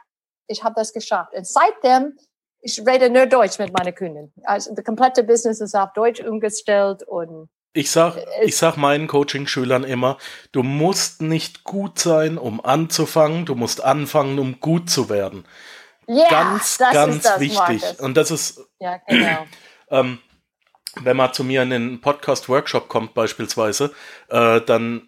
ich 0.47 0.63
habe 0.63 0.75
das 0.75 0.91
geschafft. 0.93 1.33
Und 1.33 1.47
seitdem, 1.47 2.17
ich 2.61 2.79
rede 2.85 3.09
nur 3.09 3.25
Deutsch 3.27 3.59
mit 3.59 3.71
meinen 3.77 3.93
Kunden. 3.95 4.33
Also, 4.43 4.73
das 4.75 4.83
komplette 4.83 5.23
Business 5.23 5.61
ist 5.61 5.75
auf 5.75 5.93
Deutsch 5.93 6.21
umgestellt 6.21 7.03
und 7.03 7.49
Ich 7.73 7.91
sag, 7.91 8.17
Es- 8.17 8.47
ich 8.47 8.57
sag 8.57 8.75
meinen 8.77 9.07
Coaching-Schülern 9.07 9.83
immer, 9.83 10.17
du 10.51 10.63
musst 10.63 11.21
nicht 11.21 11.63
gut 11.63 11.99
sein, 11.99 12.37
um 12.37 12.63
anzufangen, 12.63 13.45
du 13.45 13.55
musst 13.55 13.83
anfangen, 13.83 14.39
um 14.39 14.59
gut 14.59 14.89
zu 14.89 15.09
werden. 15.09 15.45
ja, 16.07 16.27
ganz, 16.29 16.77
das 16.77 16.93
ganz 16.93 17.15
ist 17.17 17.25
das, 17.25 17.39
wichtig. 17.39 17.57
Marcus. 17.81 17.99
Und 17.99 18.15
das 18.17 18.31
ist, 18.31 18.61
Ja, 18.79 18.97
genau. 19.07 19.45
ähm, 19.91 20.19
wenn 21.01 21.17
man 21.17 21.33
zu 21.33 21.43
mir 21.43 21.61
in 21.63 21.69
den 21.69 22.01
Podcast-Workshop 22.01 22.87
kommt 22.89 23.13
beispielsweise, 23.13 23.93
äh, 24.29 24.61
dann 24.61 25.07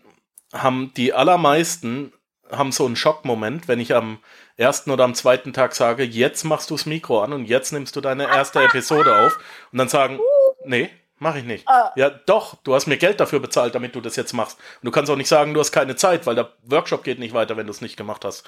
haben 0.54 0.92
die 0.96 1.14
allermeisten 1.14 2.14
haben 2.52 2.72
so 2.72 2.86
einen 2.86 2.96
Schockmoment, 2.96 3.68
wenn 3.68 3.80
ich 3.80 3.94
am 3.96 4.18
ersten 4.60 4.92
oder 4.92 5.06
am 5.06 5.16
zweiten 5.16 5.54
Tag 5.54 5.74
sage, 5.74 6.04
jetzt 6.04 6.44
machst 6.44 6.70
du 6.70 6.76
das 6.76 6.86
Mikro 6.86 7.24
an 7.24 7.34
und 7.34 7.46
jetzt 7.46 7.72
nimmst 7.72 7.96
du 7.96 8.02
deine 8.02 8.28
erste 8.28 8.62
Episode 8.62 9.26
auf 9.26 9.40
und 9.72 9.78
dann 9.78 9.88
sagen, 9.88 10.20
nee, 10.66 10.90
mach 11.18 11.36
ich 11.36 11.46
nicht. 11.46 11.68
Ah. 11.68 11.92
Ja, 11.96 12.10
doch, 12.10 12.56
du 12.64 12.76
hast 12.76 12.88
mir 12.88 12.98
Geld 12.98 13.20
dafür 13.20 13.40
bezahlt, 13.40 13.74
damit 13.74 13.96
du 13.96 14.02
das 14.02 14.16
jetzt 14.16 14.34
machst. 14.34 14.58
Und 14.82 14.86
du 14.86 14.92
kannst 14.92 15.10
auch 15.10 15.16
nicht 15.16 15.30
sagen, 15.30 15.54
du 15.54 15.60
hast 15.60 15.72
keine 15.72 15.96
Zeit, 15.96 16.28
weil 16.28 16.36
der 16.36 16.52
Workshop 16.64 17.04
geht 17.04 17.20
nicht 17.20 17.34
weiter, 17.34 17.56
wenn 17.58 17.68
du 17.68 17.72
es 17.72 17.82
nicht 17.82 17.96
gemacht 17.96 18.26
hast. 18.26 18.48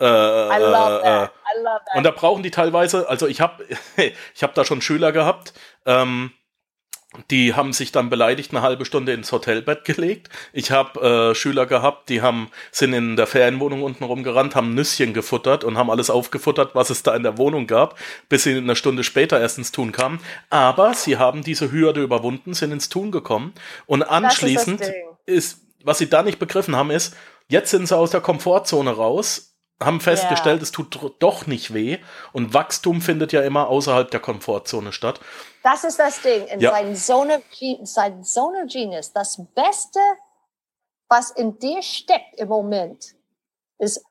Äh, 0.00 0.04
I 0.04 0.60
love 0.60 1.00
äh, 1.00 1.02
that. 1.02 1.32
I 1.32 1.62
love 1.62 1.80
that. 1.86 1.96
und 1.96 2.04
da 2.04 2.10
brauchen 2.12 2.44
die 2.44 2.52
teilweise, 2.52 3.08
also 3.08 3.26
ich 3.26 3.40
habe 3.40 3.64
ich 3.96 4.42
hab 4.42 4.54
da 4.54 4.64
schon 4.64 4.80
Schüler 4.80 5.10
gehabt, 5.10 5.52
ähm, 5.86 6.30
die 7.30 7.54
haben 7.54 7.72
sich 7.72 7.92
dann 7.92 8.10
beleidigt 8.10 8.52
eine 8.52 8.62
halbe 8.62 8.84
Stunde 8.84 9.12
ins 9.12 9.32
Hotelbett 9.32 9.84
gelegt. 9.84 10.28
Ich 10.52 10.70
habe 10.70 11.30
äh, 11.30 11.34
Schüler 11.34 11.66
gehabt, 11.66 12.08
die 12.08 12.22
haben 12.22 12.48
sind 12.70 12.92
in 12.92 13.16
der 13.16 13.26
Ferienwohnung 13.26 13.82
unten 13.82 14.04
rumgerannt, 14.04 14.54
haben 14.54 14.74
Nüsschen 14.74 15.14
gefuttert 15.14 15.64
und 15.64 15.76
haben 15.76 15.90
alles 15.90 16.10
aufgefuttert, 16.10 16.74
was 16.74 16.90
es 16.90 17.02
da 17.02 17.14
in 17.14 17.22
der 17.22 17.38
Wohnung 17.38 17.66
gab, 17.66 17.98
bis 18.28 18.44
sie 18.44 18.56
eine 18.56 18.76
Stunde 18.76 19.04
später 19.04 19.40
erst 19.40 19.58
ins 19.58 19.72
Tun 19.72 19.92
kamen. 19.92 20.20
Aber 20.50 20.94
sie 20.94 21.16
haben 21.16 21.42
diese 21.42 21.72
Hürde 21.72 22.02
überwunden, 22.02 22.54
sind 22.54 22.72
ins 22.72 22.88
Tun 22.88 23.10
gekommen 23.10 23.52
und 23.86 24.02
anschließend 24.02 24.80
Ding. 24.80 24.92
ist, 25.26 25.60
was 25.82 25.98
sie 25.98 26.08
da 26.08 26.22
nicht 26.22 26.38
begriffen 26.38 26.76
haben, 26.76 26.90
ist, 26.90 27.16
jetzt 27.48 27.70
sind 27.70 27.88
sie 27.88 27.96
aus 27.96 28.10
der 28.10 28.20
Komfortzone 28.20 28.90
raus, 28.90 29.47
haben 29.80 30.00
festgestellt, 30.00 30.60
es 30.62 30.72
tut 30.72 30.98
doch 31.20 31.46
nicht 31.46 31.72
weh 31.72 31.98
und 32.32 32.52
Wachstum 32.52 33.00
findet 33.00 33.32
ja 33.32 33.42
immer 33.42 33.68
außerhalb 33.68 34.10
der 34.10 34.20
Komfortzone 34.20 34.92
statt. 34.92 35.20
Das 35.62 35.84
ist 35.84 35.98
das 35.98 36.20
Ding. 36.20 36.46
In 36.46 36.60
Ja. 36.60 36.70
sein 36.72 36.96
Zone, 36.96 37.42
sein 37.82 38.24
Zone 38.24 38.64
of 38.64 38.72
Genius, 38.72 39.12
das 39.12 39.40
Beste, 39.54 40.00
was 41.08 41.30
in 41.30 41.58
dir 41.58 41.82
steckt 41.82 42.36
im 42.36 42.48
Moment, 42.48 43.14
ist 43.78 44.02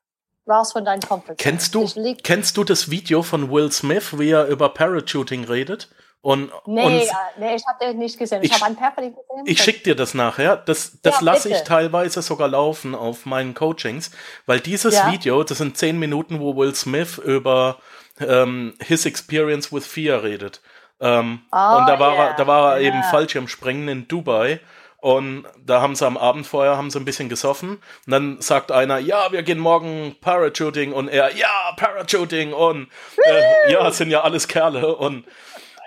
raus 0.47 0.71
von 0.71 0.85
deinem 0.85 1.01
Comfort. 1.01 1.35
Kennst 1.37 1.75
du, 1.75 1.85
kennst 2.23 2.55
du 2.55 2.63
das 2.63 2.89
Video 2.89 3.21
von 3.21 3.51
Will 3.51 3.71
Smith, 3.71 4.17
wie 4.17 4.29
er 4.29 4.47
über 4.47 4.69
Parachuting 4.69 5.43
redet? 5.43 5.89
Und, 6.27 6.51
nee, 6.65 6.83
und 6.83 6.91
äh, 6.93 7.05
nee, 7.39 7.55
ich 7.55 7.65
habe 7.65 7.85
den 7.85 7.99
nicht 7.99 8.19
gesehen. 8.19 8.43
Ich, 8.43 8.49
Ich- 8.51 8.55
habe 8.55 8.65
einen 8.65 8.75
Perfect 8.75 9.15
gesehen. 9.15 9.43
ich 9.45 9.63
schick 9.63 9.85
dir 9.85 9.95
das 9.95 10.13
nachher. 10.13 10.57
Das, 10.57 10.99
das 11.01 11.15
Ja, 11.15 11.21
lasse 11.21 11.47
ich 11.49 11.61
teilweise 11.63 12.21
sogar 12.21 12.49
laufen 12.49 12.95
auf 12.95 13.25
meinen 13.25 13.53
Coachings, 13.53 14.11
weil 14.45 14.59
dieses 14.59 14.95
Ja. 14.95 15.09
Video, 15.09 15.41
das 15.45 15.59
sind 15.59 15.77
zehn 15.77 15.97
Minuten, 15.97 16.41
wo 16.41 16.53
Will 16.57 16.75
Smith 16.75 17.17
über 17.17 17.77
ähm, 18.19 18.73
his 18.83 19.05
experience 19.05 19.71
with 19.71 19.87
fear 19.87 20.21
redet. 20.21 20.59
Ähm, 20.99 21.43
Oh, 21.53 21.77
und 21.77 21.87
da 21.87 21.97
war 21.97 22.13
yeah. 22.15 22.25
er, 22.31 22.33
da 22.35 22.45
war 22.47 22.73
er 22.73 22.81
Ja. 22.81 22.87
eben 22.89 23.03
Fallschirmspringen 23.03 23.87
in 23.87 24.07
Dubai 24.09 24.59
Und 24.99 25.45
da 25.65 25.79
haben 25.79 25.95
sie 25.95 26.05
am 26.05 26.17
Abend 26.17 26.45
vorher 26.45 26.75
haben 26.75 26.89
sie 26.89 26.99
ein 26.99 27.05
bisschen 27.05 27.29
gesoffen. 27.29 27.69
Und 28.05 28.11
dann 28.11 28.41
sagt 28.41 28.73
einer, 28.73 28.97
ja, 28.97 29.31
wir 29.31 29.43
gehen 29.43 29.59
morgen 29.59 30.17
Parachuting. 30.19 30.91
Und 30.91 31.07
er, 31.07 31.33
ja, 31.37 31.71
Parachuting. 31.77 32.51
Und 32.51 32.89
äh, 33.23 33.71
ja, 33.71 33.89
sind 33.91 34.09
ja 34.09 34.23
alles 34.23 34.49
Kerle. 34.49 34.93
Und 34.95 35.23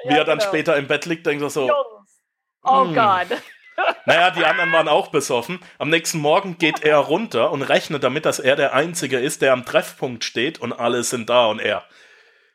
wie 0.05 0.13
Ja, 0.13 0.19
er 0.19 0.25
dann 0.25 0.39
genau. 0.39 0.49
später 0.51 0.77
im 0.77 0.87
Bett 0.87 1.07
liegt, 1.07 1.27
denkt 1.27 1.43
er 1.43 1.51
so, 1.51 1.69
Jungs. 1.69 2.21
Oh 2.63 2.85
Hm. 2.87 2.95
Gott. 2.95 3.27
naja, 4.07 4.31
die 4.31 4.45
anderen 4.45 4.73
waren 4.73 4.89
auch 4.89 5.09
besoffen. 5.09 5.61
Am 5.79 5.89
nächsten 5.89 6.19
Morgen 6.19 6.59
geht 6.59 6.83
er 6.85 6.99
runter 6.99 7.51
und 7.51 7.63
rechnet 7.63 8.05
damit, 8.05 8.27
dass 8.27 8.39
er 8.39 8.57
der 8.57 8.75
Einzige 8.75 9.19
ist, 9.19 9.41
der 9.43 9.53
am 9.55 9.65
Treffpunkt 9.65 10.25
steht 10.25 10.61
und 10.61 10.73
alle 10.73 11.03
sind 11.03 11.31
da 11.31 11.47
und 11.47 11.61
er. 11.61 11.85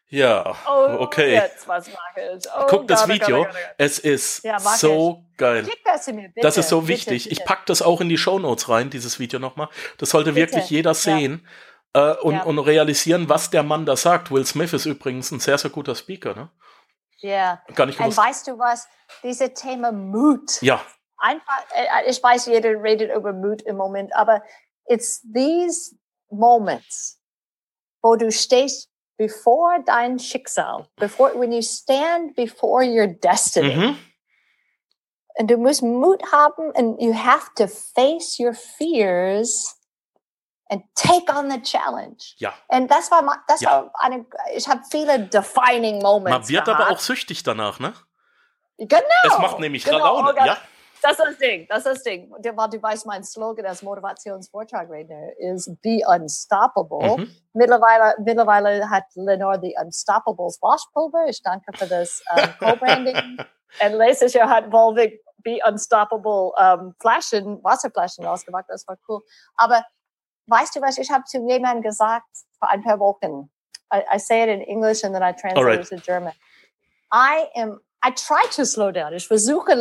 Ja, 0.08 0.56
Oh, 0.68 0.98
okay. 1.00 1.34
Jetzt 1.34 1.68
was. 1.68 1.89
Oh 1.89 2.66
Guck 2.68 2.88
das 2.88 3.04
oh 3.04 3.08
Gott, 3.08 3.14
Video. 3.16 3.39
oh 3.39 3.43
Gott, 3.46 3.50
oh 3.52 3.58
Gott. 3.58 3.76
Es 3.80 3.98
ist 3.98 4.43
Ja, 4.43 4.60
so 4.60 5.26
geil. 5.36 5.66
Das 5.84 6.08
mir. 6.08 6.32
Das 6.36 6.58
ist 6.60 6.70
so 6.70 6.82
bitte, 6.82 6.89
wichtig. 6.93 7.24
bitte. 7.24 7.41
Ich 7.41 7.46
pack 7.46 7.66
das 7.66 7.82
auch 7.82 8.02
in 8.02 8.10
die 8.10 8.18
Shownotes 8.20 8.70
rein, 8.70 8.91
dieses 8.91 9.20
Video 9.20 9.39
nochmal. 9.39 9.68
Das 9.98 10.12
sollte 10.12 10.34
Bitte. 10.34 10.52
wirklich 10.54 10.70
jeder 10.70 10.93
sehen 10.93 11.46
äh, 11.93 12.12
und, 12.18 12.36
Ja. 12.36 12.43
und 12.43 12.60
realisieren, 12.60 13.30
was 13.30 13.50
der 13.50 13.64
Mann 13.64 13.88
da 13.88 13.96
sagt. 13.98 14.30
Will 14.32 14.46
Smith 14.46 14.74
ist 14.74 14.86
übrigens 14.86 15.32
ein 15.32 15.39
sehr, 15.39 15.58
sehr 15.58 15.72
guter 15.72 15.96
Speaker. 15.96 16.36
Ne? 16.36 16.50
Ja. 17.18 17.61
Gar 17.74 17.86
nicht 17.88 17.99
Und 17.99 18.05
gewusst. 18.05 18.18
weißt 18.18 18.47
du 18.47 18.59
was? 18.59 18.88
Dieses 19.24 19.53
Thema 19.53 19.91
Mut. 19.91 20.61
Ja, 20.61 20.82
Einfach, 21.18 21.66
äh, 21.74 22.09
ich 22.09 22.22
weiß, 22.22 22.47
jeder 22.47 22.72
redet 22.84 23.16
über 23.16 23.34
Mut 23.34 23.61
im 23.63 23.78
Moment, 23.78 24.13
aber 24.16 24.43
it's 24.88 25.22
these 25.34 25.95
moments, 26.30 27.20
wo 28.01 28.16
du 28.16 28.32
stehst 28.32 28.89
bevor 29.18 29.80
dein 29.86 30.20
Schicksal, 30.20 30.88
before, 30.97 31.34
when 31.39 31.51
you 31.51 31.61
stand 31.61 32.36
before 32.36 32.84
your 32.84 33.07
destiny. 33.07 33.76
mhm. 33.76 33.97
Und 35.38 35.51
du 35.51 35.57
musst 35.57 35.82
Mut 35.82 36.22
haben 36.32 36.72
and 36.76 37.01
you 37.01 37.13
have 37.13 37.49
to 37.55 37.68
face 37.68 38.38
your 38.39 38.53
fears 38.53 39.74
and 40.70 40.84
take 40.95 41.32
on 41.32 41.49
the 41.51 41.61
challenge. 41.61 42.34
ja. 42.38 42.53
Und 42.68 42.89
das 42.89 43.11
war, 43.11 43.22
das 43.47 43.61
Ja. 43.61 43.84
war 43.84 43.91
eine, 43.99 44.26
ich 44.53 44.68
habe 44.68 44.82
viele 44.89 45.20
defining 45.20 46.01
moments. 46.01 46.32
Man 46.39 46.49
wird 46.49 46.68
aber 46.70 46.78
gehabt. 46.80 46.91
auch 46.93 46.99
süchtig 46.99 47.43
danach, 47.43 47.80
ne? 47.80 47.93
Genau. 48.78 48.99
Es 49.24 49.38
macht 49.39 49.59
nämlich 49.59 49.84
genau. 49.86 49.99
Laune. 49.99 50.34
Oh 50.34 50.45
ja, 50.45 50.57
Das 51.01 51.11
ist 51.13 51.20
das 51.24 51.38
Ding, 51.38 51.66
das 51.70 51.78
ist 51.80 51.86
das 51.88 52.03
Ding. 52.03 52.34
Du, 52.39 52.57
weil 52.57 52.70
du 52.70 52.82
weißt, 52.82 53.05
mein 53.05 53.24
Slogan 53.24 53.66
als 53.68 53.82
Motivationsvortragredner 53.84 55.38
ist 55.38 55.70
Be 55.82 56.01
Unstoppable. 56.07 57.18
mhm. 57.18 57.36
Mittlerweile, 57.53 58.16
mittlerweile 58.24 58.89
hat 58.89 59.03
Lenore 59.16 59.59
die 59.59 59.76
Unstoppables 59.82 60.59
Waschpulver. 60.61 61.26
Ich 61.28 61.41
danke 61.41 61.72
für 61.78 61.88
das 61.88 62.22
ähm, 62.36 62.49
Co-Branding. 62.59 63.38
Und 63.84 63.93
letztes 63.93 64.34
Jahr 64.34 64.49
hat 64.49 64.72
Volvic 64.72 65.22
Be 65.43 65.59
Unstoppable 65.68 66.51
ähm, 66.59 66.95
Flaschen, 66.99 67.63
Wasserflaschen 67.63 68.26
rausgemacht. 68.26 68.66
Das 68.68 68.88
war 68.88 68.97
cool. 69.07 69.22
Aber 69.57 69.86
weißt 70.48 70.76
du 70.76 70.82
was, 70.82 70.98
ich 70.98 71.10
habe 71.12 71.24
zu 71.26 71.38
jemandem 71.48 71.82
gesagt 71.82 72.28
vor 72.60 72.70
ein 72.70 72.84
paar 72.84 73.00
Wochen. 73.00 73.50
I, 73.93 74.02
I 74.16 74.20
say 74.20 74.43
it 74.43 74.50
in 74.50 74.62
English 74.62 75.04
and 75.04 75.14
then 75.14 75.24
I 75.24 75.32
translate 75.34 75.58
Alright. 75.58 75.80
it 75.82 75.89
to 75.89 75.98
German. 75.98 76.34
I 77.12 77.48
am, 77.56 77.80
I 78.04 78.12
try 78.12 78.43
to 78.56 78.66
slow 78.66 78.91
down. 78.91 79.14
Ich 79.14 79.28
versuche 79.28 79.74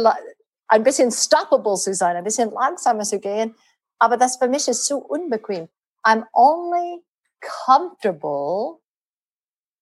ein 0.68 0.82
bisschen 0.82 1.10
stoppable 1.10 1.76
zu 1.76 1.94
sein, 1.94 2.16
ein 2.16 2.24
bisschen 2.24 2.50
langsamer 2.50 3.04
zu 3.04 3.18
gehen. 3.18 3.54
Aber 3.98 4.16
das 4.16 4.36
für 4.36 4.48
mich 4.48 4.68
ist 4.68 4.84
zu 4.86 4.98
unbequem. 4.98 5.68
I'm 6.04 6.24
only 6.32 7.02
comfortable 7.40 8.80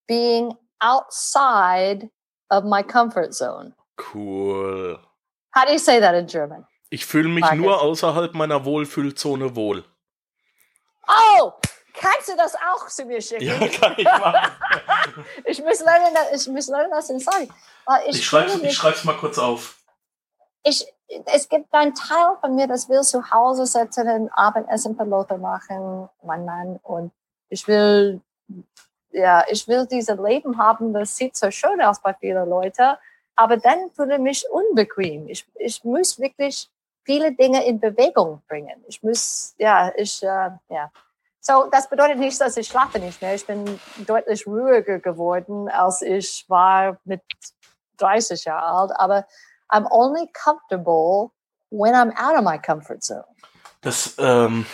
being 0.06 0.56
outside 0.80 2.10
of 2.50 2.64
my 2.64 2.82
comfort 2.82 3.32
zone. 3.34 3.74
Cool. 3.96 4.98
How 5.54 5.64
do 5.64 5.72
you 5.72 5.78
say 5.78 6.00
that 6.00 6.14
in 6.14 6.26
German? 6.26 6.66
Ich 6.90 7.06
fühle 7.06 7.28
mich 7.28 7.42
Marcus. 7.42 7.58
nur 7.58 7.80
außerhalb 7.80 8.34
meiner 8.34 8.64
Wohlfühlzone 8.64 9.56
wohl. 9.56 9.84
Oh, 11.08 11.52
kannst 11.94 12.28
du 12.28 12.36
das 12.36 12.54
auch 12.54 12.86
zu 12.88 13.04
mir 13.04 13.20
schicken? 13.20 13.44
Ja, 13.44 13.68
kann 13.68 13.94
ich 13.96 14.04
machen. 14.04 14.50
Ich 15.44 15.62
muss 15.62 15.80
lernen, 15.80 16.16
ich 16.34 16.48
muss 16.48 16.68
lernen, 16.68 16.90
das 16.90 17.06
zu 17.08 17.18
sagen. 17.18 17.48
Weil 17.84 18.02
Ich 18.08 18.20
ich 18.32 18.62
mich- 18.62 18.74
schreib's 18.74 19.04
mal 19.04 19.16
kurz 19.16 19.38
auf. 19.38 19.76
ich, 20.62 20.86
es 21.26 21.48
gibt 21.48 21.72
einen 21.74 21.94
Teil 21.94 22.36
von 22.40 22.54
mir, 22.54 22.66
das 22.66 22.88
will 22.88 23.02
zu 23.02 23.30
Hause 23.30 23.66
sitzen, 23.66 24.08
ein 24.08 24.30
Abendessen 24.32 24.96
für 24.96 25.04
Lothar 25.04 25.38
machen, 25.38 26.08
mein 26.22 26.44
Mann, 26.44 26.78
und 26.82 27.12
ich 27.50 27.66
will, 27.68 28.20
ja, 29.10 29.44
ich 29.48 29.66
will 29.68 29.86
dieses 29.86 30.16
Leben 30.18 30.56
haben, 30.56 30.94
das 30.94 31.14
sieht 31.16 31.36
so 31.36 31.50
schön 31.50 31.82
aus 31.82 32.00
bei 32.00 32.14
vielen 32.14 32.48
Leuten, 32.48 32.96
aber 33.36 33.56
dann 33.58 33.90
fühle 33.90 34.14
ich 34.14 34.20
mich 34.20 34.46
unbequem. 34.50 35.28
Ich, 35.28 35.44
ich 35.56 35.84
muss 35.84 36.18
wirklich 36.18 36.70
viele 37.04 37.32
Dinge 37.34 37.64
in 37.66 37.80
Bewegung 37.80 38.42
bringen. 38.48 38.84
Ich 38.88 39.02
muss, 39.02 39.54
ja, 39.58 39.92
ich, 39.96 40.22
äh, 40.22 40.50
ja. 40.68 40.90
So, 41.40 41.68
das 41.72 41.88
bedeutet 41.90 42.18
nicht, 42.18 42.40
dass 42.40 42.56
ich 42.56 42.68
schlafe 42.68 42.98
nicht 43.00 43.20
mehr. 43.20 43.34
Ich 43.34 43.44
bin 43.46 43.80
deutlich 44.06 44.46
ruhiger 44.46 45.00
geworden, 45.00 45.68
als 45.68 46.00
ich 46.02 46.44
war 46.48 46.98
mit 47.04 47.20
30 47.96 48.44
Jahren 48.44 48.62
alt, 48.90 48.92
aber 49.00 49.26
I'm 49.68 49.86
only 49.90 50.28
comfortable 50.32 51.30
when 51.70 51.94
I'm 51.94 52.12
out 52.16 52.38
of 52.38 52.44
my 52.44 52.58
comfort 52.58 53.02
zone. 53.02 53.24
Das, 53.80 54.14
ähm, 54.18 54.66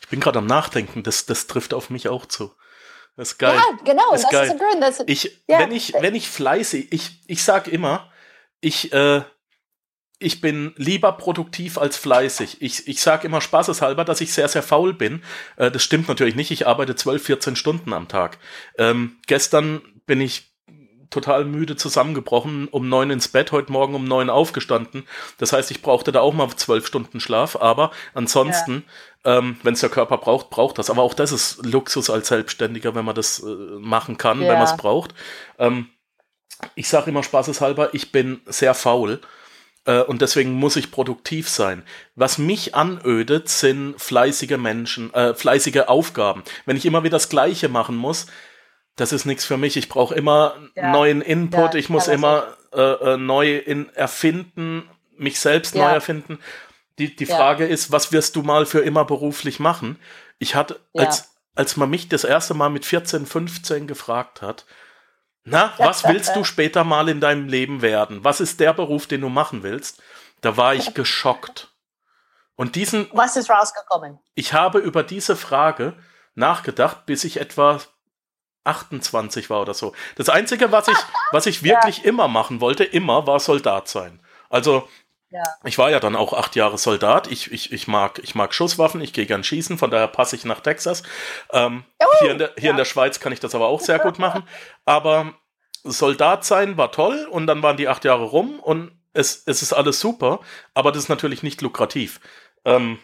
ich 0.00 0.08
bin 0.08 0.20
gerade 0.20 0.38
am 0.38 0.46
Nachdenken, 0.46 1.02
das, 1.02 1.26
das 1.26 1.46
trifft 1.48 1.74
auf 1.74 1.90
mich 1.90 2.08
auch 2.08 2.26
zu. 2.26 2.52
Das 3.16 3.32
ist 3.32 3.38
geil. 3.38 3.56
Ja, 3.56 3.76
genau. 3.84 4.12
Ist 4.12 4.24
das 4.24 4.30
geil. 4.30 4.46
ist 4.46 4.52
ein 4.52 4.58
Grund. 4.58 4.80
Das, 4.80 5.00
Ich, 5.06 5.42
Ja. 5.48 5.58
wenn 5.58 5.72
ich, 5.72 5.92
wenn 5.94 6.14
ich 6.14 6.30
fleißig, 6.30 6.92
ich, 6.92 7.20
ich 7.26 7.42
sag 7.42 7.66
immer, 7.66 8.12
ich, 8.60 8.92
äh, 8.92 9.22
ich 10.18 10.40
bin 10.40 10.72
lieber 10.76 11.12
produktiv 11.12 11.78
als 11.78 11.96
fleißig. 11.96 12.60
Ich, 12.60 12.88
ich 12.88 13.00
sage 13.00 13.26
immer 13.26 13.40
spaßeshalber, 13.40 14.04
dass 14.04 14.20
ich 14.20 14.32
sehr, 14.32 14.48
sehr 14.48 14.62
faul 14.62 14.92
bin. 14.92 15.22
Äh, 15.56 15.70
das 15.70 15.82
stimmt 15.82 16.08
natürlich 16.08 16.34
nicht. 16.34 16.50
Ich 16.50 16.66
arbeite 16.66 16.96
12, 16.96 17.22
14 17.24 17.56
Stunden 17.56 17.92
am 17.92 18.08
Tag. 18.08 18.38
Ähm, 18.76 19.16
gestern 19.26 19.80
bin 20.06 20.20
ich 20.20 20.48
total 21.10 21.44
müde 21.44 21.76
zusammengebrochen, 21.76 22.68
um 22.68 22.88
neun 22.88 23.10
ins 23.10 23.28
Bett, 23.28 23.52
heute 23.52 23.72
Morgen 23.72 23.94
um 23.94 24.04
neun 24.04 24.28
aufgestanden. 24.28 25.04
Das 25.38 25.52
heißt, 25.52 25.70
ich 25.70 25.80
brauchte 25.82 26.12
da 26.12 26.20
auch 26.20 26.34
mal 26.34 26.50
zwölf 26.56 26.86
Stunden 26.86 27.20
Schlaf, 27.20 27.56
aber 27.56 27.92
ansonsten, 28.12 28.84
ähm, 29.24 29.56
wenn 29.62 29.72
es 29.74 29.80
der 29.80 29.88
Körper 29.88 30.18
braucht, 30.18 30.50
braucht 30.50 30.78
das. 30.78 30.90
Aber 30.90 31.02
auch 31.02 31.14
das 31.14 31.32
ist 31.32 31.64
Luxus 31.64 32.10
als 32.10 32.28
Selbstständiger, 32.28 32.94
wenn 32.94 33.06
man 33.06 33.14
das 33.14 33.42
äh, 33.42 33.46
machen 33.46 34.18
kann, 34.18 34.40
wenn 34.40 34.48
Ja. 34.48 34.54
man 34.56 34.64
es 34.64 34.76
braucht. 34.76 35.14
Ähm, 35.58 35.88
ich 36.74 36.88
sage 36.88 37.10
immer 37.10 37.22
spaßeshalber, 37.22 37.94
ich 37.94 38.12
bin 38.12 38.40
sehr 38.46 38.74
faul 38.74 39.20
äh, 39.88 40.02
und 40.02 40.20
deswegen 40.22 40.52
muss 40.52 40.76
ich 40.76 40.90
produktiv 40.90 41.48
sein. 41.48 41.82
Was 42.14 42.36
mich 42.38 42.74
anödet, 42.74 43.48
sind 43.48 43.94
fleißige 44.00 44.58
Menschen, 44.58 45.12
äh, 45.14 45.34
fleißige 45.34 45.84
Aufgaben. 45.88 46.44
Wenn 46.66 46.76
ich 46.76 46.84
immer 46.86 47.02
wieder 47.02 47.16
das 47.16 47.28
Gleiche 47.30 47.68
machen 47.68 47.96
muss, 47.96 48.26
das 48.96 49.12
ist 49.12 49.24
nichts 49.24 49.44
für 49.44 49.56
mich. 49.56 49.76
Ich 49.76 49.88
brauche 49.88 50.14
immer 50.14 50.54
Ja. 50.76 50.92
neuen 50.92 51.22
Input, 51.22 51.74
Ja, 51.74 51.78
ich 51.80 51.88
muss 51.88 52.06
immer 52.08 52.54
äh, 52.72 52.82
äh, 52.82 53.16
neu 53.16 53.56
in 53.56 53.88
erfinden, 53.94 54.82
mich 55.16 55.40
selbst 55.40 55.74
Ja. 55.74 55.86
neu 55.88 55.94
erfinden. 55.94 56.38
Die, 56.98 57.16
die. 57.16 57.24
Frage 57.26 57.64
ist, 57.64 57.90
was 57.92 58.12
wirst 58.12 58.36
du 58.36 58.42
mal 58.42 58.66
für 58.66 58.80
immer 58.80 59.04
beruflich 59.06 59.58
machen? 59.58 59.98
Ich 60.38 60.54
hatte, 60.54 60.78
als, 60.94 61.30
als 61.54 61.76
man 61.78 61.88
mich 61.88 62.08
das 62.08 62.24
erste 62.24 62.52
Mal 62.54 62.68
mit 62.68 62.84
14, 62.84 63.24
15 63.24 63.86
gefragt 63.86 64.42
hat, 64.42 64.66
na, 65.50 65.72
was 65.78 66.04
willst 66.04 66.34
du 66.36 66.44
später 66.44 66.84
mal 66.84 67.08
in 67.08 67.20
deinem 67.20 67.48
Leben 67.48 67.82
werden? 67.82 68.24
Was 68.24 68.40
ist 68.40 68.60
der 68.60 68.72
Beruf, 68.72 69.06
den 69.06 69.20
du 69.20 69.28
machen 69.28 69.62
willst? 69.62 70.02
Da 70.40 70.56
war 70.56 70.74
ich 70.74 70.94
geschockt. 70.94 71.68
Und 72.56 72.74
diesen, 72.74 73.08
was 73.12 73.36
ist 73.36 73.50
rausgekommen? 73.50 74.18
ich 74.34 74.52
habe 74.52 74.78
über 74.78 75.02
diese 75.02 75.36
Frage 75.36 75.94
nachgedacht, 76.34 77.06
bis 77.06 77.24
ich 77.24 77.40
etwa 77.40 77.80
28 78.64 79.48
war 79.50 79.62
oder 79.62 79.74
so. 79.74 79.94
Das 80.16 80.28
Einzige, 80.28 80.72
was 80.72 80.88
ich, 80.88 80.98
was 81.32 81.46
ich 81.46 81.62
wirklich 81.62 82.04
immer 82.04 82.28
machen 82.28 82.60
wollte, 82.60 82.84
immer, 82.84 83.26
war 83.26 83.40
Soldat 83.40 83.88
sein. 83.88 84.20
Also, 84.50 84.88
Ja. 85.30 85.42
ich 85.64 85.76
war 85.76 85.90
ja 85.90 86.00
dann 86.00 86.16
auch 86.16 86.32
acht 86.32 86.56
Jahre 86.56 86.78
Soldat. 86.78 87.30
Ich, 87.30 87.52
ich, 87.52 87.70
ich, 87.72 87.86
mag, 87.86 88.18
ich 88.22 88.34
mag 88.34 88.54
Schusswaffen, 88.54 89.02
ich 89.02 89.12
gehe 89.12 89.26
gern 89.26 89.44
schießen, 89.44 89.76
von 89.76 89.90
daher 89.90 90.08
passe 90.08 90.36
ich 90.36 90.44
nach 90.44 90.60
Texas. 90.60 91.02
Ähm, 91.52 91.84
hier 92.20 92.30
in 92.30 92.38
der, 92.38 92.52
hier 92.56 92.70
in 92.70 92.78
der 92.78 92.86
Schweiz 92.86 93.20
kann 93.20 93.32
ich 93.32 93.40
das 93.40 93.54
aber 93.54 93.66
auch 93.66 93.80
sehr 93.80 93.98
gut 93.98 94.18
machen. 94.18 94.44
Aber 94.86 95.34
Soldat 95.84 96.44
sein 96.44 96.76
war 96.76 96.92
toll 96.92 97.28
und 97.30 97.46
dann 97.46 97.62
waren 97.62 97.76
die 97.76 97.88
acht 97.88 98.04
Jahre 98.04 98.24
rum 98.24 98.58
und 98.60 98.92
es, 99.12 99.42
es 99.46 99.62
ist 99.62 99.72
alles 99.72 100.00
super, 100.00 100.40
aber 100.74 100.92
das 100.92 101.04
ist 101.04 101.08
natürlich 101.08 101.42
nicht 101.42 101.60
lukrativ. 101.60 102.20
Ähm, 102.64 102.98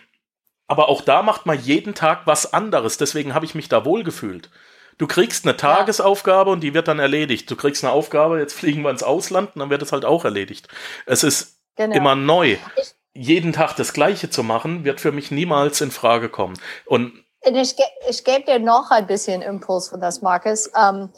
aber 0.66 0.88
auch 0.88 1.02
da 1.02 1.22
macht 1.22 1.44
man 1.44 1.60
jeden 1.60 1.94
Tag 1.94 2.26
was 2.26 2.52
anderes, 2.52 2.96
deswegen 2.96 3.34
habe 3.34 3.44
ich 3.44 3.54
mich 3.54 3.68
da 3.68 3.84
wohl 3.84 4.02
gefühlt. 4.02 4.50
Du 4.96 5.06
kriegst 5.06 5.44
eine 5.44 5.56
Tagesaufgabe 5.56 6.50
und 6.50 6.60
die 6.60 6.72
wird 6.72 6.86
dann 6.86 7.00
erledigt. 7.00 7.50
Du 7.50 7.56
kriegst 7.56 7.82
eine 7.82 7.92
Aufgabe, 7.92 8.38
jetzt 8.38 8.54
fliegen 8.54 8.82
wir 8.82 8.90
ins 8.90 9.02
Ausland 9.02 9.50
und 9.54 9.60
dann 9.60 9.70
wird 9.70 9.82
es 9.82 9.90
halt 9.90 10.04
auch 10.04 10.24
erledigt. 10.24 10.68
Es 11.04 11.24
ist 11.24 11.53
Genau. 11.76 11.96
immer 11.96 12.14
neu. 12.14 12.56
Ich- 12.76 12.94
Jeden 13.16 13.52
Tag 13.52 13.76
das 13.76 13.92
Gleiche 13.92 14.28
zu 14.28 14.42
machen, 14.42 14.84
wird 14.84 15.00
für 15.00 15.12
mich 15.12 15.30
niemals 15.30 15.80
in 15.80 15.92
Frage 15.92 16.28
kommen. 16.28 16.58
Und 16.84 17.12
ich, 17.42 17.76
ich 18.08 18.24
gebe 18.24 18.42
dir 18.44 18.58
noch 18.58 18.90
ein 18.90 19.06
bisschen 19.06 19.40
Impuls 19.40 19.88
von 19.88 20.00
das, 20.00 20.20
Markus. 20.20 20.68
Ähm, 20.76 21.10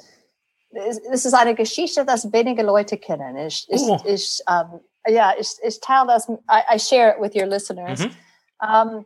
es, 0.73 0.99
es 1.11 1.25
ist 1.25 1.33
eine 1.33 1.55
Geschichte, 1.55 2.05
das 2.05 2.31
wenige 2.35 2.63
Leute 2.63 2.99
kennen. 2.99 3.37
Ich, 3.39 3.67
ich, 3.71 3.81
Oh. 3.81 3.99
ich, 4.05 4.43
ähm, 4.47 4.81
ja, 5.09 5.33
ich, 5.39 5.53
ich 5.63 5.81
teile 5.81 6.09
das, 6.09 6.29
I, 6.29 6.75
I 6.75 6.79
share 6.79 7.15
it 7.17 7.23
with 7.23 7.35
your 7.35 7.49
listeners. 7.49 8.01
Mhm. 8.01 8.17
Ähm, 8.63 9.05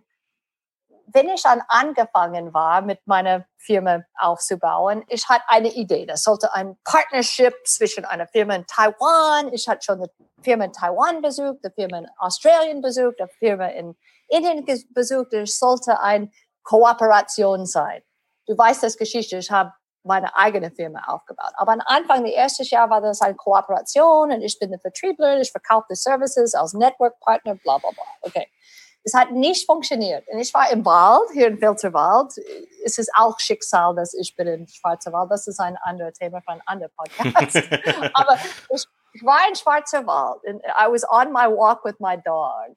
wenn 1.13 1.29
ich 1.29 1.43
dann 1.43 1.63
angefangen 1.69 2.53
war, 2.53 2.83
mit 2.83 3.07
meiner 3.07 3.45
Firma 3.57 4.03
aufzubauen, 4.19 5.05
ich 5.09 5.29
hatte 5.29 5.45
eine 5.49 5.69
Idee. 5.73 6.07
Das 6.07 6.23
sollte 6.23 6.53
ein 6.55 6.77
Partnership 6.85 7.55
zwischen 7.65 8.05
einer 8.05 8.27
Firma 8.27 8.55
in 8.55 8.67
Taiwan. 8.67 9.53
Ich 9.53 9.69
hatte 9.69 9.83
schon 9.83 9.99
eine 9.99 10.11
Firma 10.43 10.65
in 10.65 10.73
Taiwan 10.73 11.23
besucht, 11.23 11.59
eine 11.63 11.73
Firma 11.73 11.99
in 11.99 12.09
Australien 12.19 12.81
besucht, 12.81 13.21
eine 13.21 13.31
Firma 13.39 13.67
in 13.67 13.97
Indien 14.29 14.65
besucht. 14.91 15.33
Es 15.33 15.59
sollte 15.59 16.01
eine 16.01 16.31
Kooperation 16.63 17.67
sein. 17.67 18.03
Du 18.47 18.57
weißt 18.57 18.83
das 18.83 18.97
Geschichte. 18.97 19.39
Ich 19.39 19.51
habe 19.51 19.73
meine 20.03 20.35
eigene 20.37 20.71
Firma 20.71 21.05
aufgebaut. 21.09 21.53
Aber 21.55 21.73
am 21.73 21.83
Anfang, 21.85 22.25
das 22.25 22.33
erste 22.33 22.65
Jahr 22.65 22.89
war 22.89 23.01
das 23.01 23.21
eine 23.21 23.35
Kooperation 23.35 24.33
und 24.33 24.43
ich 24.43 24.59
bin 24.59 24.71
eine 24.71 24.79
Vertriebler, 24.79 25.41
ich 25.41 25.51
verkaufe 25.51 25.95
Services 25.95 26.55
als 26.55 26.73
Network-Partner, 26.73 27.57
bla 27.57 27.79
bla 27.79 27.91
bla. 27.91 28.05
Okay. 28.23 28.49
Es 29.03 29.15
hat 29.15 29.31
nicht 29.31 29.67
funktioniert. 29.67 30.27
Und 30.29 30.39
ich 30.39 30.53
war 30.53 30.71
im 30.71 30.85
Wald, 30.85 31.31
hier 31.33 31.49
in 31.49 31.59
Filterwald. 31.59 32.35
Es 32.85 32.99
ist 32.99 33.11
auch 33.17 33.39
Schicksal, 33.41 33.95
dass 33.95 34.13
ich 34.15 34.37
bin 34.37 34.47
in 34.47 34.69
Schwarzer 34.69 35.13
Wald. 35.13 35.31
Das 35.31 35.47
ist 35.47 35.59
ein 35.59 35.77
anderes 35.83 36.15
Thema 36.19 36.41
für 36.43 36.53
ein 36.53 36.63
anderes 36.67 36.93
Podcast. 36.95 37.57
Aber 38.15 38.39
ich, 38.75 38.85
ich 39.15 39.25
war 39.25 39.49
in 39.49 39.55
Schwarzer 39.55 40.07
Wald 40.07 40.47
and 40.47 40.63
I 40.65 40.91
was 40.91 41.05
on 41.09 41.33
my 41.33 41.47
walk 41.47 41.85
with 41.85 41.99
my 41.99 42.17
dog. 42.25 42.77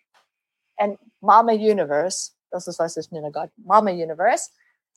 And 0.78 0.98
Mama 1.22 1.52
Universe, 1.52 2.32
das 2.52 2.68
ist 2.68 2.80
was 2.80 2.98
ich 2.98 3.12
nenne 3.12 3.32
Gott, 3.32 3.50
Mama 3.58 3.92
Universe, 3.92 4.50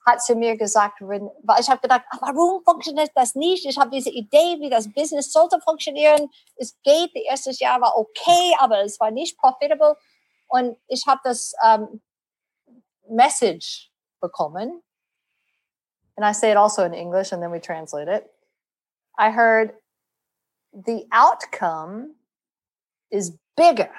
hat 0.06 0.22
zu 0.22 0.36
mir 0.36 0.56
gesagt, 0.56 1.00
weil 1.00 1.60
ich 1.60 1.68
habe 1.68 1.80
gedacht, 1.80 2.02
"Ah, 2.10 2.18
warum 2.20 2.62
funktioniert 2.64 3.10
das 3.14 3.34
nicht? 3.34 3.66
Ich 3.66 3.76
habe 3.76 3.90
diese 3.90 4.10
Idee, 4.10 4.60
wie 4.60 4.70
das 4.70 4.90
Business 4.92 5.32
sollte 5.32 5.60
funktionieren. 5.60 6.30
Es 6.56 6.76
geht, 6.84 7.10
das 7.14 7.24
erste 7.24 7.64
Jahr 7.64 7.80
war 7.80 7.98
okay, 7.98 8.54
aber 8.58 8.82
es 8.82 9.00
war 9.00 9.10
nicht 9.10 9.36
profitable. 9.36 9.96
Und 10.49 10.76
ich 10.88 11.07
habe 11.07 11.20
das 11.24 11.55
ähm, 11.64 12.01
Message 13.09 13.90
bekommen. 14.20 14.82
And 16.16 16.24
I 16.24 16.32
say 16.32 16.51
it 16.51 16.57
also 16.57 16.82
in 16.82 16.94
English 16.94 17.32
and 17.32 17.42
then 17.42 17.51
we 17.51 17.61
translate 17.61 18.09
it. 18.09 18.30
I 19.18 19.30
heard 19.30 19.74
the 20.72 21.07
outcome 21.12 22.16
is 23.11 23.36
bigger 23.57 23.90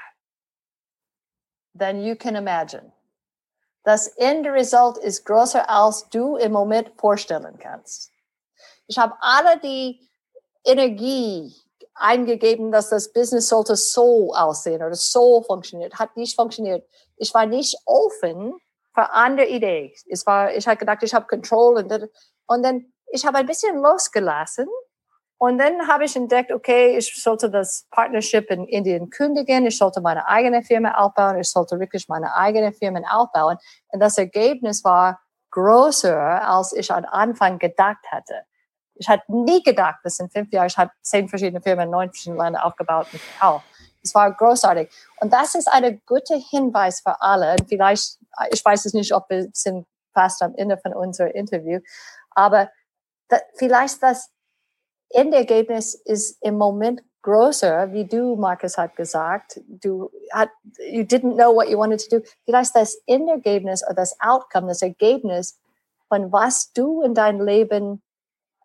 than 1.75 2.01
you 2.01 2.15
can 2.15 2.35
imagine. 2.35 2.91
Das 3.83 4.07
Endresult 4.17 4.97
ist 4.97 5.25
größer, 5.25 5.69
als 5.69 6.09
du 6.09 6.35
im 6.35 6.51
Moment 6.51 6.91
vorstellen 6.99 7.57
kannst. 7.57 8.11
Ich 8.87 8.97
habe 8.97 9.15
alle 9.21 9.59
die 9.59 10.07
Energie 10.65 11.55
eingegeben, 11.97 12.71
dass 12.71 12.89
das 12.89 13.11
Business 13.11 13.47
sollte 13.47 13.75
so 13.75 14.33
aussehen 14.33 14.81
oder 14.81 14.95
so 14.95 15.41
funktioniert. 15.41 15.95
Hat 15.95 16.15
nicht 16.15 16.35
funktioniert. 16.35 16.87
Ich 17.17 17.33
war 17.33 17.45
nicht 17.45 17.77
offen 17.85 18.53
für 18.93 19.11
andere 19.11 19.47
Ideen. 19.47 19.91
Es 20.09 20.25
war, 20.25 20.53
ich 20.53 20.67
habe 20.67 20.77
gedacht, 20.77 21.03
ich 21.03 21.13
habe 21.13 21.27
Control 21.27 21.77
und, 21.77 22.09
und 22.47 22.63
dann, 22.63 22.93
ich 23.11 23.25
habe 23.25 23.37
ein 23.37 23.45
bisschen 23.45 23.77
losgelassen 23.77 24.67
und 25.39 25.59
dann 25.59 25.87
habe 25.87 26.05
ich 26.05 26.15
entdeckt, 26.15 26.51
okay, 26.51 26.97
ich 26.97 27.21
sollte 27.21 27.51
das 27.51 27.87
Partnership 27.91 28.49
in 28.49 28.65
Indien 28.65 29.11
kündigen, 29.11 29.67
ich 29.67 29.77
sollte 29.77 30.01
meine 30.01 30.27
eigene 30.27 30.63
Firma 30.63 30.95
aufbauen, 30.95 31.37
ich 31.37 31.49
sollte 31.49 31.79
wirklich 31.79 32.07
meine 32.07 32.35
eigene 32.35 32.73
Firma 32.73 33.01
aufbauen. 33.11 33.57
Und 33.89 33.99
das 33.99 34.17
Ergebnis 34.17 34.83
war 34.83 35.19
größer, 35.51 36.47
als 36.47 36.73
ich 36.73 36.91
am 36.91 37.05
Anfang 37.05 37.59
gedacht 37.59 38.03
hatte. 38.11 38.45
Ich 38.99 39.07
hatte 39.07 39.23
nie 39.27 39.61
gedacht, 39.63 39.99
dass 40.03 40.19
in 40.19 40.29
fünf 40.29 40.51
Jahren, 40.51 40.67
ich 40.67 40.77
habe 40.77 40.91
zehn 41.01 41.27
verschiedene 41.27 41.61
Firmen 41.61 41.85
in 41.85 41.91
neun 41.91 42.09
verschiedenen 42.09 42.39
Ländern 42.41 42.63
aufgebaut 42.63 43.07
und. 43.13 43.21
Es 44.03 44.15
war 44.15 44.31
großartig. 44.31 44.89
Und 45.19 45.33
das 45.33 45.55
ist 45.55 45.67
ein 45.67 46.01
guter 46.05 46.37
Hinweis 46.37 47.01
für 47.01 47.19
alle. 47.21 47.57
Vielleicht, 47.67 48.17
ich 48.51 48.63
weiß 48.63 48.85
es 48.85 48.93
nicht, 48.93 49.13
ob 49.13 49.29
wir 49.29 49.49
sind 49.53 49.85
fast 50.13 50.41
am 50.41 50.55
Ende 50.55 50.77
von 50.77 50.93
unserem 50.93 51.31
Interview, 51.31 51.79
aber 52.31 52.69
da, 53.27 53.37
vielleicht 53.55 54.01
das 54.01 54.29
Endergebnis 55.09 55.93
ist 55.93 56.41
im 56.41 56.57
Moment 56.57 57.01
größer, 57.21 57.91
wie 57.91 58.05
du, 58.05 58.35
Markus, 58.35 58.77
hat 58.77 58.95
gesagt. 58.95 59.59
Du 59.67 60.09
hat, 60.31 60.49
you 60.91 61.03
didn't 61.03 61.35
know 61.35 61.53
what 61.53 61.67
you 61.69 61.77
wanted 61.77 61.99
to 61.99 62.19
do. 62.19 62.25
Vielleicht 62.45 62.75
das 62.75 62.95
Endergebnis 63.05 63.83
oder 63.83 63.95
das 63.95 64.17
Outcome, 64.19 64.67
das 64.67 64.81
Ergebnis 64.81 65.59
von 66.07 66.31
was 66.31 66.71
du 66.71 67.01
in 67.01 67.13
deinem 67.13 67.45
Leben 67.45 68.01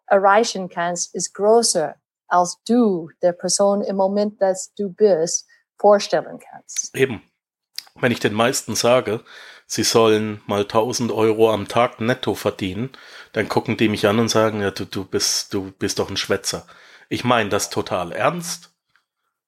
erreichen 0.06 0.68
kannst, 0.68 1.14
ist 1.14 1.34
größer, 1.34 1.94
als 2.28 2.58
du 2.66 3.10
der 3.22 3.32
Person 3.32 3.82
im 3.82 3.96
Moment, 3.96 4.40
dass 4.40 4.72
du 4.74 4.90
bist, 4.90 5.46
vorstellen 5.78 6.38
kannst. 6.38 6.94
Eben. 6.96 7.22
Wenn 7.94 8.12
ich 8.12 8.20
den 8.20 8.32
meisten 8.32 8.74
sage, 8.74 9.22
sie 9.66 9.82
sollen 9.82 10.40
mal 10.46 10.62
1000 10.62 11.12
Euro 11.12 11.52
am 11.52 11.68
Tag 11.68 12.00
netto 12.00 12.34
verdienen, 12.34 12.90
dann 13.32 13.48
gucken 13.48 13.76
die 13.76 13.88
mich 13.88 14.06
an 14.06 14.18
und 14.18 14.28
sagen, 14.28 14.62
ja, 14.62 14.70
du, 14.70 14.86
du 14.86 15.04
bist, 15.04 15.52
du 15.52 15.72
bist 15.72 15.98
doch 15.98 16.08
ein 16.08 16.16
Schwätzer. 16.16 16.66
Ich 17.10 17.24
meine 17.24 17.50
das 17.50 17.68
total 17.68 18.12
ernst. 18.12 18.70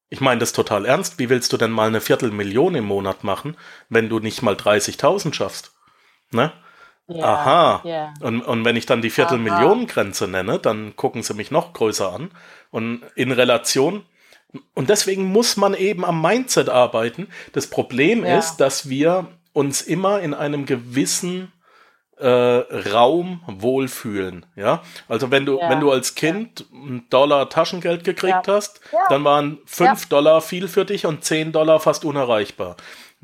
Ich 0.09 0.21
meine 0.21 0.39
das 0.39 0.53
total 0.53 0.85
ernst. 0.85 1.17
Wie 1.17 1.29
willst 1.29 1.51
du 1.51 1.57
denn 1.57 1.71
mal 1.71 1.87
eine 1.87 2.01
Viertelmillion 2.01 2.75
im 2.75 2.85
Monat 2.85 3.23
machen, 3.23 3.57
wenn 3.89 4.09
du 4.09 4.19
nicht 4.19 4.43
mal 4.43 4.53
30.000 4.53 5.33
schaffst? 5.33 5.71
Ne? 6.31 6.53
Aha. 7.07 7.81
Ja. 7.83 8.13
Und, 8.21 8.41
und 8.41 8.65
wenn 8.65 8.75
ich 8.75 8.85
dann 8.85 9.01
die 9.01 9.09
Viertelmillionengrenze 9.11 10.27
nenne, 10.27 10.59
dann 10.59 10.95
gucken 10.95 11.21
sie 11.23 11.33
mich 11.35 11.51
noch 11.51 11.73
größer 11.73 12.11
an. 12.11 12.31
Und 12.71 13.01
in 13.15 13.31
Relation, 13.31 14.03
und 14.73 14.89
deswegen 14.89 15.25
muss 15.25 15.55
man 15.57 15.73
eben 15.73 16.03
am 16.03 16.21
Mindset 16.21 16.69
arbeiten. 16.69 17.27
Das 17.53 17.67
Problem 17.67 18.25
Ja. 18.25 18.37
ist, 18.37 18.57
dass 18.57 18.89
wir 18.89 19.27
uns 19.53 19.81
immer 19.81 20.19
in 20.21 20.33
einem 20.33 20.65
gewissen 20.65 21.51
äh, 22.17 22.27
Raum 22.29 23.41
wohlfühlen. 23.45 24.45
Ja, 24.55 24.81
also 25.09 25.31
wenn 25.31 25.45
du, 25.45 25.59
Ja. 25.59 25.69
wenn 25.69 25.81
du 25.81 25.91
als 25.91 26.15
Kind 26.15 26.65
einen 26.73 27.05
Dollar 27.09 27.49
Taschengeld 27.49 28.05
gekriegt 28.05 28.47
Ja. 28.47 28.53
hast, 28.53 28.79
Ja. 28.93 28.99
dann 29.09 29.25
waren 29.25 29.57
fünf 29.65 30.05
Dollar 30.07 30.39
viel 30.39 30.69
für 30.69 30.85
dich 30.85 31.05
und 31.05 31.25
zehn 31.25 31.51
Dollar 31.51 31.81
fast 31.81 32.05
unerreichbar. 32.05 32.77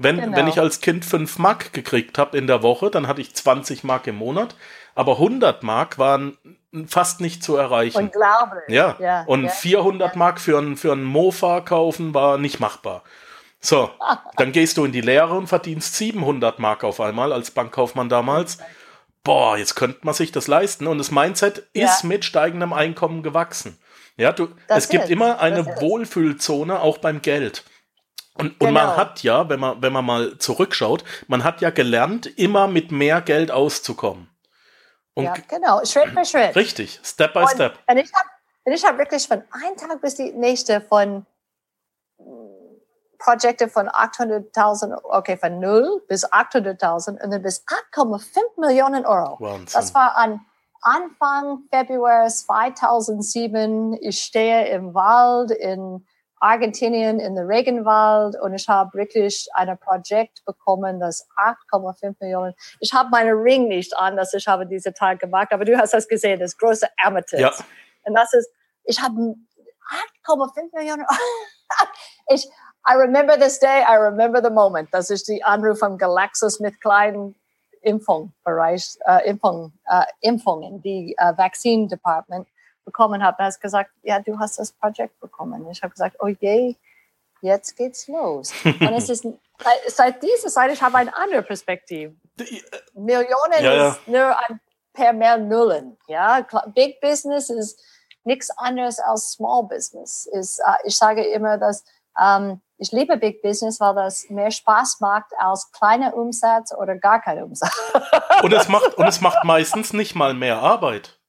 Wenn, 0.03 0.17
Genau. 0.19 0.37
wenn 0.37 0.47
ich 0.47 0.59
als 0.59 0.81
Kind 0.81 1.05
5 1.05 1.37
Mark 1.39 1.73
gekriegt 1.73 2.17
habe 2.17 2.37
in 2.37 2.47
der 2.47 2.63
Woche, 2.63 2.89
dann 2.89 3.07
hatte 3.07 3.21
ich 3.21 3.33
20 3.33 3.83
Mark 3.83 4.07
im 4.07 4.15
Monat, 4.15 4.55
aber 4.95 5.13
100 5.17 5.63
Mark 5.63 5.97
waren 5.97 6.37
fast 6.87 7.21
nicht 7.21 7.43
zu 7.43 7.55
erreichen. 7.57 7.97
Unglaublich. 7.97 8.63
Ja, 8.69 8.95
ja. 8.99 9.23
und 9.25 9.43
ja. 9.45 9.49
400 9.49 10.15
Mark 10.15 10.39
für 10.39 10.57
ein, 10.59 10.77
für 10.77 10.93
ein 10.93 11.03
Mofa 11.03 11.61
kaufen 11.61 12.13
war 12.13 12.37
nicht 12.37 12.59
machbar. 12.59 13.03
So, 13.59 13.89
dann 14.37 14.51
gehst 14.51 14.77
du 14.77 14.85
in 14.85 14.91
die 14.91 15.01
Lehre 15.01 15.33
und 15.35 15.47
verdienst 15.47 15.95
700 15.95 16.59
Mark 16.59 16.83
auf 16.83 16.99
einmal 17.01 17.31
als 17.33 17.51
Bankkaufmann 17.51 18.09
damals. 18.09 18.57
Boah, 19.23 19.55
jetzt 19.57 19.75
könnte 19.75 19.99
man 20.01 20.15
sich 20.15 20.31
das 20.31 20.47
leisten. 20.47 20.87
Und 20.87 20.97
das 20.97 21.11
Mindset 21.11 21.67
Ja. 21.75 21.85
ist 21.85 22.03
mit 22.03 22.25
steigendem 22.25 22.73
Einkommen 22.73 23.21
gewachsen. 23.21 23.77
Ja, 24.17 24.31
du, 24.31 24.47
Das 24.67 24.85
es 24.85 24.89
gibt 24.89 25.05
ist, 25.05 25.09
immer 25.11 25.39
eine. 25.39 25.65
Wohlfühlzone 25.79 26.79
auch 26.79 26.97
beim 26.97 27.21
Geld. 27.21 27.63
Und, 28.35 28.59
und 28.61 28.71
man 28.71 28.85
Genau. 28.87 28.97
hat 28.97 29.23
ja, 29.23 29.49
wenn 29.49 29.59
man, 29.59 29.81
wenn 29.81 29.91
man 29.93 30.05
mal 30.05 30.37
zurückschaut, 30.37 31.03
man 31.27 31.43
hat 31.43 31.61
ja 31.61 31.69
gelernt, 31.69 32.25
immer 32.25 32.67
mit 32.67 32.91
mehr 32.91 33.21
Geld 33.21 33.51
auszukommen. 33.51 34.29
Und 35.13 35.25
ja, 35.25 35.33
genau, 35.49 35.83
Schritt 35.83 36.09
für 36.11 36.23
Schritt. 36.25 36.55
richtig, 36.55 36.99
Step 37.03 37.33
by 37.33 37.39
Und, 37.41 37.49
Step. 37.49 37.77
und 37.87 37.97
ich 37.97 38.11
habe 38.13 38.29
ich 38.65 38.85
hab 38.85 38.97
wirklich 38.97 39.27
von 39.27 39.43
einem 39.51 39.75
Tag 39.75 40.01
bis 40.01 40.15
die 40.15 40.31
nächste 40.31 40.79
von 40.79 41.25
mm, 42.19 42.23
Projekte 43.19 43.67
von 43.67 43.89
800.000, 43.89 44.97
okay, 45.03 45.35
von 45.37 45.59
0 45.59 46.01
bis 46.07 46.25
800.000 46.31 47.21
und 47.23 47.31
dann 47.31 47.41
bis 47.41 47.65
8,5 47.93 48.39
Millionen 48.57 49.05
Euro. 49.05 49.37
Wahnsinn. 49.39 49.67
Das 49.73 49.93
war 49.93 50.15
an 50.15 50.39
Anfang 50.81 51.63
Februar 51.69 52.27
2007. 52.27 53.97
Ich 54.01 54.19
stehe 54.23 54.67
im 54.69 54.93
Wald 54.93 55.51
in 55.51 56.05
Argentinien, 56.41 57.19
in 57.19 57.35
der 57.35 57.47
Regenwald 57.47 58.35
und 58.41 58.53
ich 58.53 58.67
habe 58.67 58.97
wirklich 58.97 59.47
ein 59.53 59.77
Projekt 59.77 60.43
bekommen, 60.45 60.99
das 60.99 61.27
8,5 61.71 62.15
Millionen. 62.19 62.55
Ich 62.79 62.93
habe 62.93 63.09
meinen 63.09 63.37
Ring 63.37 63.67
nicht 63.67 63.95
an, 63.95 64.17
dass 64.17 64.33
ich 64.33 64.47
habe 64.47 64.65
diese 64.65 64.93
Teil 64.93 65.17
gemacht, 65.17 65.49
aber 65.51 65.65
du 65.65 65.77
hast 65.77 65.93
das 65.93 66.07
gesehen, 66.07 66.39
das 66.39 66.57
große 66.57 66.87
Amethyst. 66.97 67.41
Ja. 67.41 67.51
Und 68.03 68.15
das 68.15 68.33
ist, 68.33 68.49
ich 68.85 68.99
habe 68.99 69.35
8,5 70.25 70.75
Millionen. 70.75 71.05
ich, 72.29 72.47
I 72.89 72.95
remember 72.95 73.37
this 73.37 73.59
day, 73.59 73.83
I 73.87 73.95
remember 73.97 74.41
the 74.43 74.49
moment. 74.49 74.89
Das 74.91 75.11
ist 75.11 75.27
die 75.27 75.43
Anruf 75.43 75.79
vom 75.79 75.97
GlaxoSmithKline 75.97 77.35
Impfungsbereich, 77.81 78.97
äh, 79.05 79.29
Impfung, 79.29 79.73
äh, 79.85 80.03
Impfungen, 80.21 80.81
die 80.81 81.15
äh, 81.17 81.37
Vaccine 81.37 81.87
Department 81.87 82.47
bekommen 82.85 83.23
habe. 83.23 83.37
Er 83.39 83.45
hat 83.47 83.61
gesagt, 83.61 83.91
ja, 84.03 84.19
du 84.19 84.37
hast 84.39 84.59
das 84.59 84.71
Projekt 84.71 85.19
bekommen. 85.19 85.69
Ich 85.71 85.81
habe 85.81 85.91
gesagt, 85.91 86.17
oh 86.19 86.27
je, 86.27 86.75
jetzt 87.41 87.75
geht's 87.75 88.07
los. 88.07 88.53
Und 88.63 88.81
es 88.93 89.09
ist, 89.09 89.25
seit- 89.87 90.21
dieser 90.23 90.49
Zeit, 90.49 90.71
ich 90.71 90.81
habe 90.81 90.97
eine 90.97 91.15
andere 91.15 91.43
Perspektive. 91.43 92.15
Millionen 92.93 93.61
Ja, 93.61 93.73
ja. 93.73 93.87
ist 93.89 94.07
nur 94.07 94.37
ein 94.49 94.59
paar 94.93 95.13
mehr 95.13 95.37
Nullen. 95.37 95.97
Ja, 96.07 96.45
Big 96.73 96.99
Business 97.01 97.49
ist 97.49 97.79
nichts 98.23 98.49
anderes 98.57 98.99
als 98.99 99.31
Small 99.31 99.63
Business. 99.63 100.27
Ist, 100.31 100.59
äh, 100.59 100.63
ich 100.87 100.97
sage 100.97 101.23
immer, 101.23 101.57
dass 101.57 101.83
ähm, 102.19 102.61
ich 102.77 102.91
liebe 102.91 103.17
Big 103.17 103.41
Business, 103.41 103.79
weil 103.79 103.95
das 103.95 104.29
mehr 104.29 104.51
Spaß 104.51 104.99
macht 105.01 105.31
als 105.37 105.71
kleiner 105.71 106.15
Umsatz 106.15 106.73
oder 106.73 106.95
gar 106.97 107.21
kein 107.21 107.41
Umsatz. 107.43 107.71
und 108.43 108.53
es 108.53 108.67
macht, 108.67 108.95
und 108.95 109.07
es 109.07 109.21
macht 109.21 109.43
meistens 109.43 109.93
nicht 109.93 110.15
mal 110.15 110.33
mehr 110.33 110.57
Arbeit. 110.59 111.19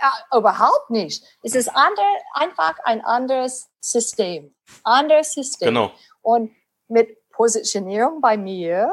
Ja, 0.00 0.38
überhaupt 0.38 0.90
nicht. 0.90 1.24
Es 1.42 1.54
ist 1.54 1.68
ander, 1.68 2.02
einfach 2.34 2.74
ein 2.84 3.04
anderes 3.04 3.68
System. 3.80 4.54
Anderes 4.84 5.32
System. 5.32 5.68
Genau. 5.68 5.92
Und 6.22 6.54
mit 6.88 7.16
Positionierung 7.30 8.20
bei 8.20 8.36
mir 8.36 8.90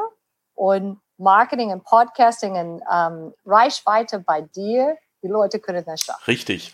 und 0.54 1.00
Marketing 1.18 1.70
und 1.70 1.84
Podcasting 1.84 2.54
und 2.54 2.82
ähm, 2.92 3.34
Reichweite 3.44 4.20
bei 4.20 4.42
dir, 4.42 4.96
die 5.22 5.28
Leute 5.28 5.60
können 5.60 5.84
das 5.84 6.02
schaffen. 6.02 6.22
Richtig. 6.26 6.72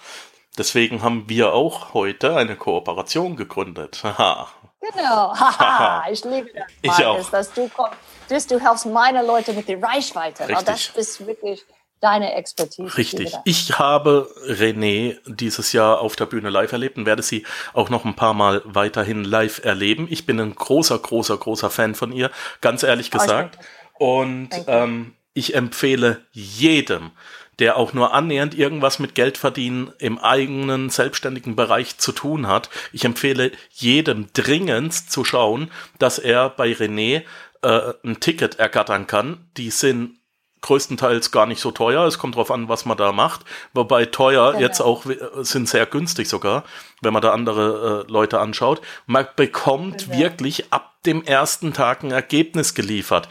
Deswegen 0.58 1.02
haben 1.02 1.28
wir 1.28 1.52
auch 1.52 1.94
heute 1.94 2.36
eine 2.36 2.56
Kooperation 2.56 3.36
gegründet. 3.36 4.02
Haha. 4.02 4.48
Genau. 4.80 5.34
Haha, 5.34 6.10
ich 6.10 6.24
liebe 6.24 6.50
das. 6.52 6.64
Ich 6.82 6.90
Markus, 6.90 7.26
auch. 7.26 7.30
Dass 7.30 7.52
du, 7.52 7.68
kommst, 7.68 7.96
dass 8.28 8.46
du 8.46 8.58
helfst 8.58 8.86
meine 8.86 9.24
Leute 9.24 9.52
mit 9.52 9.68
der 9.68 9.82
Reichweite. 9.82 10.48
Richtig. 10.48 10.66
das 10.66 10.88
ist 10.96 11.26
wirklich 11.26 11.64
deine 12.00 12.34
Expertise. 12.34 12.96
Richtig. 12.96 13.34
Ich 13.44 13.78
habe 13.78 14.28
René 14.48 15.18
dieses 15.26 15.72
Jahr 15.72 16.00
auf 16.00 16.16
der 16.16 16.26
Bühne 16.26 16.50
live 16.50 16.72
erlebt 16.72 16.96
und 16.96 17.06
werde 17.06 17.22
sie 17.22 17.44
auch 17.72 17.90
noch 17.90 18.04
ein 18.04 18.16
paar 18.16 18.34
Mal 18.34 18.62
weiterhin 18.64 19.24
live 19.24 19.64
erleben. 19.64 20.06
Ich 20.10 20.26
bin 20.26 20.40
ein 20.40 20.54
großer, 20.54 20.98
großer, 20.98 21.36
großer 21.36 21.70
Fan 21.70 21.94
von 21.94 22.12
ihr, 22.12 22.30
ganz 22.60 22.82
ehrlich 22.82 23.10
gesagt. 23.10 23.58
Und 23.98 24.50
ähm, 24.66 25.14
ich 25.34 25.54
empfehle 25.54 26.24
jedem, 26.32 27.10
der 27.58 27.76
auch 27.76 27.92
nur 27.92 28.14
annähernd 28.14 28.54
irgendwas 28.54 28.98
mit 28.98 29.14
Geld 29.14 29.36
verdienen 29.36 29.92
im 29.98 30.18
eigenen 30.18 30.88
selbstständigen 30.88 31.54
Bereich 31.54 31.98
zu 31.98 32.12
tun 32.12 32.46
hat. 32.46 32.70
Ich 32.92 33.04
empfehle 33.04 33.52
jedem 33.72 34.28
dringend 34.32 34.94
zu 34.94 35.24
schauen, 35.24 35.70
dass 35.98 36.18
er 36.18 36.48
bei 36.48 36.72
René 36.72 37.24
äh, 37.62 37.92
ein 38.02 38.20
Ticket 38.20 38.58
ergattern 38.58 39.06
kann. 39.06 39.50
Die 39.58 39.70
sind 39.70 40.19
größtenteils 40.62 41.30
gar 41.30 41.46
nicht 41.46 41.60
so 41.60 41.70
teuer. 41.70 42.06
Es 42.06 42.18
kommt 42.18 42.36
drauf 42.36 42.50
an, 42.50 42.68
was 42.68 42.84
man 42.84 42.96
da 42.96 43.12
macht. 43.12 43.42
Wobei 43.72 44.06
teuer 44.06 44.52
genau. 44.52 44.62
jetzt 44.62 44.80
auch 44.80 45.04
sind 45.40 45.68
sehr 45.68 45.86
günstig 45.86 46.28
sogar, 46.28 46.64
wenn 47.02 47.12
man 47.12 47.22
da 47.22 47.32
andere 47.32 48.04
äh, 48.06 48.12
Leute 48.12 48.40
anschaut. 48.40 48.80
Man 49.06 49.26
bekommt 49.36 50.06
genau. 50.06 50.18
wirklich 50.18 50.72
ab 50.72 50.94
dem 51.06 51.22
ersten 51.22 51.72
Tag 51.72 52.02
ein 52.02 52.10
Ergebnis 52.10 52.74
geliefert. 52.74 53.28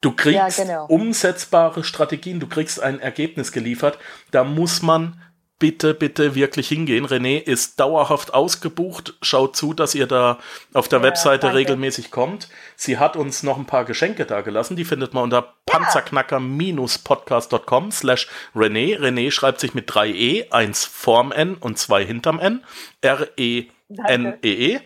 Du 0.00 0.12
kriegst 0.12 0.58
ja, 0.58 0.64
genau. 0.64 0.86
umsetzbare 0.86 1.84
Strategien, 1.84 2.40
du 2.40 2.46
kriegst 2.46 2.80
ein 2.80 3.00
Ergebnis 3.00 3.52
geliefert. 3.52 3.98
Da 4.30 4.44
muss 4.44 4.80
man 4.80 5.20
bitte, 5.60 5.94
bitte 5.94 6.34
wirklich 6.34 6.66
hingehen. 6.66 7.06
René 7.06 7.38
ist 7.38 7.78
dauerhaft 7.78 8.34
ausgebucht. 8.34 9.14
Schaut 9.22 9.54
zu, 9.54 9.72
dass 9.72 9.94
ihr 9.94 10.08
da 10.08 10.40
auf 10.74 10.88
der 10.88 10.98
ja, 10.98 11.04
Webseite 11.04 11.42
danke. 11.42 11.58
regelmäßig 11.58 12.10
kommt. 12.10 12.48
Sie 12.74 12.98
hat 12.98 13.14
uns 13.14 13.44
noch 13.44 13.56
ein 13.56 13.66
paar 13.66 13.84
Geschenke 13.84 14.26
da 14.26 14.40
gelassen. 14.40 14.74
Die 14.74 14.84
findet 14.84 15.14
man 15.14 15.22
unter 15.22 15.36
ja. 15.36 15.54
panzerknacker-podcast.com 15.66 17.92
slash 17.92 18.26
René. 18.56 18.98
René 18.98 19.30
schreibt 19.30 19.60
sich 19.60 19.74
mit 19.74 19.94
drei 19.94 20.08
E, 20.08 20.46
eins 20.50 20.84
vorm 20.84 21.30
N 21.30 21.54
und 21.54 21.78
zwei 21.78 22.04
hinterm 22.04 22.40
N. 22.40 22.64
R-E-N-E-E. 23.02 24.34
-E. 24.42 24.80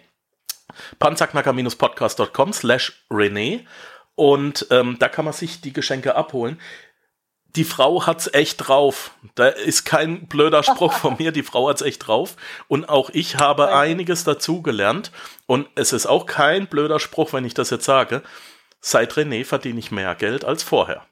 Panzerknacker-podcast.com 0.98 2.52
slash 2.52 2.92
René. 3.08 3.64
Und 4.16 4.68
ähm, 4.70 4.96
da 4.98 5.08
kann 5.08 5.24
man 5.24 5.34
sich 5.34 5.60
die 5.60 5.72
Geschenke 5.72 6.14
abholen. 6.14 6.60
Die 7.56 7.64
Frau 7.64 8.06
hat's 8.06 8.28
echt 8.32 8.68
drauf. 8.68 9.12
Da 9.36 9.48
ist 9.48 9.84
kein 9.84 10.26
blöder 10.26 10.62
Spruch 10.62 10.92
von 10.92 11.16
mir. 11.18 11.30
Die 11.30 11.42
Frau 11.42 11.68
hat's 11.68 11.82
echt 11.82 12.06
drauf. 12.06 12.36
Und 12.66 12.88
auch 12.88 13.10
ich 13.10 13.36
habe 13.36 13.64
okay. 13.64 13.74
einiges 13.74 14.24
dazugelernt. 14.24 15.12
Und 15.46 15.68
es 15.74 15.92
ist 15.92 16.06
auch 16.06 16.26
kein 16.26 16.66
blöder 16.66 16.98
Spruch, 16.98 17.32
wenn 17.32 17.44
ich 17.44 17.54
das 17.54 17.70
jetzt 17.70 17.84
sage. 17.84 18.22
Seit 18.80 19.12
René 19.12 19.44
verdiene 19.44 19.78
ich 19.78 19.90
mehr 19.90 20.14
Geld 20.14 20.44
als 20.44 20.62
vorher. 20.62 21.06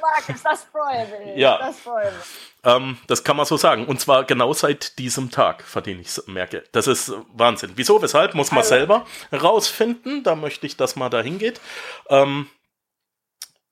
Markus, 0.00 0.42
das 0.42 0.66
freue 0.70 1.06
mich. 1.06 1.36
Ja. 1.36 1.58
Das 1.58 1.80
freue 1.80 2.06
mich. 2.06 2.24
Ähm, 2.64 2.98
das 3.06 3.24
kann 3.24 3.36
man 3.36 3.46
so 3.46 3.56
sagen. 3.56 3.86
Und 3.86 4.00
zwar 4.00 4.24
genau 4.24 4.52
seit 4.52 4.98
diesem 4.98 5.30
Tag 5.30 5.62
verdiene 5.62 6.00
ich 6.00 6.26
mehr 6.26 6.46
Geld. 6.46 6.68
Das 6.72 6.86
ist 6.86 7.12
Wahnsinn. 7.32 7.72
Wieso, 7.74 8.00
weshalb, 8.02 8.34
muss 8.34 8.50
man 8.50 8.58
also. 8.58 8.70
selber 8.70 9.06
rausfinden. 9.32 10.22
Da 10.22 10.34
möchte 10.34 10.66
ich, 10.66 10.76
dass 10.76 10.96
man 10.96 11.10
da 11.10 11.20
hingeht. 11.20 11.60
Ähm, 12.08 12.48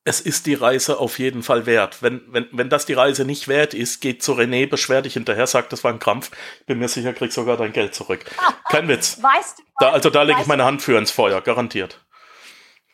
es 0.04 0.20
ist 0.20 0.44
die 0.46 0.54
Reise 0.54 0.98
auf 1.00 1.18
jeden 1.18 1.42
Fall 1.42 1.64
wert. 1.64 2.02
Wenn, 2.02 2.22
wenn, 2.28 2.46
wenn 2.52 2.68
das 2.68 2.84
die 2.84 2.92
Reise 2.92 3.24
nicht 3.24 3.48
wert 3.48 3.72
ist, 3.72 4.00
geht 4.00 4.22
zu 4.22 4.34
René, 4.34 4.68
beschwer 4.68 5.00
dich 5.00 5.14
hinterher, 5.14 5.46
sagt, 5.46 5.72
das 5.72 5.82
war 5.82 5.92
ein 5.92 5.98
Krampf. 5.98 6.30
Bin 6.66 6.78
mir 6.78 6.88
sicher, 6.88 7.14
krieg 7.14 7.32
sogar 7.32 7.56
dein 7.56 7.72
Geld 7.72 7.94
zurück. 7.94 8.24
Kein 8.68 8.86
Witz. 8.88 9.22
Weißt 9.22 9.58
du, 9.58 9.62
da, 9.78 9.92
also 9.92 10.10
da 10.10 10.22
lege 10.22 10.42
ich 10.42 10.46
meine 10.46 10.64
Hand 10.64 10.82
für 10.82 10.98
ins 10.98 11.10
Feuer, 11.10 11.40
garantiert. 11.40 12.00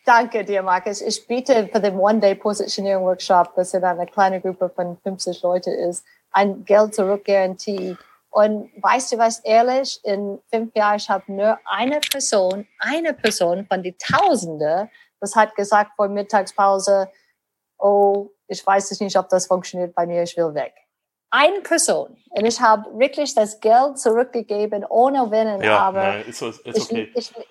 Danke 0.05 0.45
dir, 0.45 0.63
Markus. 0.63 1.01
Ich 1.03 1.27
biete 1.27 1.69
für 1.71 1.81
den 1.81 1.97
One-Day-Positionierung-Workshop, 1.97 3.55
das 3.57 3.75
in 3.75 3.85
einer 3.85 4.07
kleinen 4.07 4.41
Gruppe 4.41 4.71
von 4.75 4.97
50 5.03 5.43
Leute 5.43 5.71
ist, 5.71 6.05
ein 6.31 6.65
Geld-Zurück-Garantie. 6.65 7.97
Und 8.31 8.71
weißt 8.81 9.13
du 9.13 9.19
was, 9.19 9.41
ehrlich, 9.41 10.01
in 10.05 10.39
fünf 10.53 10.75
Jahren, 10.77 10.97
ich 10.97 11.11
habe 11.11 11.25
nur 11.27 11.59
eine 11.65 11.99
Person, 11.99 12.67
eine 12.79 13.13
Person 13.15 13.67
von 13.67 13.83
die 13.83 13.97
Tausende, 13.99 14.89
das 15.21 15.37
hat 15.37 15.55
gesagt 15.55 15.93
vor 15.97 16.09
Mittagspause, 16.09 17.11
oh, 17.79 18.31
ich 18.47 18.67
weiß 18.67 18.99
nicht, 19.01 19.17
ob 19.17 19.29
das 19.29 19.47
funktioniert 19.47 19.95
bei 19.95 20.07
mir, 20.07 20.23
ich 20.23 20.37
will 20.37 20.55
weg. 20.55 20.75
Eine 21.31 21.61
Person. 21.61 22.17
Und 22.31 22.45
ich 22.45 22.61
habe 22.61 22.99
wirklich 22.99 23.35
das 23.35 23.61
Geld 23.61 23.99
zurückgegeben, 23.99 24.85
ohne 24.85 25.31
Winnen. 25.31 25.63
Ja, 25.63 25.79
aber 25.79 26.03
nein, 26.03 26.25
ist, 26.27 26.43
ist 26.43 26.67
okay. 26.67 27.13
Ich, 27.15 27.31
ich, 27.31 27.47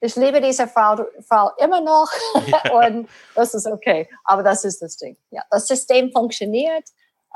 ich 0.00 0.16
liebe 0.16 0.40
diese 0.40 0.66
Frau, 0.66 0.96
Frau 1.28 1.50
immer 1.58 1.80
noch 1.80 2.10
ja. 2.46 2.88
und 2.88 3.08
das 3.34 3.52
ist 3.52 3.66
okay. 3.66 4.08
Aber 4.24 4.42
das 4.42 4.64
ist 4.64 4.80
das 4.80 4.96
Ding. 4.96 5.16
Ja, 5.30 5.42
das 5.50 5.66
System 5.66 6.10
funktioniert. 6.12 6.84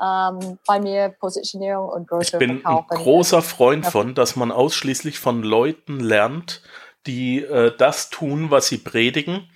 Ähm, 0.01 0.57
bei 0.65 0.79
mir 0.79 1.09
Positionierung 1.09 1.87
und 1.87 2.07
größere 2.07 2.41
Ich 2.41 2.47
bin 2.47 2.61
Verkaufen. 2.61 2.87
ein 2.89 2.97
großer 2.97 3.41
Freund 3.43 3.85
von, 3.85 4.15
dass 4.15 4.35
man 4.35 4.51
ausschließlich 4.51 5.19
von 5.19 5.43
Leuten 5.43 5.99
lernt, 5.99 6.63
die 7.05 7.43
äh, 7.43 7.75
das 7.77 8.09
tun, 8.09 8.51
was 8.51 8.67
sie 8.67 8.77
predigen 8.77 9.49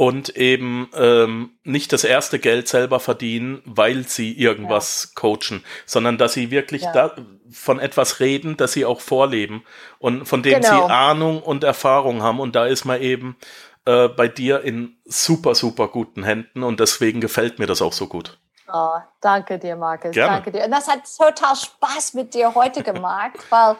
und 0.00 0.30
eben 0.30 0.88
ähm, 0.94 1.50
nicht 1.62 1.92
das 1.92 2.04
erste 2.04 2.38
Geld 2.38 2.68
selber 2.68 3.00
verdienen, 3.00 3.60
weil 3.66 4.08
sie 4.08 4.32
irgendwas 4.32 5.12
ja. 5.14 5.20
coachen, 5.20 5.62
sondern 5.84 6.16
dass 6.16 6.32
sie 6.32 6.50
wirklich 6.50 6.82
ja. 6.82 6.92
da, 6.92 7.16
von 7.50 7.78
etwas 7.78 8.18
reden, 8.18 8.56
das 8.56 8.72
sie 8.72 8.86
auch 8.86 9.02
vorleben 9.02 9.62
und 9.98 10.24
von 10.26 10.42
dem 10.42 10.62
genau. 10.62 10.86
sie 10.86 10.92
Ahnung 10.92 11.42
und 11.42 11.64
Erfahrung 11.64 12.22
haben. 12.22 12.40
Und 12.40 12.56
da 12.56 12.64
ist 12.64 12.86
man 12.86 13.02
eben 13.02 13.36
äh, 13.84 14.08
bei 14.08 14.26
dir 14.26 14.62
in 14.62 14.96
super, 15.04 15.54
super 15.54 15.88
guten 15.88 16.22
Händen 16.22 16.62
und 16.62 16.80
deswegen 16.80 17.20
gefällt 17.20 17.58
mir 17.58 17.66
das 17.66 17.82
auch 17.82 17.92
so 17.92 18.06
gut. 18.06 18.38
Oh, 18.72 18.98
danke 19.20 19.58
dir, 19.58 19.76
Markus. 19.76 20.12
Gerne. 20.12 20.34
Danke 20.34 20.52
dir. 20.52 20.64
Und 20.64 20.70
das 20.70 20.86
hat 20.88 21.00
total 21.16 21.56
Spaß 21.56 22.14
mit 22.14 22.34
dir 22.34 22.54
heute 22.54 22.82
gemacht, 22.82 23.38
weil 23.50 23.76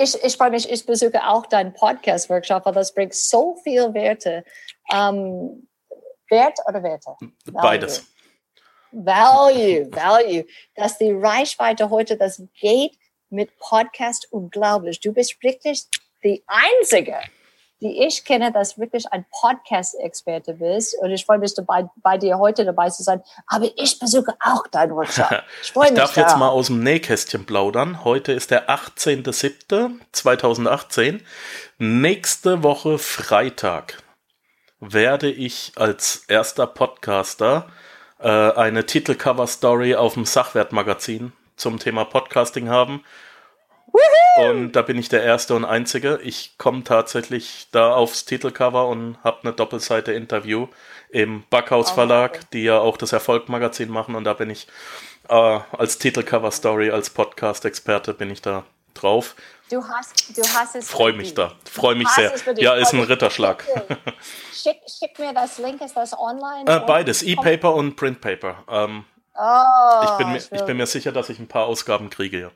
ich, 0.00 0.22
ich 0.22 0.36
freue 0.36 0.50
mich, 0.50 0.70
ich 0.70 0.84
besuche 0.84 1.26
auch 1.26 1.46
deinen 1.46 1.72
Podcast-Workshop, 1.72 2.66
weil 2.66 2.74
das 2.74 2.94
bringt 2.94 3.14
so 3.14 3.56
viel 3.62 3.94
Werte. 3.94 4.44
Um, 4.92 5.68
Wert 6.30 6.58
oder 6.66 6.82
Werte? 6.82 7.16
Beides. 7.52 8.06
Value, 8.90 9.90
Value. 9.92 10.44
Dass 10.74 10.98
die 10.98 11.12
Reichweite 11.12 11.90
heute, 11.90 12.16
das 12.16 12.42
geht 12.60 12.98
mit 13.30 13.56
Podcast 13.58 14.28
unglaublich. 14.30 15.00
Du 15.00 15.12
bist 15.12 15.42
wirklich 15.42 15.84
die 16.22 16.42
Einzige, 16.46 17.18
die 17.80 18.06
ich 18.06 18.24
kenne, 18.24 18.52
dass 18.52 18.78
wirklich 18.78 19.10
ein 19.12 19.26
Podcast-Experte 19.30 20.54
bist. 20.54 20.96
Und 21.00 21.10
ich 21.10 21.24
freue 21.24 21.38
mich 21.38 21.54
dabei, 21.54 21.88
bei 21.96 22.18
dir 22.18 22.38
heute 22.38 22.64
dabei 22.64 22.90
zu 22.90 23.02
sein. 23.02 23.20
Aber 23.46 23.66
ich 23.76 23.98
besuche 23.98 24.36
auch 24.40 24.66
deinen 24.68 24.94
Workshop. 24.94 25.26
Ich, 25.62 25.72
freue 25.72 25.88
ich 25.88 25.94
darf 25.94 26.14
da. 26.14 26.20
jetzt 26.22 26.36
mal 26.36 26.48
aus 26.48 26.66
dem 26.66 26.82
Nähkästchen 26.82 27.46
plaudern. 27.46 28.04
Heute 28.04 28.32
ist 28.32 28.50
der 28.50 28.68
18.07.2018. 28.68 31.20
Nächste 31.78 32.62
Woche 32.62 32.98
Freitag 32.98 34.02
werde 34.80 35.30
ich 35.30 35.72
als 35.76 36.24
erster 36.28 36.66
Podcaster 36.66 37.68
äh, 38.18 38.28
eine 38.28 38.84
Titelcover-Story 38.86 39.94
auf 39.94 40.14
dem 40.14 40.24
Sachwertmagazin 40.24 41.32
zum 41.56 41.78
Thema 41.78 42.04
Podcasting 42.04 42.68
haben. 42.68 43.04
Und 44.36 44.72
da 44.72 44.82
bin 44.82 44.98
ich 44.98 45.08
der 45.08 45.22
Erste 45.22 45.54
und 45.54 45.64
Einzige. 45.64 46.20
Ich 46.22 46.56
komme 46.58 46.84
tatsächlich 46.84 47.68
da 47.72 47.94
aufs 47.94 48.24
Titelcover 48.24 48.86
und 48.86 49.18
habe 49.24 49.38
eine 49.42 49.52
Doppelseite 49.52 50.12
Interview 50.12 50.68
im 51.10 51.42
Backhaus 51.50 51.90
Verlag, 51.90 52.48
die 52.52 52.62
ja 52.62 52.78
auch 52.78 52.96
das 52.96 53.12
Erfolgmagazin 53.12 53.88
machen. 53.88 54.14
Und 54.14 54.24
da 54.24 54.34
bin 54.34 54.50
ich 54.50 54.68
äh, 55.28 55.34
als 55.34 55.98
Titelcover-Story, 55.98 56.90
als 56.90 57.10
Podcast-Experte 57.10 58.14
bin 58.14 58.30
ich 58.30 58.42
da 58.42 58.64
drauf. 58.94 59.34
Du 59.70 59.82
hast, 59.86 60.36
du 60.36 60.42
hast 60.42 60.76
es. 60.76 60.88
Freue 60.88 61.12
mich 61.12 61.34
da. 61.34 61.52
Freue 61.70 61.94
mich 61.94 62.08
sehr. 62.08 62.32
Ja, 62.56 62.74
ist 62.74 62.94
ein 62.94 63.02
Ritterschlag. 63.02 63.64
Schick, 64.52 64.78
schick, 64.86 65.18
mir 65.18 65.32
das 65.32 65.58
Link, 65.58 65.80
ist 65.80 65.96
das 65.96 66.18
online? 66.18 66.64
Äh, 66.66 66.80
beides, 66.80 67.22
E-Paper 67.22 67.74
und 67.74 67.96
Print-Paper. 67.96 68.64
Ähm, 68.68 69.04
oh, 69.34 70.04
ich, 70.04 70.10
bin 70.18 70.32
mir, 70.32 70.38
ich, 70.38 70.50
ich 70.50 70.62
bin 70.62 70.76
mir 70.76 70.86
sicher, 70.86 71.12
dass 71.12 71.28
ich 71.28 71.38
ein 71.38 71.48
paar 71.48 71.66
Ausgaben 71.66 72.10
kriege. 72.10 72.40
Ja. 72.40 72.50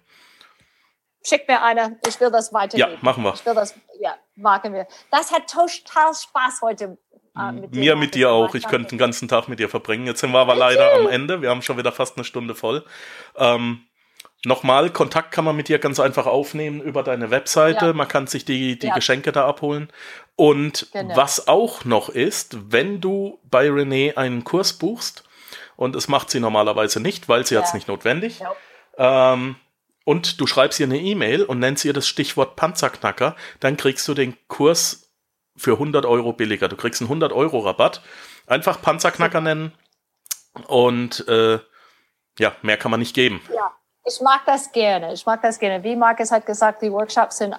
Schick 1.25 1.47
mir 1.49 1.63
eine, 1.63 1.99
ich 2.07 2.21
will 2.21 2.31
das 2.31 2.53
weitergeben. 2.53 2.93
Ja, 2.93 2.99
machen 3.01 3.23
wir. 3.23 3.35
Ich 3.35 3.47
will 3.47 3.55
das, 3.55 3.75
ja. 4.01 4.15
machen 4.35 4.75
wir. 4.75 4.87
Das 5.11 5.33
hat 5.33 5.49
total 5.49 6.15
Spaß 6.15 6.61
heute. 6.63 6.99
Äh, 7.37 7.53
mit 7.53 7.75
Mir 7.75 7.97
mit 7.97 8.15
dir 8.15 8.31
auch. 8.31 8.55
Ich 8.55 8.67
könnte 8.67 8.91
den 8.91 8.99
ganzen 8.99 9.29
Tag 9.29 9.49
mit 9.49 9.59
dir 9.59 9.69
verbringen. 9.69 10.07
Jetzt 10.07 10.21
sind 10.21 10.33
wir 10.33 10.41
aber 10.41 10.55
leider 10.55 10.93
am 10.95 11.09
Ende. 11.09 11.41
Wir 11.41 11.51
haben 11.51 11.63
schon 11.63 11.79
wieder 11.79 11.93
fast 11.93 12.17
eine 12.17 12.25
Stunde 12.25 12.55
voll. 12.55 12.85
Ähm, 13.37 13.87
Nochmal, 14.45 14.91
Kontakt 14.91 15.31
kann 15.31 15.45
man 15.45 15.55
mit 15.55 15.69
dir 15.69 15.79
ganz 15.79 16.01
einfach 16.01 16.27
aufnehmen 16.27 16.81
über 16.81 17.05
deine 17.05 17.31
Webseite. 17.31 17.87
Ja. 17.87 17.93
Man 17.93 18.09
kann 18.09 18.27
sich 18.27 18.45
die, 18.45 18.77
die 18.77 18.89
ja. 18.89 18.95
Geschenke 18.95 19.31
da 19.31 19.47
abholen. 19.47 19.89
Und 20.35 20.89
genau. 20.93 21.17
was 21.17 21.47
auch 21.47 21.85
noch 21.85 22.09
ist, 22.09 22.73
wenn 22.73 23.01
du 23.01 23.39
bei 23.45 23.69
René 23.69 24.17
einen 24.17 24.43
Kurs 24.43 24.73
buchst, 24.73 25.23
und 25.77 25.97
es 25.97 26.09
macht 26.09 26.31
sie 26.31 26.41
normalerweise 26.41 27.01
nicht, 27.01 27.29
weil 27.29 27.47
sie 27.47 27.55
ja. 27.55 27.61
hat 27.61 27.69
es 27.69 27.75
nicht 27.75 27.89
notwendig, 27.89 28.43
ähm, 28.99 29.57
und 30.05 30.41
du 30.41 30.47
schreibst 30.47 30.81
ihr 30.81 30.87
eine 30.87 30.99
E-Mail 30.99 31.45
und 31.45 31.59
nennst 31.59 31.85
ihr 31.85 31.93
das 31.93 32.07
Stichwort 32.07 32.57
Panzerknacker, 32.57 33.37
dann 33.61 33.77
kriegst 33.77 34.07
du 34.09 34.15
den 34.15 34.37
Kurs 34.49 35.13
für 35.57 35.73
100 35.73 36.07
Euro 36.07 36.33
billiger. 36.33 36.69
Du 36.69 36.77
kriegst 36.77 37.01
einen 37.01 37.09
100 37.09 37.33
Euro 37.33 37.61
Rabatt. 37.61 38.03
Einfach 38.47 38.81
Panzerknacker 38.83 39.41
nennen 39.41 39.73
und 40.67 41.27
äh, 41.29 41.59
ja, 42.39 42.53
mehr 42.63 42.77
kann 42.77 42.91
man 42.91 43.01
nicht 43.01 43.15
geben. 43.15 43.41
Ja. 43.55 43.73
Ich 44.05 44.21
mag 44.21 44.41
das 44.47 44.73
gerne. 44.73 45.13
Ich 45.13 45.27
mag 45.27 45.43
das 45.43 45.61
gerne. 45.61 45.85
Wie 45.85 45.95
Markus 45.95 46.33
hat 46.33 46.45
gesagt, 46.45 46.83
die 46.83 46.91
Workshops 46.91 47.39
sind 47.39 47.55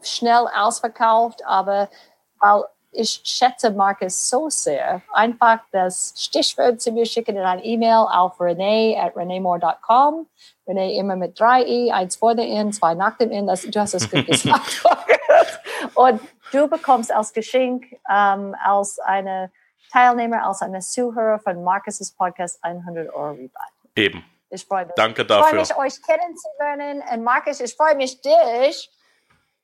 schnell 0.00 0.46
ausverkauft, 0.54 1.44
aber 1.44 1.88
weil 2.38 2.64
ich 2.92 3.20
schätze 3.24 3.70
Markus 3.70 4.28
so 4.28 4.50
sehr, 4.50 5.02
einfach 5.12 5.60
das 5.72 6.14
Stichwort 6.16 6.80
zu 6.80 6.92
mir 6.92 7.06
schicken 7.06 7.36
in 7.36 7.42
ein 7.42 7.64
E-Mail 7.64 8.06
auf 8.10 8.38
renee 8.40 8.98
at 8.98 9.16
reneemore.com. 9.16 10.26
Renee 10.66 10.98
immer 10.98 11.16
mit 11.16 11.38
drei 11.40 11.64
i, 11.66 11.90
eins 11.90 12.16
vor 12.16 12.34
dem 12.34 12.50
N, 12.50 12.72
zwei 12.72 12.94
nach 12.94 13.16
dem 13.16 13.30
N. 13.30 13.46
Das, 13.46 13.62
du 13.62 13.80
hast 13.80 13.94
es 13.94 14.10
gut 14.10 14.26
gesagt. 14.28 14.84
Und 15.94 16.20
du 16.52 16.68
bekommst 16.68 17.10
als 17.10 17.32
Geschenk, 17.32 17.86
ähm, 18.10 18.54
als 18.62 18.98
eine 19.00 19.50
Teilnehmer, 19.90 20.46
als 20.46 20.62
eine 20.62 20.80
Zuhörer 20.80 21.38
von 21.38 21.64
Markus' 21.64 22.12
Podcast 22.12 22.62
100 22.62 23.08
Euro 23.12 23.30
Rabatt. 23.30 23.72
Eben. 23.96 24.24
Ich 24.50 24.66
freue 24.66 24.84
mich. 24.84 24.94
Danke 24.96 25.24
dafür. 25.24 25.62
Ich 25.62 25.72
freue 25.72 25.84
mich, 25.86 25.94
euch 25.94 26.02
kennenzulernen. 26.02 27.02
Und 27.10 27.24
Markus, 27.24 27.60
ich 27.60 27.74
freue 27.74 27.96
mich, 27.96 28.20
dich 28.20 28.90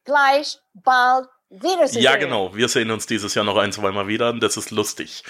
gleich 0.05 0.59
bald 0.73 1.29
wiederzusehen. 1.51 2.05
Ja, 2.05 2.17
genau. 2.17 2.55
Wir 2.55 2.69
sehen 2.69 2.91
uns 2.91 3.07
dieses 3.07 3.35
Jahr 3.35 3.45
noch 3.45 3.57
ein, 3.57 3.73
zwei 3.73 3.91
Mal 3.91 4.09
wieder. 4.09 4.33
Das 4.33 4.57
ist 4.57 4.71
lustig. 4.71 5.23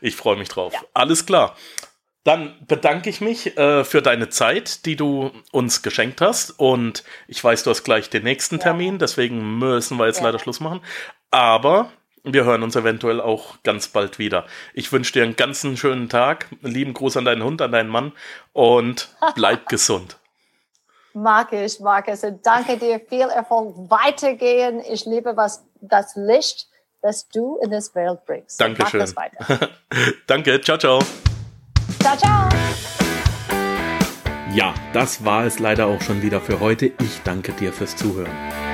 Ich 0.00 0.16
freue 0.16 0.36
mich 0.36 0.48
drauf. 0.48 0.72
Ja. 0.72 0.80
Alles 0.94 1.26
klar. 1.26 1.56
Dann 2.24 2.56
bedanke 2.66 3.10
ich 3.10 3.20
mich 3.20 3.56
äh, 3.58 3.84
für 3.84 4.00
deine 4.00 4.30
Zeit, 4.30 4.86
die 4.86 4.96
du 4.96 5.30
uns 5.52 5.82
geschenkt 5.82 6.22
hast. 6.22 6.58
Und 6.58 7.04
ich 7.28 7.44
weiß, 7.44 7.64
du 7.64 7.70
hast 7.70 7.84
gleich 7.84 8.08
den 8.08 8.24
nächsten 8.24 8.58
Termin, 8.58 8.98
deswegen 8.98 9.58
müssen 9.58 9.98
wir 9.98 10.06
jetzt 10.06 10.20
ja. 10.20 10.24
leider 10.24 10.38
Schluss 10.38 10.60
machen. 10.60 10.80
Aber 11.30 11.92
wir 12.22 12.44
hören 12.44 12.62
uns 12.62 12.74
eventuell 12.76 13.20
auch 13.20 13.62
ganz 13.62 13.88
bald 13.88 14.18
wieder. 14.18 14.46
Ich 14.72 14.90
wünsche 14.90 15.12
dir 15.12 15.22
einen 15.22 15.36
ganzen 15.36 15.76
schönen 15.76 16.08
Tag. 16.08 16.48
Lieben 16.62 16.94
Gruß 16.94 17.18
an 17.18 17.26
deinen 17.26 17.44
Hund, 17.44 17.60
an 17.60 17.72
deinen 17.72 17.90
Mann 17.90 18.12
und 18.54 19.14
bleib 19.34 19.68
gesund. 19.68 20.18
Mag 21.14 21.52
ich, 21.52 21.78
mag 21.78 22.08
es. 22.08 22.26
danke 22.42 22.76
dir. 22.76 23.00
Viel 23.08 23.28
Erfolg 23.28 23.88
weitergehen. 23.88 24.82
Ich 24.90 25.06
liebe 25.06 25.36
was, 25.36 25.64
das 25.80 26.16
Licht, 26.16 26.66
das 27.02 27.28
du 27.28 27.56
in 27.62 27.70
das 27.70 27.94
Welt 27.94 28.18
bringst. 28.26 28.60
Dankeschön. 28.60 29.06
danke. 30.26 30.60
Ciao, 30.60 30.76
ciao. 30.76 30.98
Ciao, 32.00 32.16
ciao. 32.16 32.48
Ja, 34.52 34.74
das 34.92 35.24
war 35.24 35.44
es 35.44 35.60
leider 35.60 35.86
auch 35.86 36.00
schon 36.00 36.20
wieder 36.20 36.40
für 36.40 36.58
heute. 36.58 36.86
Ich 36.86 37.22
danke 37.22 37.52
dir 37.52 37.72
fürs 37.72 37.94
Zuhören. 37.94 38.73